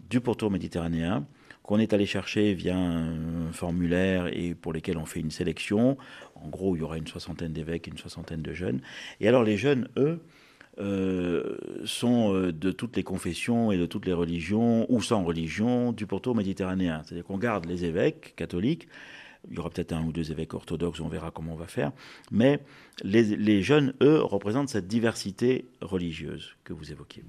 du 0.09 0.21
pourtour 0.21 0.51
méditerranéen 0.51 1.27
qu'on 1.65 1.79
est 1.79 1.95
allé 1.95 2.05
chercher 2.05 2.53
via 2.53 2.77
un 2.77 3.51
formulaire 3.53 4.27
et 4.27 4.55
pour 4.55 4.73
lesquels 4.75 4.99
on 4.99 5.07
fait 5.07 5.21
une 5.21 5.31
sélection. 5.31 5.97
En 6.35 6.49
gros, 6.49 6.77
il 6.77 6.81
y 6.81 6.83
aura 6.83 6.99
une 6.99 7.07
soixantaine 7.07 7.55
d'évêques, 7.55 7.87
une 7.87 7.97
soixantaine 7.97 8.43
de 8.43 8.53
jeunes. 8.53 8.83
Et 9.21 9.29
alors 9.29 9.43
les 9.43 9.57
jeunes, 9.57 9.89
eux, 9.97 10.21
euh, 10.79 11.57
sont 11.85 12.35
euh, 12.35 12.53
de 12.53 12.71
toutes 12.71 12.97
les 12.97 13.03
confessions 13.03 13.73
et 13.73 13.79
de 13.79 13.87
toutes 13.87 14.05
les 14.05 14.13
religions, 14.13 14.85
ou 14.91 15.01
sans 15.01 15.23
religion, 15.25 15.93
du 15.93 16.05
pourtour 16.07 16.35
méditerranéen. 16.35 17.03
C'est-à-dire 17.05 17.25
qu'on 17.25 17.39
garde 17.39 17.65
les 17.65 17.85
évêques 17.85 18.35
catholiques, 18.37 18.89
Il 19.51 19.57
y 19.57 19.59
aura 19.59 19.71
peut-être 19.71 19.93
un 19.93 20.05
ou 20.05 20.13
deux 20.13 20.31
évêques 20.31 20.55
orthodoxes, 20.55 21.01
on 21.01 21.09
verra 21.09 21.31
comment 21.31 21.53
on 21.53 21.57
va 21.57 21.67
faire. 21.67 21.93
Mais 22.31 22.61
les, 23.03 23.37
les 23.37 23.63
jeunes, 23.63 23.95
eux, 24.03 24.23
représentent 24.23 24.69
cette 24.69 24.89
diversité 24.89 25.67
religieuse 25.81 26.57
que 26.65 26.73
vous 26.73 26.93
évoquiez. 26.93 27.25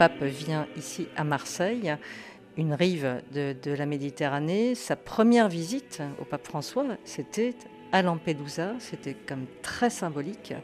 Pape 0.00 0.22
vient 0.22 0.66
ici 0.78 1.08
à 1.14 1.24
Marseille, 1.24 1.94
une 2.56 2.72
rive 2.72 3.20
de, 3.34 3.70
la 3.70 3.84
Méditerranée. 3.84 4.74
Sa 4.74 4.96
première 4.96 5.50
visite 5.50 6.00
au 6.18 6.24
pape 6.24 6.46
François, 6.46 6.86
c'était 7.04 7.54
à 7.92 8.00
Lampedusa. 8.00 8.72
C'était 8.78 9.12
comme 9.12 9.44
très 9.60 9.90
symbolique. 9.90 10.54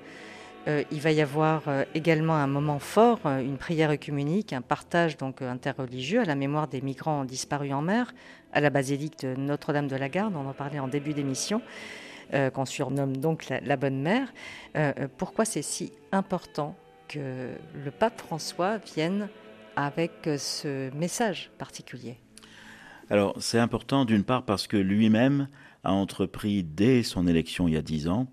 Euh, 0.69 0.85
il 0.91 1.03
va 1.03 1.13
y 1.13 1.21
avoir 1.21 1.65
euh, 1.69 1.85
également 1.95 2.33
un 2.33 2.47
moment 2.47 2.79
fort, 2.79 3.21
euh, 3.27 3.41
une 3.41 3.59
prière 3.59 3.91
œcuménique, 3.91 4.55
un 4.55 4.63
partage 4.63 5.19
donc 5.19 5.43
interreligieux 5.43 6.21
à 6.21 6.25
la 6.25 6.35
mémoire 6.35 6.67
des 6.67 6.81
migrants 6.81 7.27
disparus 7.27 7.75
en 7.75 7.83
mer, 7.83 8.15
à 8.55 8.63
la 8.63 8.71
basilique 8.71 9.19
de 9.21 9.35
Notre-Dame 9.37 9.87
de 9.87 9.97
la 9.97 10.09
Garde. 10.09 10.33
On 10.35 10.49
en 10.49 10.55
parlait 10.55 10.79
en 10.79 10.89
début 10.89 11.13
d'émission. 11.13 11.61
qu'on 12.33 12.65
surnomme 12.65 13.19
donc 13.19 13.51
la 13.51 13.77
Bonne 13.77 14.01
Mère. 14.01 14.33
pourquoi 15.19 15.45
c'est 15.45 15.61
si 15.61 15.93
important 16.11 16.75
que 17.09 17.51
le 17.85 17.91
pape 17.91 18.21
François 18.21 18.79
vienne 18.79 19.29
avec 19.77 20.29
ce 20.39 20.95
message 20.95 21.51
particulier 21.59 22.17
Alors 23.11 23.35
c'est 23.41 23.59
important 23.59 24.05
d'une 24.05 24.25
part 24.25 24.45
parce 24.45 24.67
que 24.67 24.77
lui-même 24.77 25.49
a 25.85 25.93
entrepris 25.93 26.63
dès 26.63 27.03
son 27.03 27.27
élection 27.27 27.69
il 27.69 27.75
y 27.75 27.77
a 27.77 27.83
dix 27.83 28.09
ans 28.09 28.27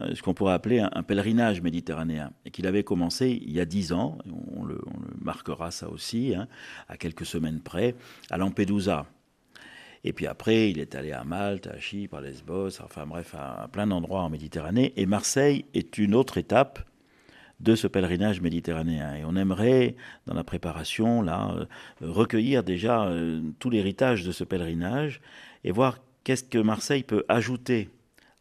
euh, 0.00 0.14
ce 0.14 0.22
qu'on 0.22 0.34
pourrait 0.34 0.54
appeler 0.54 0.78
un, 0.78 1.02
pèlerinage 1.02 1.60
méditerranéen, 1.60 2.32
et 2.44 2.50
qu'il 2.50 2.66
avait 2.66 2.84
commencé 2.84 3.40
il 3.42 3.52
y 3.52 3.60
a 3.60 3.64
dix 3.64 3.92
ans, 3.92 4.18
on 4.56 4.64
le, 4.64 4.80
marquera 5.20 5.70
ça 5.70 5.88
aussi, 5.88 6.34
hein, 6.34 6.48
à 6.88 6.96
quelques 6.96 7.26
semaines 7.26 7.60
près, 7.60 7.94
à 8.30 8.38
Lampedusa. 8.38 9.06
Et 10.04 10.12
puis 10.12 10.26
après, 10.26 10.70
il 10.70 10.78
est 10.78 10.94
allé 10.94 11.12
à 11.12 11.24
Malte, 11.24 11.66
à 11.66 11.78
Chypre, 11.78 12.16
à 12.16 12.20
Lesbos, 12.22 12.80
enfin 12.82 13.04
bref, 13.06 13.34
à 13.34 13.68
plein 13.70 13.86
d'endroits 13.86 14.22
en 14.22 14.30
Méditerranée. 14.30 14.94
Et 14.96 15.04
Marseille 15.04 15.66
est 15.74 15.98
une 15.98 16.14
autre 16.14 16.38
étape 16.38 16.88
de 17.60 17.74
ce 17.74 17.86
pèlerinage 17.86 18.40
méditerranéen. 18.40 19.14
Et 19.14 19.24
on 19.24 19.36
aimerait, 19.36 19.96
dans 20.26 20.34
la 20.34 20.44
préparation, 20.44 21.22
là, 21.22 21.54
euh, 21.54 21.66
recueillir 22.00 22.64
déjà 22.64 23.04
euh, 23.04 23.42
tout 23.58 23.70
l'héritage 23.70 24.24
de 24.24 24.32
ce 24.32 24.44
pèlerinage 24.44 25.20
et 25.64 25.72
voir 25.72 25.98
qu'est-ce 26.24 26.44
que 26.44 26.58
Marseille 26.58 27.02
peut 27.02 27.24
ajouter 27.28 27.90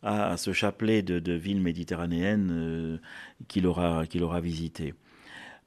à, 0.01 0.37
ce 0.37 0.53
chapelet 0.53 1.01
de, 1.01 1.33
villes 1.33 1.61
méditerranéennes 1.61 2.51
euh, 2.51 2.97
qu'il 3.49 3.67
aura, 3.67 4.07
qu'il 4.07 4.23
aura 4.23 4.39
visité. 4.39 4.93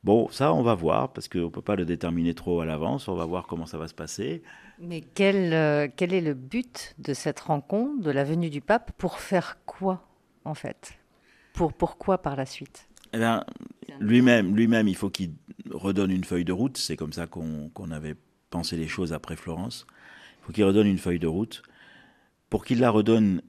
Bon, 0.04 0.28
ça, 0.30 0.54
on 0.54 0.62
va 0.62 0.74
voir, 0.74 1.12
parce 1.12 1.28
qu'on 1.28 1.38
ne 1.38 1.48
peut 1.48 1.62
pas 1.62 1.76
le 1.76 1.84
déterminer 1.84 2.34
trop 2.34 2.60
à 2.60 2.64
l'avance. 2.64 3.06
On 3.06 3.14
va 3.14 3.26
voir 3.26 3.46
comment 3.46 3.66
ça 3.66 3.78
va 3.78 3.86
se 3.86 3.94
passer. 3.94 4.42
Mais 4.80 5.00
quel, 5.00 5.92
quel 5.94 6.12
est 6.12 6.22
le 6.22 6.34
but 6.34 6.94
de 6.98 7.14
cette 7.14 7.38
rencontre, 7.38 8.02
de 8.02 8.10
la 8.10 8.24
venue 8.24 8.50
du 8.50 8.60
pape? 8.60 8.90
Pour 8.98 9.20
faire 9.20 9.58
quoi, 9.64 10.08
en 10.44 10.54
fait? 10.54 10.94
Pour 11.52 11.72
Pourquoi 11.72 12.18
par 12.18 12.34
la 12.34 12.46
suite? 12.46 12.88
Eh 13.12 13.18
bien, 13.18 13.44
lui-même, 14.00 14.56
lui-même, 14.56 14.88
il 14.88 14.96
faut 14.96 15.10
qu'il 15.10 15.32
redonne 15.70 16.10
une 16.10 16.24
feuille 16.24 16.44
de 16.44 16.52
route. 16.52 16.76
C'est 16.76 16.96
comme 16.96 17.12
ça 17.12 17.26
qu'on 17.26 17.90
avait 17.90 18.16
pensé 18.50 18.76
les 18.76 18.88
choses 18.88 19.12
après 19.12 19.36
Florence. 19.36 19.86
Il 20.40 20.46
faut 20.46 20.52
qu'il 20.52 20.64
redonne 20.64 20.86
une 20.86 20.98
feuille 20.98 21.18
de 21.18 21.26
route. 21.26 21.62
Pour 22.50 22.64
qu'il 22.64 22.80
la 22.80 22.90
redonne, 22.90 23.42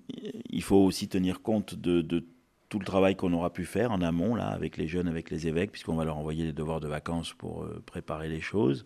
il 0.49 0.63
faut 0.63 0.77
aussi 0.77 1.07
tenir 1.09 1.41
compte 1.41 1.75
de, 1.75 2.25
tout 2.69 2.79
le 2.79 2.85
travail 2.85 3.15
qu'on 3.15 3.33
aura 3.33 3.51
pu 3.51 3.65
faire 3.65 3.91
en 3.91 4.01
amont, 4.01 4.35
là, 4.35 4.47
avec 4.47 4.77
les 4.77 4.87
jeunes, 4.87 5.07
avec 5.07 5.29
les 5.29 5.47
évêques, 5.47 5.71
puisqu'on 5.71 5.95
va 5.95 6.05
leur 6.05 6.17
envoyer 6.17 6.45
des 6.45 6.53
devoirs 6.53 6.79
de 6.79 6.87
vacances 6.87 7.33
pour 7.33 7.63
euh, 7.63 7.83
préparer 7.85 8.29
les 8.29 8.41
choses. 8.41 8.83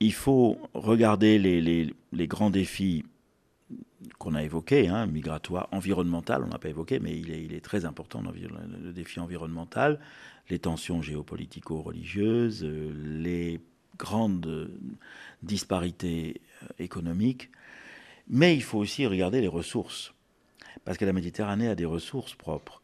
Il 0.00 0.12
faut 0.12 0.58
regarder 0.74 1.38
les, 1.38 1.60
les 2.12 2.26
grands 2.26 2.50
défis 2.50 3.04
qu'on 4.18 4.34
a 4.34 4.42
évoqué, 4.42 4.88
hein, 4.88 5.06
migratoire, 5.06 5.68
environnemental, 5.72 6.42
on 6.44 6.48
n'a 6.48 6.58
pas 6.58 6.68
évoqué, 6.68 7.00
mais 7.00 7.18
il 7.18 7.54
est, 7.54 7.60
très 7.60 7.84
important, 7.84 8.22
le 8.22 8.92
défi 8.92 9.20
environnemental, 9.20 9.98
les 10.50 10.58
tensions 10.58 11.02
géopolitico-religieuses, 11.02 12.64
euh, 12.64 12.92
les 13.04 13.60
grandes 13.98 14.70
disparités 15.42 16.40
euh, 16.62 16.66
économiques. 16.78 17.50
Mais 18.28 18.54
il 18.54 18.62
faut 18.62 18.78
aussi 18.78 19.06
regarder 19.06 19.40
les 19.40 19.48
ressources, 19.48 20.14
parce 20.84 20.98
que 20.98 21.04
la 21.04 21.12
Méditerranée 21.12 21.68
a 21.68 21.74
des 21.74 21.84
ressources 21.84 22.34
propres, 22.34 22.82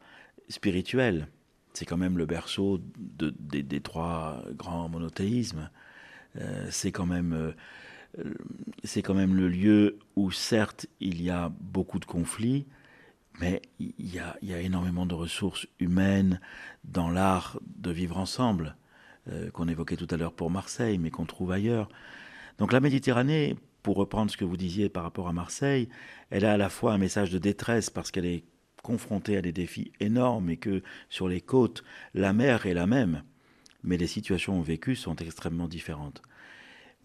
spirituelles. 0.49 1.27
C'est 1.73 1.85
quand 1.85 1.97
même 1.97 2.17
le 2.17 2.25
berceau 2.25 2.79
de, 2.97 3.33
des 3.39 3.81
trois 3.81 4.43
grands 4.51 4.89
monothéismes. 4.89 5.69
Euh, 6.37 6.67
c'est 6.69 6.91
quand 6.91 7.05
même 7.05 7.53
c'est 8.83 9.01
quand 9.01 9.13
même 9.13 9.35
le 9.35 9.47
lieu 9.47 9.99
où, 10.15 10.31
certes, 10.31 10.87
il 10.99 11.21
y 11.21 11.29
a 11.29 11.51
beaucoup 11.59 11.99
de 11.99 12.05
conflits, 12.05 12.65
mais 13.39 13.61
il 13.79 14.13
y 14.13 14.19
a, 14.19 14.61
énormément 14.61 15.05
de 15.05 15.15
ressources 15.15 15.67
humaines 15.79 16.39
dans 16.83 17.09
l'art 17.09 17.59
de 17.77 17.91
vivre 17.91 18.17
ensemble, 18.17 18.75
euh, 19.31 19.49
qu'on 19.51 19.67
évoquait 19.67 19.95
tout 19.95 20.07
à 20.11 20.17
l'heure 20.17 20.33
pour 20.33 20.51
Marseille, 20.51 20.97
mais 20.97 21.09
qu'on 21.09 21.25
trouve 21.25 21.51
ailleurs. 21.51 21.89
Donc 22.59 22.71
la 22.71 22.79
Méditerranée, 22.79 23.55
pour 23.81 23.95
reprendre 23.97 24.31
ce 24.31 24.37
que 24.37 24.45
vous 24.45 24.57
disiez 24.57 24.89
par 24.89 25.03
rapport 25.03 25.27
à 25.27 25.33
Marseille, 25.33 25.89
elle 26.29 26.45
a 26.45 26.53
à 26.53 26.57
la 26.57 26.69
fois 26.69 26.93
un 26.93 26.97
message 26.97 27.31
de 27.31 27.39
détresse 27.39 27.89
parce 27.89 28.11
qu'elle 28.11 28.25
est 28.25 28.43
confrontée 28.83 29.37
à 29.37 29.41
des 29.41 29.51
défis 29.51 29.91
énormes 29.99 30.49
et 30.49 30.57
que 30.57 30.83
sur 31.09 31.27
les 31.27 31.41
côtes, 31.41 31.83
la 32.13 32.33
mer 32.33 32.65
est 32.65 32.73
la 32.73 32.85
même, 32.85 33.23
mais 33.83 33.97
les 33.97 34.07
situations 34.07 34.61
vécues 34.61 34.95
sont 34.95 35.15
extrêmement 35.15 35.67
différentes 35.67 36.21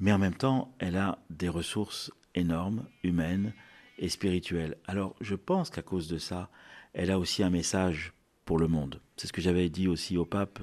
mais 0.01 0.13
en 0.13 0.19
même 0.19 0.35
temps, 0.35 0.75
elle 0.79 0.97
a 0.97 1.19
des 1.31 1.49
ressources 1.49 2.13
énormes, 2.35 2.85
humaines 3.03 3.53
et 3.99 4.09
spirituelles. 4.09 4.77
Alors, 4.87 5.15
je 5.21 5.35
pense 5.35 5.71
qu'à 5.71 5.83
cause 5.83 6.09
de 6.09 6.19
ça, 6.19 6.51
elle 6.93 7.11
a 7.11 7.19
aussi 7.19 7.43
un 7.43 7.51
message 7.51 8.13
pour 8.45 8.59
le 8.59 8.69
monde. 8.69 9.01
C'est 9.17 9.27
ce 9.27 9.33
que 9.33 9.43
j'avais 9.43 9.69
dit 9.69 9.89
aussi 9.89 10.17
au 10.17 10.25
pape, 10.25 10.61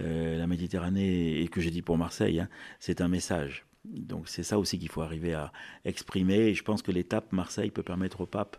euh, 0.00 0.38
la 0.38 0.46
Méditerranée, 0.46 1.40
et 1.40 1.48
que 1.48 1.60
j'ai 1.60 1.70
dit 1.70 1.82
pour 1.82 1.96
Marseille, 1.96 2.40
hein, 2.40 2.48
c'est 2.80 3.00
un 3.00 3.08
message. 3.08 3.66
Donc 3.84 4.28
c'est 4.28 4.42
ça 4.42 4.58
aussi 4.58 4.78
qu'il 4.78 4.88
faut 4.88 5.02
arriver 5.02 5.34
à 5.34 5.52
exprimer, 5.84 6.48
et 6.48 6.54
je 6.54 6.64
pense 6.64 6.82
que 6.82 6.90
l'étape 6.90 7.32
Marseille 7.32 7.70
peut 7.70 7.82
permettre 7.82 8.22
au 8.22 8.26
pape 8.26 8.56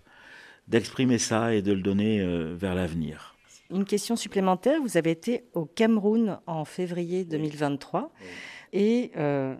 d'exprimer 0.67 1.17
ça 1.17 1.53
et 1.53 1.61
de 1.61 1.73
le 1.73 1.81
donner 1.81 2.21
euh, 2.21 2.55
vers 2.55 2.75
l'avenir. 2.75 3.35
Une 3.71 3.85
question 3.85 4.15
supplémentaire, 4.15 4.79
vous 4.81 4.95
avez 4.95 5.11
été 5.11 5.45
au 5.53 5.65
Cameroun 5.65 6.39
en 6.45 6.65
février 6.65 7.25
2023, 7.25 8.13
et 8.71 9.11
euh, 9.17 9.55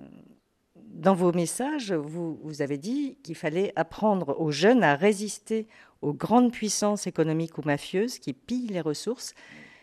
dans 0.95 1.13
vos 1.13 1.33
messages, 1.33 1.91
vous, 1.91 2.61
avez 2.61 2.77
dit 2.77 3.17
qu'il 3.21 3.35
fallait 3.35 3.73
apprendre 3.75 4.39
aux 4.39 4.51
jeunes 4.51 4.83
à 4.83 4.95
résister 4.95 5.67
aux 6.01 6.13
grandes 6.13 6.51
puissances 6.51 7.05
économiques 7.05 7.57
ou 7.57 7.61
mafieuses 7.63 8.17
qui 8.17 8.33
pillent 8.33 8.67
les 8.67 8.81
ressources. 8.81 9.33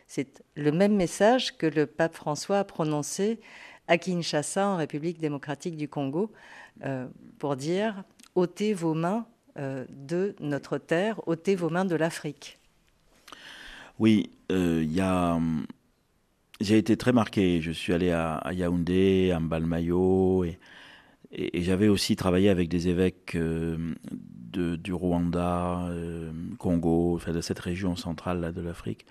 C'est 0.06 0.42
le 0.56 0.72
même 0.72 0.96
message 0.96 1.56
que 1.56 1.66
le 1.66 1.86
pape 1.86 2.14
François 2.14 2.60
a 2.60 2.64
prononcé 2.64 3.40
à 3.88 3.98
Kinshasa, 3.98 4.66
en 4.66 4.76
République 4.76 5.18
démocratique 5.18 5.76
du 5.76 5.88
Congo, 5.88 6.32
euh, 6.84 7.06
pour 7.38 7.56
dire 7.56 8.04
ôtez 8.34 8.72
vos 8.72 8.94
mains 8.94 9.26
euh, 9.58 9.84
de 9.90 10.34
notre 10.40 10.78
terre, 10.78 11.20
ôtez 11.28 11.54
vos 11.54 11.68
mains 11.68 11.84
de 11.84 11.96
l'Afrique. 11.96 12.58
Oui, 13.98 14.30
euh, 14.50 14.86
a. 15.00 15.38
J'ai 16.60 16.78
été 16.78 16.96
très 16.96 17.12
marqué. 17.12 17.60
Je 17.60 17.72
suis 17.72 17.92
allé 17.92 18.12
à, 18.12 18.40
Yaoundé, 18.52 19.32
à 19.34 19.40
Mbalmayo, 19.40 20.44
et, 21.32 21.62
j'avais 21.62 21.88
aussi 21.88 22.14
travaillé 22.16 22.48
avec 22.50 22.68
des 22.68 22.88
évêques 22.88 23.34
euh, 23.34 23.94
de, 24.10 24.76
du 24.76 24.92
Rwanda, 24.92 25.86
euh, 25.88 26.30
Congo, 26.58 27.14
enfin 27.16 27.32
de 27.32 27.40
cette 27.40 27.58
région 27.58 27.96
centrale 27.96 28.40
là, 28.40 28.52
de 28.52 28.60
l'Afrique. 28.60 29.06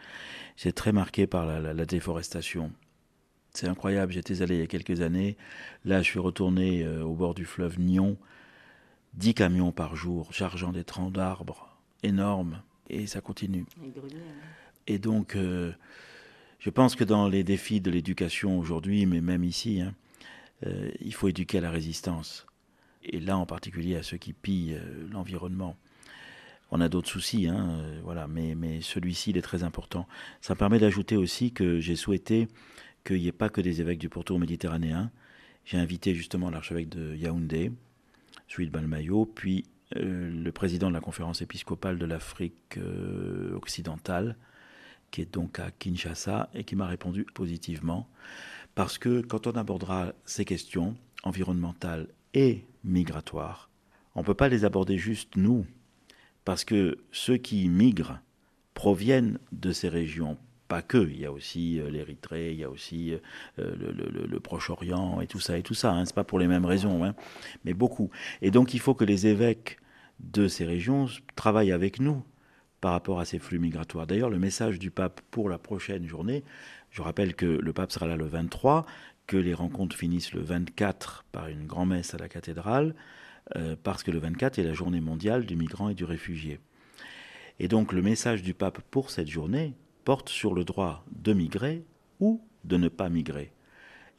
J'étais 0.55 0.73
très 0.73 0.91
marqué 0.91 1.27
par 1.27 1.45
la, 1.45 1.85
déforestation. 1.85 2.71
C'est 3.53 3.67
incroyable, 3.67 4.13
j'étais 4.13 4.41
allé 4.41 4.55
il 4.55 4.59
y 4.61 4.63
a 4.63 4.67
quelques 4.67 5.01
années. 5.01 5.35
Là, 5.83 6.01
je 6.01 6.09
suis 6.09 6.19
retourné 6.19 6.83
euh, 6.83 7.03
au 7.03 7.15
bord 7.15 7.33
du 7.33 7.45
fleuve 7.45 7.79
Nyon. 7.79 8.17
10 9.15 9.33
camions 9.33 9.71
par 9.73 9.97
jour, 9.97 10.31
chargeant 10.31 10.71
des 10.71 10.85
troncs 10.85 11.11
d'arbres 11.11 11.75
énormes. 12.01 12.61
Et 12.89 13.07
ça 13.07 13.19
continue. 13.19 13.65
Et 14.87 14.99
donc, 14.99 15.35
je 15.35 16.69
pense 16.69 16.95
que 16.95 17.03
dans 17.03 17.27
les 17.27 17.43
défis 17.43 17.81
de 17.81 17.91
l'éducation 17.91 18.57
aujourd'hui, 18.57 19.05
mais 19.05 19.19
même 19.19 19.43
ici, 19.43 19.81
hein, 19.81 19.93
euh, 20.65 20.91
il 20.99 21.13
faut 21.13 21.27
éduquer 21.27 21.59
à 21.59 21.61
la 21.61 21.71
résistance. 21.71 22.45
Et 23.03 23.19
là, 23.19 23.37
en 23.37 23.45
particulier 23.45 23.95
à 23.95 24.03
ceux 24.03 24.17
qui 24.17 24.33
pillent 24.33 24.75
euh, 24.75 25.07
l'environnement. 25.11 25.75
On 26.71 26.79
a 26.79 26.87
d'autres 26.87 27.09
soucis, 27.09 27.47
hein, 27.47 27.81
voilà, 28.03 28.27
mais, 28.27 28.55
mais 28.55 28.79
celui-ci, 28.79 29.31
il 29.31 29.37
est 29.37 29.41
très 29.41 29.63
important. 29.63 30.07
Ça 30.39 30.53
me 30.53 30.59
permet 30.59 30.79
d'ajouter 30.79 31.17
aussi 31.17 31.51
que 31.51 31.81
j'ai 31.81 31.97
souhaité 31.97 32.47
qu'il 33.03 33.17
n'y 33.17 33.27
ait 33.27 33.33
pas 33.33 33.49
que 33.49 33.59
des 33.59 33.81
évêques 33.81 33.99
du 33.99 34.07
pourtour 34.07 34.39
méditerranéen. 34.39 35.11
J'ai 35.65 35.77
invité 35.77 36.15
justement 36.15 36.49
l'archevêque 36.49 36.87
de 36.87 37.13
Yaoundé, 37.17 37.73
celui 38.47 38.67
de 38.67 38.71
Balmayo, 38.71 39.25
puis 39.25 39.65
le 39.95 40.49
président 40.51 40.87
de 40.87 40.93
la 40.93 41.01
conférence 41.01 41.41
épiscopale 41.41 41.97
de 41.97 42.05
l'Afrique 42.05 42.79
occidentale, 43.53 44.37
qui 45.11 45.21
est 45.21 45.33
donc 45.33 45.59
à 45.59 45.71
Kinshasa, 45.71 46.49
et 46.53 46.63
qui 46.63 46.77
m'a 46.77 46.87
répondu 46.87 47.25
positivement. 47.25 48.07
Parce 48.75 48.97
que 48.97 49.21
quand 49.21 49.47
on 49.47 49.51
abordera 49.51 50.13
ces 50.25 50.45
questions 50.45 50.95
environnementales 51.23 52.07
et 52.33 52.65
migratoires, 52.83 53.69
on 54.15 54.21
ne 54.21 54.25
peut 54.25 54.33
pas 54.33 54.49
les 54.49 54.65
aborder 54.65 54.97
juste 54.97 55.35
nous, 55.35 55.65
parce 56.45 56.65
que 56.65 56.97
ceux 57.11 57.37
qui 57.37 57.67
migrent 57.69 58.19
proviennent 58.73 59.39
de 59.51 59.71
ces 59.71 59.89
régions. 59.89 60.37
Pas 60.67 60.81
que, 60.81 61.09
il 61.09 61.19
y 61.19 61.25
a 61.25 61.31
aussi 61.31 61.79
euh, 61.79 61.89
l'Érythrée, 61.89 62.53
il 62.53 62.59
y 62.59 62.63
a 62.63 62.69
aussi 62.69 63.13
euh, 63.59 63.75
le, 63.75 64.39
Proche-Orient 64.39 65.19
et 65.19 65.27
tout 65.27 65.41
ça 65.41 65.57
et 65.57 65.63
tout 65.63 65.73
ça. 65.73 65.91
Hein. 65.91 66.05
Ce 66.05 66.11
n'est 66.11 66.15
pas 66.15 66.23
pour 66.23 66.39
les 66.39 66.47
mêmes 66.47 66.65
raisons, 66.65 67.03
hein, 67.03 67.13
mais 67.65 67.73
beaucoup. 67.73 68.09
Et 68.41 68.51
donc 68.51 68.73
il 68.73 68.79
faut 68.79 68.93
que 68.93 69.03
les 69.03 69.27
évêques 69.27 69.77
de 70.21 70.47
ces 70.47 70.65
régions 70.65 71.07
travaillent 71.35 71.73
avec 71.73 71.99
nous 71.99 72.23
par 72.81 72.93
rapport 72.93 73.19
à 73.19 73.25
ces 73.25 73.39
flux 73.39 73.59
migratoires. 73.59 74.07
D'ailleurs, 74.07 74.31
le 74.31 74.39
message 74.39 74.79
du 74.79 74.91
pape 74.91 75.21
pour 75.29 75.49
la 75.49 75.59
prochaine 75.59 76.07
journée, 76.07 76.43
je 76.89 77.01
rappelle 77.01 77.35
que 77.35 77.45
le 77.45 77.73
pape 77.73 77.91
sera 77.91 78.07
là 78.07 78.17
le 78.17 78.25
23, 78.25 78.85
que 79.27 79.37
les 79.37 79.53
rencontres 79.53 79.95
finissent 79.95 80.33
le 80.33 80.41
24 80.41 81.23
par 81.31 81.47
une 81.47 81.67
grand-messe 81.67 82.15
à 82.15 82.17
la 82.17 82.27
cathédrale, 82.27 82.95
euh, 83.55 83.75
parce 83.81 84.03
que 84.03 84.11
le 84.11 84.19
24 84.19 84.59
est 84.59 84.63
la 84.63 84.73
journée 84.73 84.99
mondiale 84.99 85.45
du 85.45 85.55
migrant 85.55 85.89
et 85.89 85.93
du 85.93 86.03
réfugié. 86.03 86.59
Et 87.59 87.67
donc 87.67 87.93
le 87.93 88.01
message 88.01 88.41
du 88.41 88.53
pape 88.53 88.81
pour 88.89 89.11
cette 89.11 89.29
journée 89.29 89.73
porte 90.03 90.29
sur 90.29 90.53
le 90.53 90.63
droit 90.63 91.05
de 91.11 91.33
migrer 91.33 91.83
ou 92.19 92.41
de 92.63 92.77
ne 92.77 92.89
pas 92.89 93.09
migrer. 93.09 93.51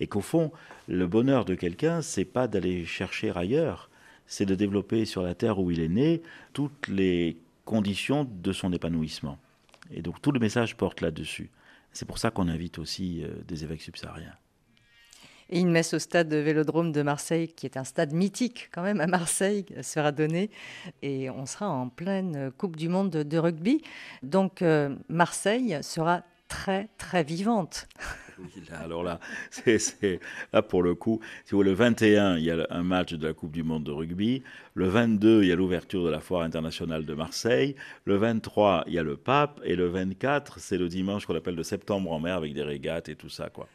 Et 0.01 0.07
qu'au 0.07 0.21
fond, 0.21 0.53
le 0.89 1.07
bonheur 1.07 1.45
de 1.45 1.55
quelqu'un, 1.55 2.03
c'est 2.03 2.25
pas 2.25 2.49
d'aller 2.49 2.85
chercher 2.85 3.33
ailleurs, 3.37 3.91
c'est 4.27 4.47
de 4.47 4.55
développer 4.55 5.05
sur 5.05 5.23
la 5.23 5.35
terre 5.35 5.59
où 5.59 5.71
il 5.71 5.81
est 5.81 5.89
né 5.89 6.23
toutes 6.53 6.89
les 6.89 7.37
conditions 7.65 8.25
de 8.25 8.53
son 8.53 8.73
épanouissement. 8.73 9.39
Et 9.91 10.03
donc 10.03 10.21
tout 10.21 10.33
le 10.33 10.41
message 10.41 10.77
porte 10.77 11.01
là-dessus. 11.01 11.51
C'est 11.93 12.07
pour 12.07 12.19
ça 12.19 12.31
qu'on 12.31 12.49
invite 12.49 12.79
aussi 12.79 13.23
euh, 13.23 13.29
des 13.47 13.65
évêques 13.65 13.83
subsahariens. 13.83 14.35
Et 15.51 15.61
une 15.61 15.71
messe 15.71 15.93
au 15.93 15.99
stade 15.99 16.33
Vélodrome 16.33 16.93
de 16.93 17.03
Marseille, 17.03 17.49
qui 17.49 17.67
est 17.67 17.77
un 17.77 17.85
stade 17.85 18.15
mythique 18.15 18.71
quand 18.73 18.83
même 18.83 19.01
à 19.03 19.07
Marseille, 19.07 19.67
sera 19.83 20.11
donnée. 20.11 20.51
Et 21.03 21.29
on 21.29 21.45
sera 21.45 21.69
en 21.69 21.91
pleine 21.91 22.51
Coupe 22.57 22.77
du 22.77 22.89
Monde 22.89 23.11
de 23.11 23.39
rugby. 23.39 23.83
Donc 24.23 24.63
euh, 24.63 24.97
Marseille 25.11 25.79
sera 25.83 26.23
très 26.49 26.89
très 26.97 27.23
vivante. 27.23 27.87
alors 28.73 29.03
là, 29.03 29.21
là 30.53 30.63
pour 30.63 30.83
le 30.83 30.95
coup, 30.95 31.21
si 31.45 31.55
vous 31.55 31.63
le 31.63 31.73
21, 31.73 32.39
il 32.39 32.45
y 32.45 32.51
a 32.51 32.67
un 32.71 32.83
match 32.83 33.13
de 33.15 33.27
la 33.27 33.35
Coupe 33.35 33.53
du 33.53 33.63
Monde 33.63 33.85
de 33.85 33.91
rugby. 33.91 34.43
Le 34.75 34.89
22, 34.89 35.43
il 35.43 35.49
y 35.49 35.53
a 35.53 35.57
l'ouverture 35.57 36.05
de 36.05 36.11
la 36.11 36.21
Foire 36.21 36.43
internationale 36.43 37.05
de 37.05 37.15
Marseille. 37.15 37.77
Le 38.05 38.17
23, 38.17 38.85
il 38.87 38.95
y 38.95 38.99
a 38.99 39.03
le 39.03 39.17
pape. 39.17 39.61
Et 39.65 39.77
le 39.77 39.87
24, 39.87 40.59
c'est 40.59 40.79
le 40.79 40.89
dimanche 40.89 41.27
qu'on 41.27 41.37
appelle 41.37 41.57
le 41.57 41.63
septembre 41.63 42.11
en 42.13 42.21
mer 42.21 42.37
avec 42.37 42.55
des 42.55 42.63
régates 42.63 43.09
et 43.09 43.17
tout 43.17 43.29
ça, 43.29 43.49
quoi. 43.49 43.69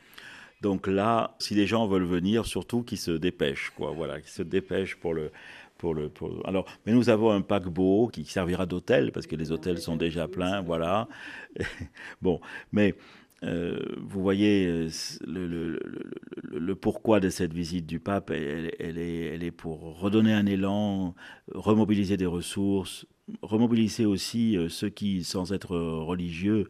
Donc 0.62 0.88
là, 0.88 1.36
si 1.38 1.54
les 1.54 1.68
gens 1.68 1.88
veulent 1.88 2.04
venir, 2.04 2.48
surtout 2.48 2.82
qu'ils 2.82 2.98
se 2.98 3.12
dépêchent, 3.12 3.72
quoi. 3.76 3.92
Voilà, 3.92 4.20
qu'ils 4.20 4.32
se 4.32 4.42
dépêchent 4.42 4.96
pour 4.96 5.14
le, 5.14 5.32
pour 5.78 5.94
le, 5.94 6.10
pour... 6.10 6.42
Alors, 6.48 6.66
mais 6.86 6.94
nous 6.94 7.10
avons 7.10 7.32
un 7.32 7.42
paquebot 7.42 8.10
qui 8.12 8.26
servira 8.26 8.66
d'hôtel 8.66 9.12
parce 9.12 9.28
que 9.28 9.36
les 9.36 9.52
hôtels 9.52 9.78
sont 9.80 9.96
déjà 9.96 10.28
pleins, 10.28 10.62
voilà. 10.62 11.08
bon, 12.22 12.42
mais 12.72 12.96
euh, 13.44 13.80
vous 13.98 14.22
voyez 14.22 14.66
euh, 14.68 14.90
le, 15.28 16.76
pourquoi 16.76 17.20
de 17.20 17.30
cette 17.30 17.54
visite 17.54 17.86
du 17.86 18.00
pape, 18.00 18.32
elle, 18.32 18.98
est, 18.98 19.52
pour 19.52 20.00
redonner 20.00 20.34
un 20.34 20.46
élan, 20.46 21.14
remobiliser 21.54 22.18
des 22.18 22.26
ressources, 22.26 23.06
remobiliser 23.42 24.06
aussi 24.06 24.58
euh, 24.58 24.70
ceux 24.70 24.90
qui, 24.90 25.24
sans 25.24 25.54
être 25.54 25.78
religieux, 25.78 26.68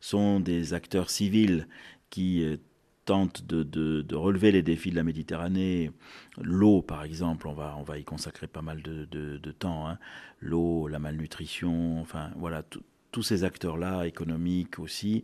sont 0.00 0.40
des 0.40 0.74
acteurs 0.74 1.10
civils 1.10 1.66
qui 2.10 2.44
tentent 3.04 3.44
de, 3.46 4.14
relever 4.14 4.52
les 4.52 4.62
défis 4.62 4.90
de 4.90 4.96
la 4.96 5.04
Méditerranée. 5.04 5.90
L'eau, 6.40 6.82
par 6.82 7.02
exemple, 7.04 7.48
on 7.48 7.52
va, 7.52 7.76
on 7.78 7.82
va 7.82 7.98
y 7.98 8.04
consacrer 8.04 8.46
pas 8.46 8.62
mal 8.62 8.82
de, 8.82 9.52
temps. 9.52 9.88
Hein. 9.88 9.98
L'eau, 10.40 10.88
la 10.88 10.98
malnutrition, 10.98 12.00
enfin 12.00 12.30
voilà, 12.36 12.62
tous 13.12 13.22
ces 13.22 13.44
acteurs-là, 13.44 14.06
économiques 14.06 14.78
aussi 14.78 15.22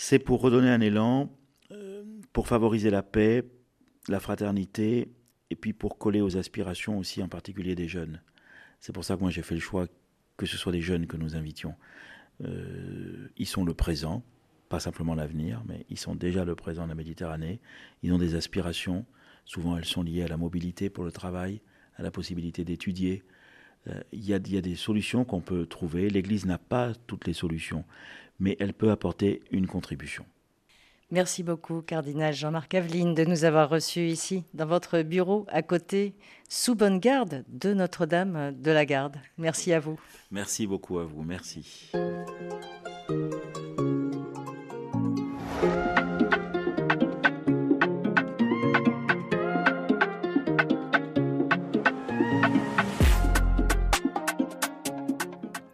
c'est 0.00 0.20
pour 0.20 0.40
redonner 0.40 0.70
un 0.70 0.80
élan, 0.80 1.28
euh, 1.72 2.04
pour 2.32 2.46
favoriser 2.46 2.88
la 2.88 3.02
paix, 3.02 3.42
la 4.06 4.20
fraternité, 4.20 5.08
et 5.50 5.56
puis 5.56 5.72
pour 5.72 5.98
coller 5.98 6.20
aux 6.20 6.36
aspirations 6.36 6.98
aussi, 6.98 7.20
en 7.20 7.26
particulier 7.26 7.74
des 7.74 7.88
jeunes. 7.88 8.22
C'est 8.78 8.92
pour 8.92 9.04
ça 9.04 9.16
que 9.16 9.22
moi 9.22 9.30
j'ai 9.30 9.42
fait 9.42 9.56
le 9.56 9.60
choix 9.60 9.88
que 10.36 10.46
ce 10.46 10.56
soit 10.56 10.70
des 10.70 10.82
jeunes 10.82 11.08
que 11.08 11.16
nous 11.16 11.34
invitions. 11.34 11.74
Euh, 12.44 13.26
ils 13.36 13.48
sont 13.48 13.64
le 13.64 13.74
présent, 13.74 14.22
pas 14.68 14.78
simplement 14.78 15.16
l'avenir, 15.16 15.64
mais 15.66 15.84
ils 15.90 15.98
sont 15.98 16.14
déjà 16.14 16.44
le 16.44 16.54
présent 16.54 16.84
de 16.84 16.90
la 16.90 16.94
Méditerranée. 16.94 17.60
Ils 18.04 18.12
ont 18.12 18.18
des 18.18 18.36
aspirations, 18.36 19.04
souvent 19.46 19.76
elles 19.76 19.84
sont 19.84 20.04
liées 20.04 20.22
à 20.22 20.28
la 20.28 20.36
mobilité 20.36 20.90
pour 20.90 21.02
le 21.02 21.10
travail, 21.10 21.60
à 21.96 22.04
la 22.04 22.12
possibilité 22.12 22.64
d'étudier. 22.64 23.24
Euh, 23.88 24.00
il 24.12 24.24
y, 24.24 24.32
a 24.32 24.38
des 24.38 24.76
solutions 24.76 25.24
qu'on 25.24 25.40
peut 25.40 25.66
trouver. 25.66 26.08
L'Église 26.08 26.46
n'a 26.46 26.58
pas 26.58 26.94
toutes 27.08 27.26
les 27.26 27.32
solutions, 27.32 27.84
mais 28.38 28.56
elle 28.60 28.74
peut 28.74 28.90
apporter 28.90 29.42
une 29.50 29.66
contribution. 29.66 30.24
Merci 31.10 31.42
beaucoup, 31.42 31.80
cardinal 31.80 32.34
Jean-Marc 32.34 32.74
Aveline, 32.74 33.14
de 33.14 33.24
nous 33.24 33.44
avoir 33.44 33.70
reçus 33.70 34.08
ici, 34.08 34.44
dans 34.52 34.66
votre 34.66 35.00
bureau, 35.00 35.46
à 35.48 35.62
côté, 35.62 36.14
sous 36.50 36.74
bonne 36.74 36.98
garde 36.98 37.44
de 37.48 37.72
Notre-Dame 37.72 38.52
de 38.52 38.70
la 38.70 38.84
Garde. 38.84 39.16
Merci 39.38 39.72
à 39.72 39.80
vous. 39.80 39.98
Merci 40.30 40.66
beaucoup 40.66 40.98
à 40.98 41.04
vous. 41.04 41.22
Merci. 41.22 41.90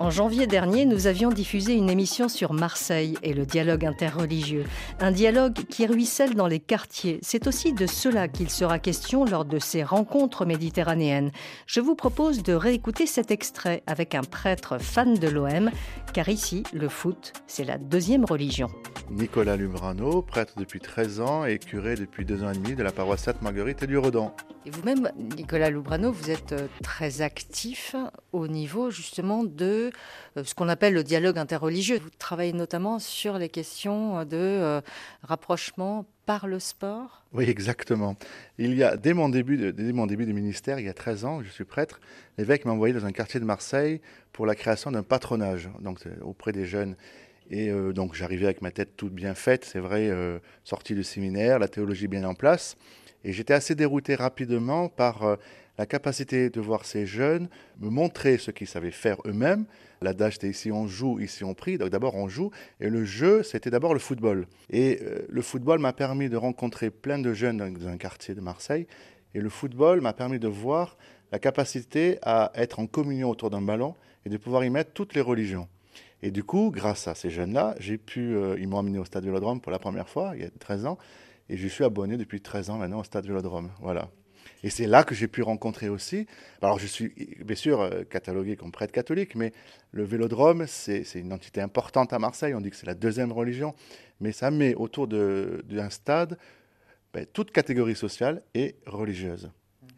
En 0.04 0.10
janvier 0.10 0.46
dernier, 0.46 0.84
nous 0.84 1.06
avions 1.06 1.30
diffusé 1.30 1.72
une 1.72 1.88
émission 1.88 2.28
sur 2.28 2.52
Marseille 2.52 3.16
et 3.22 3.32
le 3.32 3.46
dialogue 3.46 3.86
interreligieux. 3.86 4.64
Un 5.00 5.10
dialogue 5.10 5.54
qui 5.54 5.86
ruisselle 5.86 6.34
dans 6.34 6.46
les 6.46 6.60
quartiers. 6.60 7.18
C'est 7.22 7.46
aussi 7.46 7.72
de 7.72 7.86
cela 7.86 8.28
qu'il 8.28 8.50
sera 8.50 8.78
question 8.78 9.24
lors 9.24 9.46
de 9.46 9.58
ces 9.58 9.82
rencontres 9.82 10.44
méditerranéennes. 10.44 11.30
Je 11.66 11.80
vous 11.80 11.94
propose 11.94 12.42
de 12.42 12.52
réécouter 12.52 13.06
cet 13.06 13.30
extrait 13.30 13.82
avec 13.86 14.14
un 14.14 14.20
prêtre 14.20 14.76
fan 14.76 15.14
de 15.14 15.28
l'OM, 15.28 15.70
car 16.12 16.28
ici, 16.28 16.64
le 16.74 16.90
foot, 16.90 17.32
c'est 17.46 17.64
la 17.64 17.78
deuxième 17.78 18.26
religion. 18.26 18.68
Nicolas 19.10 19.56
Lumbrano, 19.56 20.22
prêtre 20.22 20.54
depuis 20.56 20.80
13 20.80 21.20
ans 21.20 21.44
et 21.44 21.58
curé 21.58 21.94
depuis 21.94 22.24
deux 22.24 22.42
ans 22.42 22.50
et 22.50 22.54
demi 22.54 22.74
de 22.74 22.82
la 22.82 22.90
paroisse 22.90 23.22
Sainte-Marguerite 23.22 23.82
et 23.82 23.86
du 23.86 23.98
Redan. 23.98 24.34
Et 24.66 24.70
vous-même, 24.70 25.10
Nicolas 25.36 25.68
Lumbrano, 25.68 26.10
vous 26.10 26.30
êtes 26.30 26.52
euh, 26.52 26.66
très 26.82 27.20
actif 27.20 27.94
au 28.32 28.48
niveau 28.48 28.90
justement 28.90 29.44
de 29.44 29.92
euh, 30.36 30.44
ce 30.44 30.54
qu'on 30.54 30.68
appelle 30.70 30.94
le 30.94 31.04
dialogue 31.04 31.38
interreligieux. 31.38 31.98
Vous 31.98 32.08
travaillez 32.18 32.54
notamment 32.54 32.98
sur 32.98 33.36
les 33.36 33.50
questions 33.50 34.24
de 34.24 34.36
euh, 34.36 34.80
rapprochement 35.22 36.06
par 36.24 36.46
le 36.46 36.58
sport 36.58 37.24
Oui, 37.34 37.44
exactement. 37.44 38.16
Il 38.56 38.74
y 38.74 38.82
a, 38.82 38.96
dès 38.96 39.12
mon, 39.12 39.28
début 39.28 39.58
de, 39.58 39.70
dès 39.70 39.92
mon 39.92 40.06
début 40.06 40.24
du 40.24 40.32
ministère, 40.32 40.78
il 40.78 40.86
y 40.86 40.88
a 40.88 40.94
13 40.94 41.24
ans, 41.26 41.42
je 41.42 41.50
suis 41.50 41.64
prêtre, 41.64 42.00
l'évêque 42.38 42.64
m'a 42.64 42.72
envoyé 42.72 42.94
dans 42.94 43.04
un 43.04 43.12
quartier 43.12 43.38
de 43.38 43.44
Marseille 43.44 44.00
pour 44.32 44.46
la 44.46 44.54
création 44.54 44.90
d'un 44.90 45.02
patronage, 45.02 45.68
donc 45.80 45.98
auprès 46.22 46.52
des 46.52 46.64
jeunes. 46.64 46.96
Et 47.50 47.70
euh, 47.70 47.92
donc 47.92 48.14
j'arrivais 48.14 48.46
avec 48.46 48.62
ma 48.62 48.70
tête 48.70 48.96
toute 48.96 49.12
bien 49.12 49.34
faite, 49.34 49.64
c'est 49.64 49.78
vrai, 49.78 50.10
sortie 50.64 50.94
du 50.94 51.04
séminaire, 51.04 51.58
la 51.58 51.68
théologie 51.68 52.08
bien 52.08 52.24
en 52.24 52.34
place. 52.34 52.76
Et 53.24 53.32
j'étais 53.32 53.54
assez 53.54 53.74
dérouté 53.74 54.14
rapidement 54.14 54.88
par 54.88 55.38
la 55.78 55.86
capacité 55.86 56.50
de 56.50 56.60
voir 56.60 56.84
ces 56.84 57.06
jeunes 57.06 57.48
me 57.80 57.88
montrer 57.88 58.38
ce 58.38 58.50
qu'ils 58.50 58.68
savaient 58.68 58.90
faire 58.90 59.16
eux-mêmes. 59.26 59.66
L'adage 60.02 60.36
était 60.36 60.48
ici 60.48 60.70
on 60.70 60.86
joue, 60.86 61.18
ici 61.20 61.44
on 61.44 61.54
prie. 61.54 61.78
Donc 61.78 61.90
d'abord 61.90 62.14
on 62.14 62.28
joue. 62.28 62.50
Et 62.80 62.88
le 62.88 63.04
jeu, 63.04 63.42
c'était 63.42 63.70
d'abord 63.70 63.92
le 63.92 64.00
football. 64.00 64.46
Et 64.70 65.00
euh, 65.02 65.26
le 65.28 65.42
football 65.42 65.80
m'a 65.80 65.92
permis 65.92 66.28
de 66.28 66.36
rencontrer 66.36 66.90
plein 66.90 67.18
de 67.18 67.32
jeunes 67.32 67.56
dans 67.56 67.88
un 67.88 67.96
quartier 67.96 68.34
de 68.34 68.40
Marseille. 68.40 68.86
Et 69.34 69.40
le 69.40 69.48
football 69.48 70.00
m'a 70.00 70.12
permis 70.12 70.38
de 70.38 70.48
voir 70.48 70.96
la 71.32 71.38
capacité 71.38 72.18
à 72.22 72.52
être 72.54 72.78
en 72.78 72.86
communion 72.86 73.30
autour 73.30 73.50
d'un 73.50 73.62
ballon 73.62 73.94
et 74.24 74.28
de 74.28 74.36
pouvoir 74.36 74.64
y 74.64 74.70
mettre 74.70 74.92
toutes 74.92 75.14
les 75.14 75.20
religions. 75.20 75.68
Et 76.24 76.30
du 76.30 76.42
coup, 76.42 76.70
grâce 76.74 77.06
à 77.06 77.14
ces 77.14 77.28
jeunes-là, 77.28 77.74
j'ai 77.78 77.98
pu, 77.98 78.34
euh, 78.34 78.56
ils 78.58 78.66
m'ont 78.66 78.78
amené 78.78 78.98
au 78.98 79.04
stade 79.04 79.26
Vélodrome 79.26 79.60
pour 79.60 79.70
la 79.70 79.78
première 79.78 80.08
fois, 80.08 80.32
il 80.34 80.40
y 80.40 80.46
a 80.46 80.48
13 80.58 80.86
ans, 80.86 80.96
Et 81.50 81.58
je 81.58 81.68
suis 81.68 81.84
abonné 81.84 82.16
depuis 82.16 82.40
13 82.40 82.70
ans 82.70 82.78
maintenant 82.78 83.00
au 83.00 83.04
Stade 83.04 83.26
Vélodrome. 83.26 83.70
Voilà. 83.82 84.08
Et 84.62 84.70
c'est 84.70 84.86
là 84.86 85.04
que 85.04 85.14
j'ai 85.14 85.28
pu 85.28 85.42
rencontrer 85.42 85.90
aussi. 85.90 86.26
Alors, 86.62 86.78
je 86.78 86.86
suis 86.86 87.12
bien 87.44 87.54
sûr 87.54 87.82
euh, 87.82 88.04
catalogué 88.04 88.56
comme 88.56 88.72
prêtre 88.72 88.94
catholique, 88.94 89.34
mais 89.34 89.52
le 89.90 90.02
vélodrome, 90.02 90.66
c'est 90.66 91.04
une 91.14 91.34
entité 91.34 91.60
importante 91.60 92.14
à 92.14 92.18
Marseille. 92.18 92.54
On 92.54 92.62
dit 92.62 92.70
que 92.70 92.76
c'est 92.76 92.86
la 92.86 92.94
deuxième 92.94 93.30
religion, 93.30 93.74
mais 94.18 94.32
ça 94.32 94.50
met 94.50 94.74
autour 94.74 95.06
d'un 95.06 95.90
stade 95.90 96.38
ben, 97.12 97.26
toute 97.30 97.50
catégorie 97.50 97.96
sociale 97.96 98.40
et 98.54 98.76
religieuse. 98.86 99.50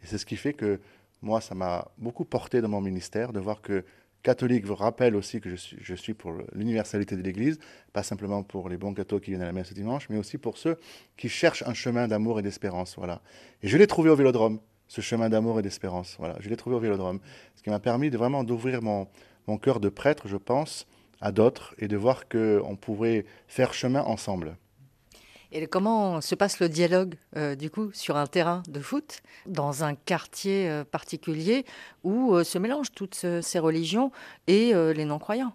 Et 0.03 0.07
c'est 0.07 0.17
ce 0.17 0.25
qui 0.25 0.35
fait 0.35 0.51
que 0.51 0.81
moi, 1.21 1.39
ça 1.39 1.55
m'a 1.55 1.87
beaucoup 1.97 2.25
porté 2.25 2.59
dans 2.59 2.67
mon 2.67 2.81
ministère 2.81 3.31
de 3.31 3.39
voir 3.39 3.61
que 3.61 3.85
catholique 4.23 4.65
vous 4.65 4.75
rappelle 4.75 5.15
aussi 5.15 5.39
que 5.39 5.55
je 5.55 5.95
suis, 5.95 6.13
pour 6.13 6.33
l'universalité 6.53 7.15
de 7.15 7.21
l'Église, 7.21 7.59
pas 7.93 8.03
simplement 8.03 8.43
pour 8.43 8.69
les 8.69 8.77
bons 8.77 8.93
cathos 8.93 9.19
qui 9.19 9.31
viennent 9.31 9.41
à 9.41 9.45
la 9.45 9.53
messe 9.53 9.69
ce 9.69 9.73
dimanche, 9.73 10.09
mais 10.09 10.17
aussi 10.17 10.37
pour 10.37 10.57
ceux 10.57 10.77
qui 11.15 11.29
cherchent 11.29 11.63
un 11.65 11.73
chemin 11.73 12.07
d'amour 12.07 12.39
et 12.39 12.41
d'espérance. 12.41 12.95
Voilà. 12.97 13.21
Et 13.63 13.67
je 13.67 13.77
l'ai 13.77 13.87
trouvé 13.87 14.09
au 14.09 14.15
Vélodrome, 14.15 14.59
ce 14.87 15.01
chemin 15.01 15.29
d'amour 15.29 15.59
et 15.59 15.61
d'espérance. 15.61 16.15
Voilà, 16.19 16.35
je 16.39 16.49
l'ai 16.49 16.57
trouvé 16.57 16.75
au 16.75 16.79
Vélodrome, 16.79 17.19
ce 17.55 17.63
qui 17.63 17.69
m'a 17.69 17.79
permis 17.79 18.09
de 18.09 18.17
vraiment 18.17 18.43
d'ouvrir 18.43 18.81
mon, 18.81 19.07
mon 19.47 19.57
cœur 19.57 19.79
de 19.79 19.89
prêtre, 19.89 20.27
je 20.27 20.37
pense, 20.37 20.87
à 21.21 21.31
d'autres 21.31 21.75
et 21.79 21.87
de 21.87 21.97
voir 21.97 22.27
qu'on 22.27 22.75
pouvait 22.79 23.25
faire 23.47 23.73
chemin 23.73 24.01
ensemble. 24.01 24.57
Et 25.51 25.65
comment 25.67 26.19
se 26.19 26.35
passe 26.35 26.59
le 26.59 26.67
dialogue, 26.67 27.15
euh, 27.37 27.55
du 27.55 27.69
coup, 27.69 27.91
sur 27.93 28.17
un 28.17 28.27
terrain 28.27 28.63
de 28.67 28.79
foot, 28.79 29.21
dans 29.45 29.83
un 29.83 29.95
quartier 29.95 30.69
euh, 30.69 30.83
particulier 30.83 31.65
où 32.03 32.35
euh, 32.35 32.43
se 32.43 32.57
mélangent 32.57 32.91
toutes 32.91 33.25
ces 33.41 33.59
religions 33.59 34.11
et 34.47 34.73
les 34.73 35.05
non-croyants? 35.05 35.53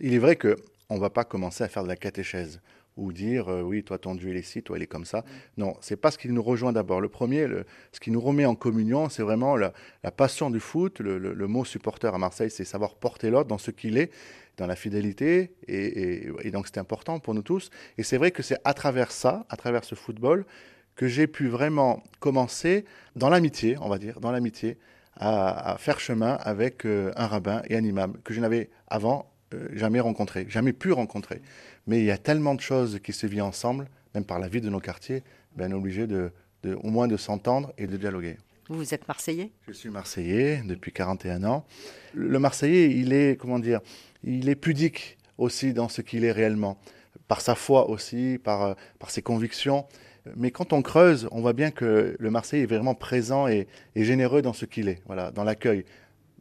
Il 0.00 0.14
est 0.14 0.18
vrai 0.18 0.36
qu'on 0.36 0.94
ne 0.94 1.00
va 1.00 1.10
pas 1.10 1.24
commencer 1.24 1.64
à 1.64 1.68
faire 1.68 1.82
de 1.82 1.88
la 1.88 1.96
catéchèse 1.96 2.60
ou 2.98 3.12
dire 3.12 3.48
oui, 3.48 3.82
toi 3.82 3.98
ton 3.98 4.14
Dieu 4.14 4.30
il 4.30 4.36
est 4.36 4.42
ci, 4.42 4.62
toi 4.62 4.76
il 4.76 4.82
est 4.82 4.86
comme 4.86 5.04
ça. 5.04 5.24
Non, 5.56 5.76
c'est 5.80 5.96
pas 5.96 6.10
ce 6.10 6.18
qui 6.18 6.28
nous 6.28 6.42
rejoint 6.42 6.72
d'abord. 6.72 7.00
Le 7.00 7.08
premier, 7.08 7.46
ce 7.92 8.00
qui 8.00 8.10
nous 8.10 8.20
remet 8.20 8.44
en 8.44 8.54
communion, 8.54 9.08
c'est 9.08 9.22
vraiment 9.22 9.56
la, 9.56 9.72
passion 10.16 10.50
du 10.50 10.60
foot. 10.60 11.00
Le, 11.00 11.46
mot 11.46 11.64
supporter 11.64 12.14
à 12.14 12.18
Marseille, 12.18 12.50
c'est 12.50 12.64
savoir 12.64 12.96
porter 12.96 13.30
l'autre 13.30 13.48
dans 13.48 13.58
ce 13.58 13.70
qu'il 13.70 13.96
est 13.96 14.10
dans 14.58 14.66
la 14.66 14.76
fidélité. 14.76 15.52
Et, 15.66 16.50
donc 16.50 16.66
c'était 16.66 16.80
important 16.80 17.18
pour 17.20 17.32
nous 17.32 17.42
tous. 17.42 17.70
Et 17.96 18.02
c'est 18.02 18.18
vrai 18.18 18.30
que 18.30 18.42
c'est 18.42 18.58
à 18.64 18.74
travers 18.74 19.10
ça, 19.10 19.46
à 19.48 19.56
travers 19.56 19.84
ce 19.84 19.94
football, 19.94 20.44
que 20.96 21.06
j'ai 21.06 21.28
pu 21.28 21.48
vraiment 21.48 22.02
commencer 22.18 22.84
dans 23.16 23.30
l'amitié, 23.30 23.76
on 23.80 23.88
va 23.88 23.98
dire, 23.98 24.20
dans 24.20 24.32
l'amitié, 24.32 24.76
à, 25.16 25.76
faire 25.78 26.00
chemin 26.00 26.34
avec 26.34 26.84
euh, 26.84 27.12
un 27.16 27.26
rabbin 27.26 27.62
et 27.68 27.76
un 27.76 27.84
imam 27.84 28.16
que 28.24 28.34
je 28.34 28.40
n'avais 28.40 28.70
avant 28.86 29.20
euh, 29.20 29.37
jamais 29.72 30.00
rencontré, 30.00 30.46
jamais 30.48 30.72
pu 30.72 30.92
rencontrer. 30.92 31.40
Mais 31.86 31.98
il 32.00 32.04
y 32.04 32.10
a 32.10 32.18
tellement 32.18 32.54
de 32.54 32.60
choses 32.60 33.00
qui 33.02 33.12
se 33.12 33.26
vivent 33.26 33.44
ensemble, 33.44 33.88
même 34.14 34.24
par 34.24 34.38
la 34.38 34.48
vie 34.48 34.60
de 34.60 34.68
nos 34.68 34.80
quartiers, 34.80 35.22
ben, 35.56 35.72
on 35.72 35.76
est 35.76 35.78
obligé 35.78 36.06
de, 36.06 36.32
au 36.82 36.90
moins 36.90 37.08
de 37.08 37.16
s'entendre 37.16 37.72
et 37.78 37.86
de 37.86 37.96
dialoguer. 37.96 38.36
Vous 38.68 38.92
êtes 38.92 39.08
Marseillais? 39.08 39.50
Je 39.66 39.72
suis 39.72 39.88
Marseillais 39.88 40.62
depuis 40.64 40.92
41 40.92 41.42
ans. 41.44 41.64
Le 42.14 42.38
Marseillais, 42.38 42.90
il 42.90 43.14
est, 43.14 43.40
comment 43.40 43.58
dire, 43.58 43.80
il 44.24 44.48
est 44.48 44.56
pudique 44.56 45.16
aussi 45.38 45.72
dans 45.72 45.88
ce 45.88 46.02
qu'il 46.02 46.24
est 46.24 46.32
réellement, 46.32 46.78
par 47.28 47.40
sa 47.40 47.54
foi 47.54 47.88
aussi, 47.88 48.38
par, 48.42 48.62
euh, 48.62 48.74
par 48.98 49.10
ses 49.10 49.22
convictions. 49.22 49.86
Mais 50.36 50.50
quand 50.50 50.72
on 50.72 50.82
creuse, 50.82 51.28
on 51.30 51.40
voit 51.40 51.52
bien 51.54 51.70
que 51.70 52.16
le 52.18 52.30
Marseille 52.30 52.62
est 52.62 52.66
vraiment 52.66 52.94
présent 52.94 53.48
et, 53.48 53.66
généreux 53.96 54.42
dans 54.42 54.52
ce 54.52 54.66
qu'il 54.66 54.88
est, 54.88 55.00
voilà, 55.06 55.30
dans 55.30 55.44
l'accueil. 55.44 55.84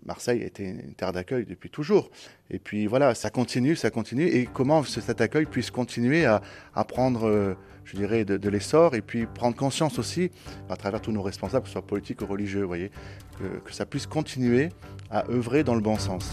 Marseille 0.05 0.41
était 0.41 0.63
une 0.63 0.93
terre 0.93 1.11
d'accueil 1.11 1.45
depuis 1.45 1.69
toujours. 1.69 2.09
Et 2.49 2.59
puis 2.59 2.87
voilà, 2.87 3.15
ça 3.15 3.29
continue, 3.29 3.75
ça 3.75 3.89
continue. 3.89 4.25
Et 4.25 4.47
comment 4.51 4.83
cet 4.83 5.21
accueil 5.21 5.45
puisse 5.45 5.71
continuer 5.71 6.25
à, 6.25 6.41
prendre, 6.87 7.27
euh, 7.27 7.55
je 7.83 7.97
dirais, 7.97 8.25
de, 8.25 8.49
l'essor 8.49 8.95
et 8.95 9.01
puis 9.01 9.25
prendre 9.25 9.55
conscience 9.55 9.99
aussi, 9.99 10.31
à 10.69 10.75
travers 10.75 11.01
tous 11.01 11.11
nos 11.11 11.21
responsables, 11.21 11.63
que 11.63 11.69
ce 11.69 11.73
soit 11.73 11.85
politiques 11.85 12.21
ou 12.21 12.25
religieux, 12.25 12.63
voyez, 12.63 12.91
que 13.39 13.73
ça 13.73 13.85
puisse 13.85 14.07
continuer 14.07 14.69
à 15.11 15.29
œuvrer 15.29 15.63
dans 15.63 15.75
le 15.75 15.81
bon 15.81 15.97
sens. 15.97 16.31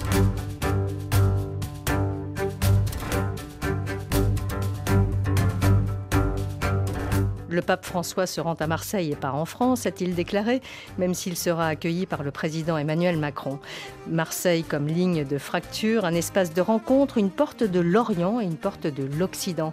Le 7.55 7.63
pape 7.63 7.85
François 7.85 8.27
se 8.27 8.41
rend 8.41 8.55
à 8.55 8.67
Marseille 8.67 9.13
et 9.13 9.15
part 9.15 9.37
en 9.37 9.45
France, 9.45 9.87
a-t-il 9.87 10.17
déclaré, 10.17 10.61
même 10.99 11.15
s'il 11.15 11.37
sera 11.37 11.69
accueilli 11.69 12.05
par 12.05 12.25
le 12.25 12.33
président 12.33 12.77
Emmanuel 12.77 13.17
Macron. 13.17 13.61
Marseille 14.09 14.65
comme 14.65 14.89
ligne 14.89 15.25
de 15.25 15.39
fracture, 15.39 16.05
un 16.05 16.15
espace 16.15 16.53
de 16.53 16.61
rencontre, 16.61 17.17
une 17.17 17.31
porte 17.31 17.63
de 17.63 17.79
l'Orient 17.79 18.41
et 18.41 18.45
une 18.45 18.57
porte 18.57 18.89
de 18.89 19.05
l'Occident. 19.05 19.73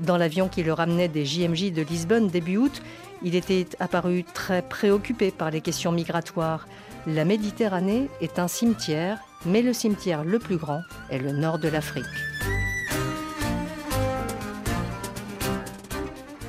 Dans 0.00 0.18
l'avion 0.18 0.48
qui 0.48 0.62
le 0.62 0.74
ramenait 0.74 1.08
des 1.08 1.24
JMJ 1.24 1.72
de 1.72 1.80
Lisbonne 1.80 2.28
début 2.28 2.58
août, 2.58 2.82
il 3.22 3.34
était 3.34 3.66
apparu 3.80 4.24
très 4.34 4.60
préoccupé 4.60 5.30
par 5.30 5.50
les 5.50 5.62
questions 5.62 5.90
migratoires. 5.90 6.66
La 7.06 7.24
Méditerranée 7.24 8.10
est 8.20 8.38
un 8.40 8.46
cimetière, 8.46 9.20
mais 9.46 9.62
le 9.62 9.72
cimetière 9.72 10.22
le 10.22 10.38
plus 10.38 10.58
grand 10.58 10.82
est 11.08 11.18
le 11.18 11.32
nord 11.32 11.58
de 11.58 11.68
l'Afrique. 11.68 12.04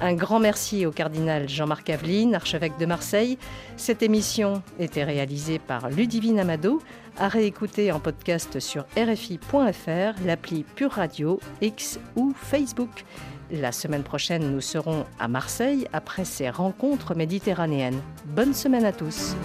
Un 0.04 0.16
grand 0.16 0.42
merci 0.42 0.86
au 0.86 0.92
cardinal 0.92 1.48
Jean-Marc 1.48 1.90
Aveline, 1.90 2.36
archevêque 2.36 2.78
de 2.78 2.86
Marseille. 2.86 3.38
Cette 3.78 4.04
émission 4.04 4.62
était 4.78 5.06
réalisée 5.06 5.60
par 5.60 5.90
Ludivine 5.90 6.40
Amado, 6.40 6.82
à 7.18 7.30
réécouter 7.30 7.90
en 7.94 8.02
podcast 8.02 8.60
sur 8.60 8.84
rfi.fr, 8.98 10.26
l'appli 10.26 10.66
Pure 10.76 10.92
Radio, 10.92 11.40
X 11.62 12.02
ou 12.18 12.34
Facebook. 12.36 13.06
La 13.50 13.72
semaine 13.72 14.04
prochaine, 14.04 14.52
nous 14.52 14.60
serons 14.60 15.06
à 15.22 15.30
Marseille 15.30 15.88
après 15.94 16.26
ces 16.26 16.50
rencontres 16.50 17.16
méditerranéennes. 17.16 18.02
Bonne 18.26 18.54
semaine 18.54 18.84
à 18.84 18.92
tous. 18.92 19.38